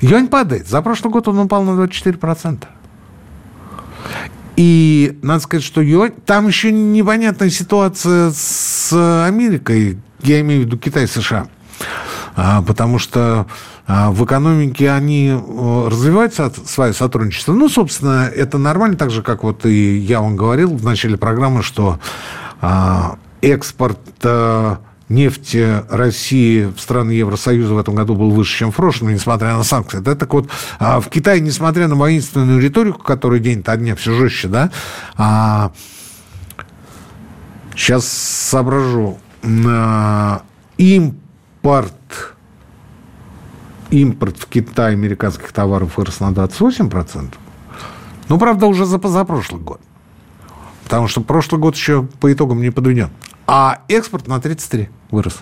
Юань 0.00 0.28
падает. 0.28 0.68
За 0.68 0.82
прошлый 0.82 1.12
год 1.12 1.28
он 1.28 1.38
упал 1.38 1.62
на 1.62 1.70
24%. 1.80 2.64
И 4.58 5.16
надо 5.22 5.38
сказать, 5.38 5.64
что. 5.64 6.08
Там 6.26 6.48
еще 6.48 6.72
непонятная 6.72 7.48
ситуация 7.48 8.32
с 8.32 8.92
Америкой, 9.24 9.98
я 10.24 10.40
имею 10.40 10.62
в 10.62 10.64
виду 10.64 10.76
Китай 10.76 11.04
и 11.04 11.06
США. 11.06 11.46
А, 12.34 12.62
потому 12.62 12.98
что 12.98 13.46
а, 13.86 14.10
в 14.10 14.24
экономике 14.24 14.90
они 14.90 15.30
развивают 15.30 16.34
свое 16.66 16.92
сотрудничество. 16.92 17.52
Ну, 17.52 17.68
собственно, 17.68 18.28
это 18.34 18.58
нормально, 18.58 18.96
так 18.96 19.12
же, 19.12 19.22
как 19.22 19.44
вот 19.44 19.64
и 19.64 19.96
я 19.96 20.20
вам 20.20 20.34
говорил 20.34 20.74
в 20.74 20.84
начале 20.84 21.16
программы, 21.16 21.62
что 21.62 22.00
а, 22.60 23.16
экспорт 23.40 24.00
нефти 25.08 25.84
России 25.88 26.64
в 26.64 26.78
страны 26.80 27.12
Евросоюза 27.12 27.74
в 27.74 27.78
этом 27.78 27.94
году 27.94 28.14
был 28.14 28.30
выше, 28.30 28.58
чем 28.58 28.72
в 28.72 28.76
прошлом, 28.76 29.12
несмотря 29.12 29.56
на 29.56 29.64
санкции. 29.64 29.98
Да, 29.98 30.14
так 30.14 30.32
вот, 30.32 30.48
а 30.78 31.00
в 31.00 31.08
Китае, 31.08 31.40
несмотря 31.40 31.88
на 31.88 31.94
воинственную 31.94 32.60
риторику, 32.60 33.02
которая 33.02 33.40
день 33.40 33.62
то 33.62 33.76
дня 33.76 33.96
все 33.96 34.14
жестче, 34.14 34.48
да, 34.48 34.70
а, 35.16 35.72
сейчас 37.74 38.06
соображу, 38.06 39.18
а, 39.44 40.42
импорт 40.76 41.94
импорт 43.90 44.36
в 44.38 44.46
Китай 44.46 44.92
американских 44.92 45.52
товаров 45.52 45.96
вырос 45.96 46.20
на 46.20 46.32
28%. 46.32 47.34
Ну, 48.28 48.38
правда, 48.38 48.66
уже 48.66 48.84
за 48.84 48.98
позапрошлый 48.98 49.62
год. 49.62 49.80
Потому 50.84 51.08
что 51.08 51.20
прошлый 51.20 51.60
год 51.60 51.74
еще 51.76 52.02
по 52.20 52.32
итогам 52.32 52.60
не 52.60 52.70
подведен. 52.70 53.10
А 53.50 53.80
экспорт 53.88 54.28
на 54.28 54.40
33 54.40 54.90
вырос. 55.10 55.38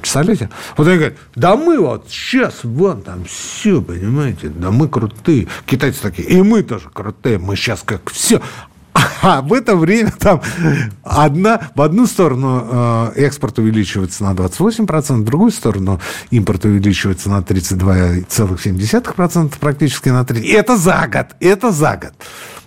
Представляете? 0.00 0.50
Вот 0.76 0.86
они 0.86 0.96
говорят, 0.96 1.16
да 1.34 1.56
мы 1.56 1.80
вот 1.80 2.10
сейчас 2.10 2.62
вон 2.62 3.00
там 3.00 3.24
все, 3.24 3.80
понимаете, 3.80 4.50
да 4.50 4.70
мы 4.70 4.86
крутые. 4.86 5.48
Китайцы 5.64 6.02
такие, 6.02 6.28
и 6.28 6.42
мы 6.42 6.62
тоже 6.62 6.90
крутые, 6.92 7.38
мы 7.38 7.56
сейчас 7.56 7.84
как 7.84 8.10
все. 8.10 8.42
А 9.22 9.40
в 9.40 9.54
это 9.54 9.76
время 9.76 10.12
там 10.18 10.42
одна, 11.02 11.70
в 11.74 11.80
одну 11.80 12.06
сторону 12.06 12.68
э, 12.70 13.12
экспорт 13.16 13.58
увеличивается 13.58 14.24
на 14.24 14.32
28%, 14.32 15.20
в 15.20 15.24
другую 15.24 15.52
сторону 15.52 16.02
импорт 16.30 16.66
увеличивается 16.66 17.30
на 17.30 17.38
32,7%, 17.38 19.58
практически 19.58 20.10
на 20.10 20.20
3%. 20.22 20.40
И 20.40 20.50
это 20.50 20.76
за 20.76 21.08
год, 21.10 21.28
это 21.40 21.70
за 21.70 21.96
год. 21.96 22.12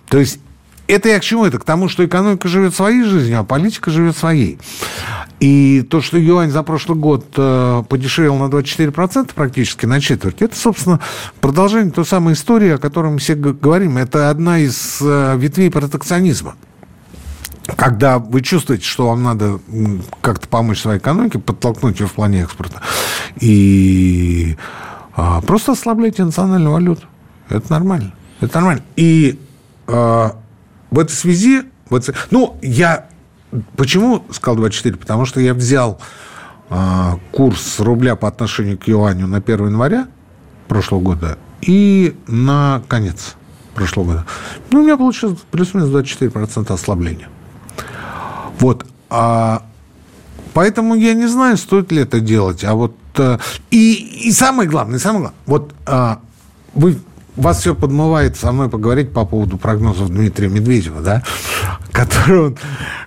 То 0.08 0.18
есть 0.18 0.40
это 0.88 1.08
я 1.08 1.18
к 1.18 1.22
чему? 1.22 1.44
Это 1.44 1.58
к 1.58 1.64
тому, 1.64 1.88
что 1.88 2.04
экономика 2.04 2.48
живет 2.48 2.74
своей 2.74 3.02
жизнью, 3.02 3.40
а 3.40 3.44
политика 3.44 3.90
живет 3.90 4.16
своей. 4.16 4.58
И 5.40 5.82
то, 5.82 6.00
что 6.00 6.16
юань 6.16 6.50
за 6.50 6.62
прошлый 6.62 6.98
год 6.98 7.26
э, 7.36 7.82
подешевел 7.88 8.36
на 8.36 8.44
24% 8.44 9.32
практически, 9.34 9.84
на 9.84 10.00
четверть, 10.00 10.40
это, 10.40 10.56
собственно, 10.56 11.00
продолжение 11.40 11.92
той 11.92 12.06
самой 12.06 12.34
истории, 12.34 12.70
о 12.70 12.78
которой 12.78 13.12
мы 13.12 13.18
все 13.18 13.34
говорим. 13.34 13.98
Это 13.98 14.30
одна 14.30 14.58
из 14.58 14.98
э, 15.02 15.36
ветвей 15.36 15.70
протекционизма. 15.70 16.54
когда 17.76 18.18
вы 18.18 18.40
чувствуете, 18.40 18.84
что 18.84 19.08
вам 19.08 19.24
надо 19.24 19.60
как-то 20.22 20.48
помочь 20.48 20.80
своей 20.80 20.98
экономике, 20.98 21.38
подтолкнуть 21.38 22.00
ее 22.00 22.06
в 22.06 22.12
плане 22.12 22.42
экспорта, 22.42 22.80
и 23.38 24.56
а, 25.16 25.40
просто 25.40 25.72
ослабляйте 25.72 26.24
национальную 26.24 26.72
валюту. 26.72 27.06
Это 27.48 27.72
нормально. 27.72 28.12
Это 28.40 28.54
нормально. 28.56 28.82
И 28.96 29.38
а, 29.86 30.36
в 30.90 30.98
этой 30.98 31.12
связи... 31.12 31.64
В 31.88 31.94
этой, 31.94 32.14
ну, 32.30 32.58
я... 32.62 33.06
Почему 33.76 34.24
сказал 34.30 34.56
24? 34.56 34.96
Потому 34.96 35.24
что 35.24 35.40
я 35.40 35.54
взял 35.54 36.00
а, 36.68 37.18
курс 37.32 37.78
рубля 37.78 38.16
по 38.16 38.28
отношению 38.28 38.78
к 38.78 38.88
юаню 38.88 39.26
на 39.26 39.38
1 39.38 39.66
января 39.66 40.08
прошлого 40.68 41.00
года 41.00 41.38
и 41.60 42.16
на 42.26 42.82
конец 42.88 43.36
прошлого 43.74 44.06
года. 44.06 44.26
Ну, 44.70 44.80
у 44.80 44.82
меня 44.82 44.96
получилось 44.96 45.38
плюс-минус 45.50 45.90
24% 45.90 46.72
ослабления. 46.72 47.28
Вот. 48.58 48.84
А, 49.08 49.62
поэтому 50.54 50.94
я 50.94 51.14
не 51.14 51.26
знаю, 51.26 51.56
стоит 51.56 51.92
ли 51.92 52.02
это 52.02 52.20
делать. 52.20 52.64
А 52.64 52.74
вот 52.74 52.96
а, 53.16 53.38
и, 53.70 54.28
и 54.28 54.32
самое 54.32 54.68
главное, 54.68 54.98
самое 54.98 55.20
главное, 55.20 55.40
вот 55.46 55.72
а, 55.86 56.20
вы 56.74 56.98
вас 57.36 57.60
все 57.60 57.74
подмывает 57.74 58.36
со 58.36 58.52
мной 58.52 58.68
поговорить 58.68 59.12
по 59.12 59.24
поводу 59.24 59.58
прогнозов 59.58 60.08
Дмитрия 60.08 60.48
Медведева, 60.48 61.00
да, 61.00 61.22
который, 61.92 62.40
он, 62.40 62.58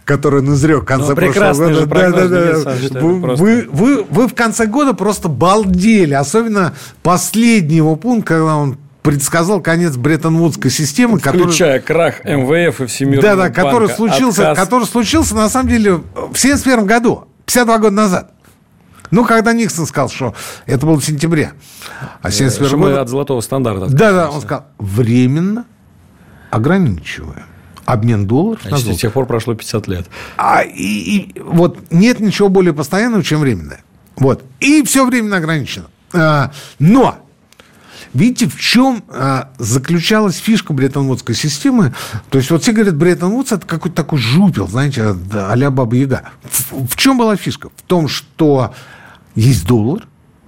который 0.05 0.41
он 0.41 0.53
изрек 0.53 0.83
в 0.83 0.85
конце 0.85 1.09
ну, 1.09 1.15
прошлого 1.15 1.85
года. 1.85 2.11
да, 2.11 2.27
да, 2.27 2.63
да. 2.63 2.99
Вы, 2.99 3.35
вы, 3.35 3.67
вы, 3.71 4.03
вы 4.03 4.27
в 4.27 4.35
конце 4.35 4.65
года 4.65 4.93
просто 4.93 5.29
балдели, 5.29 6.13
особенно 6.13 6.73
последний 7.01 7.77
его 7.77 7.95
пункт, 7.95 8.27
когда 8.27 8.55
он 8.55 8.77
предсказал 9.01 9.61
конец 9.61 9.95
Бреттон-Вудской 9.95 10.69
системы. 10.69 11.19
Включая 11.19 11.79
который, 11.79 11.81
крах 11.81 12.25
МВФ 12.25 12.81
и 12.81 12.85
Всемирного 12.85 13.21
Да, 13.21 13.35
да, 13.35 13.49
который 13.49 13.89
случился, 13.89 14.51
отказ... 14.51 14.65
который 14.65 14.83
случился, 14.85 15.35
на 15.35 15.49
самом 15.49 15.69
деле, 15.69 15.93
в 15.93 16.35
1971 16.35 16.85
году, 16.85 17.23
52 17.45 17.77
года 17.77 17.95
назад. 17.95 18.31
Ну, 19.11 19.25
когда 19.25 19.53
Никсон 19.53 19.85
сказал, 19.85 20.09
что 20.09 20.35
это 20.65 20.85
было 20.85 20.99
в 20.99 21.05
сентябре. 21.05 21.53
А 22.21 22.31
71 22.31 22.79
год... 22.79 22.97
от 22.97 23.09
золотого 23.09 23.41
стандарта. 23.41 23.87
Да, 23.87 24.11
да, 24.11 24.29
он 24.29 24.41
сказал, 24.41 24.65
временно 24.77 25.65
ограничивая 26.51 27.45
обмен 27.85 28.27
долларов 28.27 28.61
Значит, 28.61 28.71
на 28.71 28.77
золото. 28.77 28.97
с 28.97 29.01
тех 29.01 29.13
пор 29.13 29.25
прошло 29.25 29.55
50 29.55 29.87
лет. 29.87 30.07
А, 30.37 30.61
и, 30.61 30.83
и, 30.83 31.39
вот 31.39 31.79
нет 31.91 32.19
ничего 32.19 32.49
более 32.49 32.73
постоянного, 32.73 33.23
чем 33.23 33.39
временное. 33.39 33.81
Вот. 34.15 34.43
И 34.59 34.83
все 34.83 35.05
временно 35.05 35.37
ограничено. 35.37 35.87
А, 36.13 36.51
но 36.77 37.17
Видите, 38.13 38.47
в 38.47 38.59
чем 38.59 39.03
а, 39.07 39.49
заключалась 39.59 40.37
фишка 40.37 40.73
Бреттон-Вудской 40.73 41.35
системы? 41.35 41.93
То 42.31 42.39
есть, 42.39 42.49
вот 42.49 42.63
все 42.63 42.71
говорят, 42.71 42.95
Бреттон-Вудс 42.95 43.51
это 43.51 43.67
какой-то 43.67 43.95
такой 43.95 44.17
жупел, 44.17 44.67
знаете, 44.67 45.15
а-ля 45.31 45.69
Баба 45.69 45.95
Яга. 45.95 46.23
В, 46.43 46.87
в 46.87 46.95
чем 46.95 47.19
была 47.19 47.35
фишка? 47.35 47.69
В 47.75 47.83
том, 47.83 48.07
что 48.07 48.73
есть 49.35 49.65
доллар, 49.65 50.07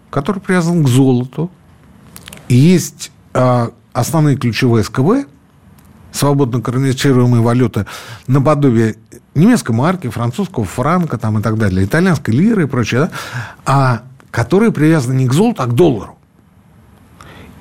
который 0.10 0.42
привязан 0.42 0.84
к 0.84 0.88
золоту, 0.88 1.50
и 2.48 2.56
есть 2.56 3.12
э, 3.34 3.70
основные 3.94 4.38
ключевые 4.38 4.84
СКВ, 4.84 5.28
свободно 6.12 6.62
конвертируемые 6.62 7.42
валюты, 7.42 7.86
наподобие 8.28 8.98
немецкой 9.36 9.72
марки, 9.72 10.10
французского 10.10 10.66
франка 10.66 11.18
там, 11.18 11.40
и 11.40 11.42
так 11.42 11.58
далее, 11.58 11.86
итальянской 11.86 12.34
лиры 12.34 12.64
и 12.64 12.68
прочее, 12.68 13.02
да, 13.02 13.12
а, 13.66 14.02
которые 14.30 14.72
привязаны 14.72 15.14
не 15.14 15.28
к 15.28 15.34
золоту, 15.34 15.64
а 15.64 15.68
к 15.68 15.76
доллару. 15.76 16.18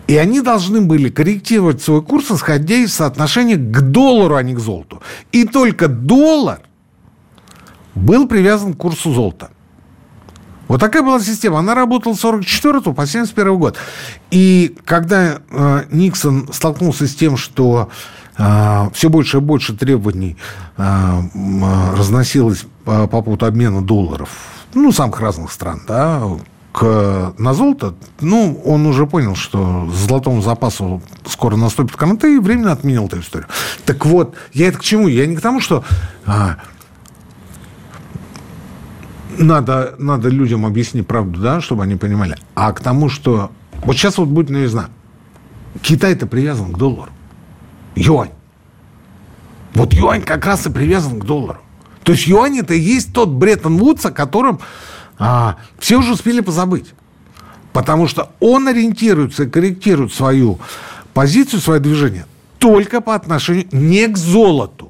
И 0.09 0.17
они 0.17 0.41
должны 0.41 0.81
были 0.81 1.09
корректировать 1.09 1.81
свой 1.81 2.03
курс, 2.03 2.33
исходя 2.33 2.75
из 2.75 2.95
соотношения 2.95 3.57
к 3.57 3.81
доллару, 3.81 4.35
а 4.35 4.43
не 4.43 4.55
к 4.55 4.59
золоту. 4.59 5.01
И 5.31 5.45
только 5.45 5.87
доллар 5.87 6.63
был 7.95 8.27
привязан 8.27 8.75
к 8.75 8.79
курсу 8.79 9.13
золота. 9.13 9.51
Вот 10.71 10.79
такая 10.79 11.03
была 11.03 11.19
система. 11.19 11.59
Она 11.59 11.75
работала 11.75 12.15
с 12.15 12.21
44 12.21 12.95
по 12.95 13.05
71 13.05 13.59
год. 13.59 13.77
И 14.31 14.77
когда 14.85 15.41
э, 15.51 15.85
Никсон 15.91 16.49
столкнулся 16.53 17.09
с 17.09 17.15
тем, 17.17 17.37
что 17.37 17.89
э, 18.39 18.89
все 18.95 19.09
больше 19.09 19.39
и 19.39 19.41
больше 19.41 19.77
требований 19.77 20.37
э, 20.77 21.23
разносилось 21.99 22.67
по, 22.85 23.09
по 23.09 23.21
поводу 23.21 23.47
обмена 23.47 23.83
долларов, 23.83 24.29
ну, 24.73 24.93
самых 24.93 25.19
разных 25.19 25.51
стран, 25.51 25.83
да, 25.89 26.23
к, 26.71 27.35
на 27.37 27.53
золото, 27.53 27.97
ну, 28.21 28.63
он 28.65 28.87
уже 28.87 29.09
понял, 29.09 29.35
что 29.35 29.91
золотому 29.93 30.41
запасу 30.41 31.03
скоро 31.27 31.57
наступит 31.57 31.97
конец, 31.97 32.23
и 32.23 32.39
временно 32.39 32.71
отменил 32.71 33.07
эту 33.07 33.19
историю. 33.19 33.49
Так 33.87 34.07
вот, 34.07 34.37
я 34.53 34.69
это 34.69 34.79
к 34.79 34.83
чему? 34.83 35.09
Я 35.09 35.27
не 35.27 35.35
к 35.35 35.41
тому, 35.41 35.59
что 35.59 35.83
а, 36.27 36.59
надо, 39.43 39.95
надо 39.99 40.29
людям 40.29 40.67
объяснить 40.67 41.07
правду, 41.07 41.41
да, 41.41 41.61
чтобы 41.61 41.83
они 41.83 41.97
понимали. 41.97 42.37
А 42.55 42.73
к 42.73 42.81
тому, 42.81 43.09
что... 43.09 43.51
Вот 43.85 43.97
сейчас 43.97 44.19
вот 44.19 44.29
будет 44.29 44.51
новизна. 44.51 44.91
Китай-то 45.83 46.27
привязан 46.27 46.73
к 46.73 46.79
доллару. 46.79 47.11
Юань. 47.95 48.31
Вот 49.75 49.93
юань 49.95 50.23
как 50.23 50.45
раз 50.45 50.67
и 50.67 50.71
привязан 50.71 51.21
к 51.21 51.25
доллару. 51.25 51.61
То 52.03 52.13
есть 52.13 52.27
юань 52.27 52.59
это 52.59 52.75
и 52.75 52.81
есть 52.81 53.13
тот 53.13 53.31
Бреттон-Вудс, 53.31 54.07
о 54.07 54.11
котором 54.11 54.61
а, 55.19 55.57
все 55.79 55.99
уже 55.99 56.13
успели 56.13 56.41
позабыть. 56.41 56.93
Потому 57.73 58.09
что 58.09 58.33
он 58.41 58.69
ориентируется 58.69 59.45
и 59.45 59.49
корректирует 59.49 60.13
свою 60.13 60.59
позицию, 61.15 61.61
свое 61.61 61.81
движение 61.81 62.27
только 62.61 63.01
по 63.01 63.15
отношению 63.15 63.67
не 63.73 64.07
к 64.07 64.17
золоту. 64.17 64.90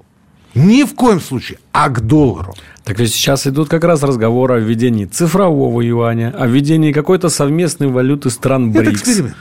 Ни 0.54 0.84
в 0.84 0.94
коем 0.94 1.20
случае, 1.20 1.58
а 1.72 1.88
к 1.88 2.00
доллару. 2.00 2.54
Так 2.84 2.98
ведь 2.98 3.12
сейчас 3.12 3.46
идут 3.46 3.68
как 3.68 3.84
раз 3.84 4.02
разговоры 4.02 4.54
о 4.54 4.58
введении 4.58 5.04
цифрового 5.04 5.80
юаня, 5.80 6.34
о 6.36 6.46
введении 6.46 6.92
какой-то 6.92 7.28
совместной 7.28 7.88
валюты 7.88 8.30
стран 8.30 8.72
БРИКС. 8.72 8.88
Это 8.88 9.10
эксперимент. 9.10 9.36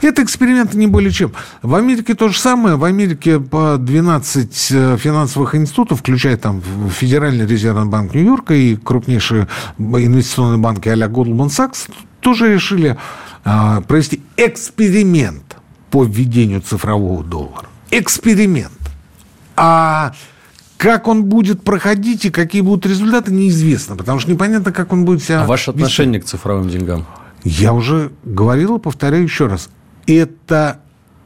Это 0.00 0.22
эксперимент 0.22 0.74
не 0.74 0.86
более 0.86 1.12
чем. 1.12 1.32
В 1.62 1.74
Америке 1.74 2.14
то 2.14 2.28
же 2.28 2.38
самое. 2.38 2.76
В 2.76 2.84
Америке 2.84 3.38
по 3.38 3.76
12 3.78 4.68
э, 4.70 4.96
финансовых 4.98 5.54
институтов, 5.54 6.00
включая 6.00 6.36
там 6.36 6.60
Федеральный 6.90 7.46
резервный 7.46 7.86
банк 7.86 8.14
Нью-Йорка 8.14 8.54
и 8.54 8.76
крупнейшие 8.76 9.48
инвестиционные 9.78 10.58
банки 10.58 10.88
а-ля 10.88 11.06
Goldman 11.06 11.48
Sachs, 11.48 11.88
тоже 12.20 12.52
решили 12.52 12.96
а, 13.44 13.80
провести 13.82 14.22
эксперимент 14.36 15.56
по 15.90 16.04
введению 16.04 16.60
цифрового 16.60 17.22
доллара. 17.22 17.66
Эксперимент. 17.90 18.81
А 19.64 20.12
как 20.76 21.06
он 21.06 21.26
будет 21.26 21.62
проходить 21.62 22.24
и 22.24 22.30
какие 22.30 22.62
будут 22.62 22.84
результаты, 22.84 23.32
неизвестно, 23.32 23.94
потому 23.94 24.18
что 24.18 24.28
непонятно, 24.28 24.72
как 24.72 24.92
он 24.92 25.04
будет 25.04 25.22
себя... 25.22 25.42
А 25.42 25.46
ваше 25.46 25.70
вести. 25.70 25.82
отношение 25.84 26.20
к 26.20 26.24
цифровым 26.24 26.68
деньгам? 26.68 27.06
Я 27.44 27.72
уже 27.72 28.10
говорил 28.24 28.78
и 28.78 28.80
повторяю 28.80 29.22
еще 29.22 29.46
раз. 29.46 29.70
Это, 30.08 30.80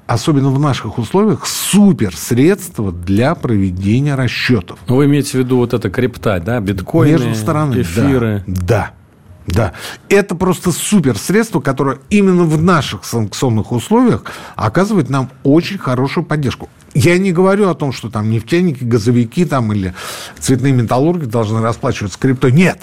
особенно 0.07 0.51
в 0.51 0.59
наших 0.59 0.99
условиях, 0.99 1.47
супер 1.47 2.15
средство 2.15 2.93
для 2.93 3.35
проведения 3.35 4.17
расчетов. 4.17 4.81
Ну, 4.87 4.97
вы 4.97 5.07
имеете 5.07 5.31
в 5.31 5.35
виду 5.37 5.57
вот 5.57 5.73
это 5.73 5.89
крипта, 5.89 6.39
да? 6.39 6.61
Биткоины, 6.61 7.13
Между 7.13 7.35
сторонами, 7.37 7.81
эфиры. 7.81 8.45
Да, 8.47 8.53
да. 8.67 8.91
Да, 9.47 9.73
это 10.09 10.35
просто 10.35 10.73
супер 10.73 11.17
средство, 11.17 11.61
которое 11.61 12.01
именно 12.11 12.43
в 12.43 12.61
наших 12.61 13.05
санкционных 13.05 13.71
условиях 13.71 14.25
оказывает 14.57 15.09
нам 15.09 15.31
очень 15.45 15.79
хорошую 15.79 16.25
поддержку. 16.27 16.69
Я 16.97 17.19
не 17.19 17.31
говорю 17.31 17.69
о 17.69 17.75
том, 17.75 17.93
что 17.93 18.09
там 18.09 18.31
нефтяники, 18.31 18.83
газовики 18.83 19.45
там 19.45 19.71
или 19.71 19.95
цветные 20.39 20.73
металлурги 20.73 21.27
должны 21.27 21.61
расплачиваться 21.61 22.19
крипто. 22.19 22.49
Нет. 22.49 22.81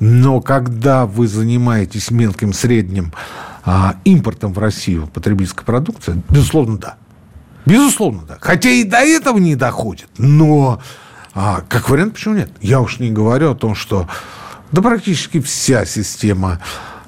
Но 0.00 0.42
когда 0.42 1.06
вы 1.06 1.26
занимаетесь 1.26 2.10
мелким, 2.10 2.52
средним 2.52 3.14
а, 3.64 3.96
импортом 4.04 4.52
в 4.52 4.58
Россию 4.58 5.06
потребительской 5.06 5.64
продукции, 5.64 6.22
безусловно, 6.28 6.76
да. 6.76 6.96
Безусловно, 7.64 8.20
да. 8.28 8.36
Хотя 8.38 8.68
и 8.68 8.84
до 8.84 8.98
этого 8.98 9.38
не 9.38 9.56
доходит. 9.56 10.10
Но 10.18 10.82
а, 11.34 11.62
как 11.70 11.88
вариант, 11.88 12.14
почему 12.14 12.34
нет? 12.34 12.50
Я 12.60 12.82
уж 12.82 12.98
не 12.98 13.10
говорю 13.10 13.50
о 13.50 13.54
том, 13.54 13.74
что 13.74 14.06
да 14.72 14.82
практически 14.82 15.40
вся 15.40 15.86
система 15.86 16.60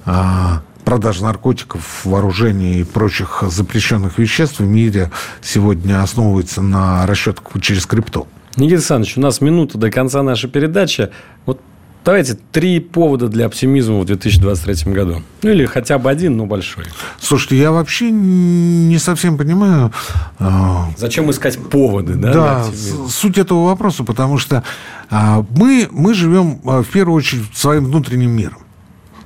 а, 0.06 0.62
продажи 0.88 1.22
наркотиков, 1.22 2.00
вооружений 2.06 2.80
и 2.80 2.82
прочих 2.82 3.42
запрещенных 3.46 4.18
веществ 4.18 4.60
в 4.60 4.66
мире 4.66 5.10
сегодня 5.42 6.02
основывается 6.02 6.62
на 6.62 7.06
расчетах 7.06 7.44
через 7.60 7.84
крипту. 7.84 8.26
Никита 8.56 8.76
Александрович, 8.76 9.18
у 9.18 9.20
нас 9.20 9.42
минута 9.42 9.76
до 9.76 9.90
конца 9.90 10.22
нашей 10.22 10.48
передачи. 10.48 11.10
Вот 11.44 11.60
давайте 12.06 12.38
три 12.52 12.80
повода 12.80 13.28
для 13.28 13.44
оптимизма 13.44 14.00
в 14.00 14.06
2023 14.06 14.90
году. 14.90 15.22
Ну, 15.42 15.50
или 15.50 15.66
хотя 15.66 15.98
бы 15.98 16.08
один, 16.08 16.38
но 16.38 16.46
большой. 16.46 16.86
Слушайте, 17.20 17.58
я 17.58 17.70
вообще 17.70 18.10
не 18.10 18.96
совсем 18.96 19.36
понимаю... 19.36 19.92
А, 20.38 20.88
Зачем 20.96 21.30
искать 21.30 21.58
поводы, 21.58 22.14
да? 22.14 22.32
Да, 22.32 22.64
суть 23.10 23.36
этого 23.36 23.66
вопроса, 23.66 24.04
потому 24.04 24.38
что 24.38 24.64
а, 25.10 25.44
мы, 25.50 25.86
мы 25.90 26.14
живем, 26.14 26.62
а, 26.64 26.82
в 26.82 26.88
первую 26.88 27.18
очередь, 27.18 27.54
своим 27.54 27.84
внутренним 27.84 28.30
миром. 28.30 28.62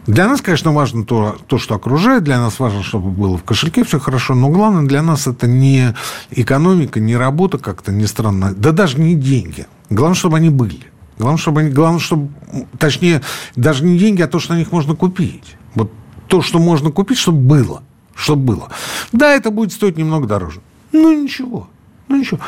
Для 0.07 0.27
нас, 0.27 0.41
конечно, 0.41 0.73
важно 0.73 1.05
то, 1.05 1.37
то, 1.47 1.59
что 1.59 1.77
окружает, 1.77 2.25
для 2.25 2.39
нас 2.39 2.59
важно, 2.59 2.83
чтобы 2.83 3.11
было 3.11 3.39
в 3.39 3.45
кошельке 3.45 3.85
все 3.85 4.01
хорошо, 4.01 4.35
но 4.35 4.49
главное 4.49 4.83
для 4.83 5.01
нас 5.01 5.29
это 5.29 5.47
не 5.47 5.95
экономика, 6.31 6.99
не 6.99 7.17
работа 7.17 7.59
как-то, 7.59 7.93
не 7.93 8.07
странно, 8.07 8.53
да 8.57 8.73
даже 8.73 9.01
не 9.01 9.15
деньги. 9.15 9.67
Главное, 9.91 10.17
чтобы 10.17 10.39
они 10.39 10.51
были. 10.51 10.87
Главное, 11.19 11.39
чтобы 11.39 11.61
они, 11.61 11.71
главное, 11.71 12.01
чтобы, 12.01 12.31
точнее, 12.79 13.23
даже 13.55 13.85
не 13.85 13.97
деньги, 13.97 14.23
а 14.23 14.27
то, 14.27 14.41
что 14.41 14.55
на 14.55 14.59
них 14.59 14.73
можно 14.73 14.97
купить. 14.97 15.57
Вот 15.77 15.93
то, 16.27 16.43
что 16.43 16.59
можно 16.59 16.91
купить, 16.91 17.19
чтобы 17.19 17.39
было. 17.39 17.83
Чтобы 18.15 18.55
было. 18.55 18.69
Да, 19.13 19.33
это 19.33 19.51
будет 19.51 19.73
стоить 19.73 19.97
немного 19.97 20.27
дороже. 20.27 20.61
Ну, 20.91 21.13
ничего. 21.23 21.69
Ну, 22.09 22.17
ничего. 22.17 22.41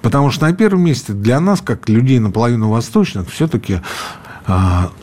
Потому 0.00 0.30
что 0.30 0.46
на 0.46 0.54
первом 0.54 0.82
месте 0.82 1.12
для 1.12 1.40
нас, 1.40 1.60
как 1.60 1.88
людей 1.88 2.20
наполовину 2.20 2.70
восточных, 2.70 3.30
все-таки 3.30 3.80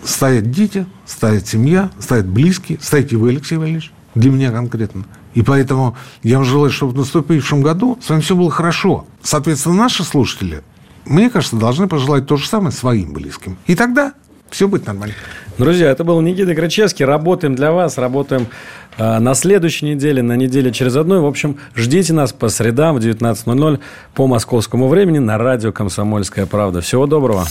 стоят 0.04 0.52
дети, 0.52 0.86
стоит 1.06 1.48
семья, 1.48 1.92
стоят 2.00 2.28
близкие, 2.28 2.80
стоите 2.82 3.18
вы, 3.18 3.30
Алексей 3.30 3.58
Валерьевич, 3.58 3.92
для 4.16 4.32
меня 4.32 4.52
конкретно. 4.52 5.06
И 5.34 5.42
поэтому 5.42 5.98
я 6.22 6.38
вам 6.38 6.46
желаю, 6.46 6.72
чтобы 6.72 6.94
в 6.94 6.98
наступившем 6.98 7.62
году 7.62 7.98
с 8.02 8.10
вами 8.10 8.22
все 8.22 8.36
было 8.36 8.52
хорошо. 8.52 9.06
Соответственно, 9.22 9.76
наши 9.76 10.04
слушатели, 10.04 10.62
мне 11.06 11.30
кажется, 11.30 11.56
должны 11.56 11.88
пожелать 11.88 12.28
то 12.28 12.38
же 12.38 12.48
самое 12.48 12.72
своим 12.72 13.14
близким. 13.14 13.58
И 13.66 13.76
тогда 13.76 14.14
все 14.50 14.68
будет 14.68 14.86
нормально. 14.86 15.16
Друзья, 15.58 15.90
это 15.90 16.04
был 16.04 16.22
Никита 16.22 16.54
Крачевский. 16.54 17.06
Работаем 17.06 17.56
для 17.56 17.72
вас, 17.72 17.98
работаем 17.98 18.48
э, 18.98 19.20
на 19.20 19.34
следующей 19.34 19.88
неделе, 19.88 20.22
на 20.22 20.36
неделе 20.36 20.72
через 20.72 20.96
одну. 20.96 21.22
В 21.22 21.26
общем, 21.26 21.58
ждите 21.76 22.14
нас 22.14 22.34
по 22.34 22.50
средам 22.50 22.98
в 22.98 23.00
19.00 23.00 23.80
по 24.14 24.28
московскому 24.28 24.88
времени 24.88 25.20
на 25.20 25.38
радио 25.38 25.72
«Комсомольская 25.72 26.46
правда». 26.46 26.82
Всего 26.82 27.08
доброго. 27.08 27.46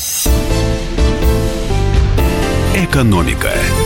Экономика. 2.82 3.81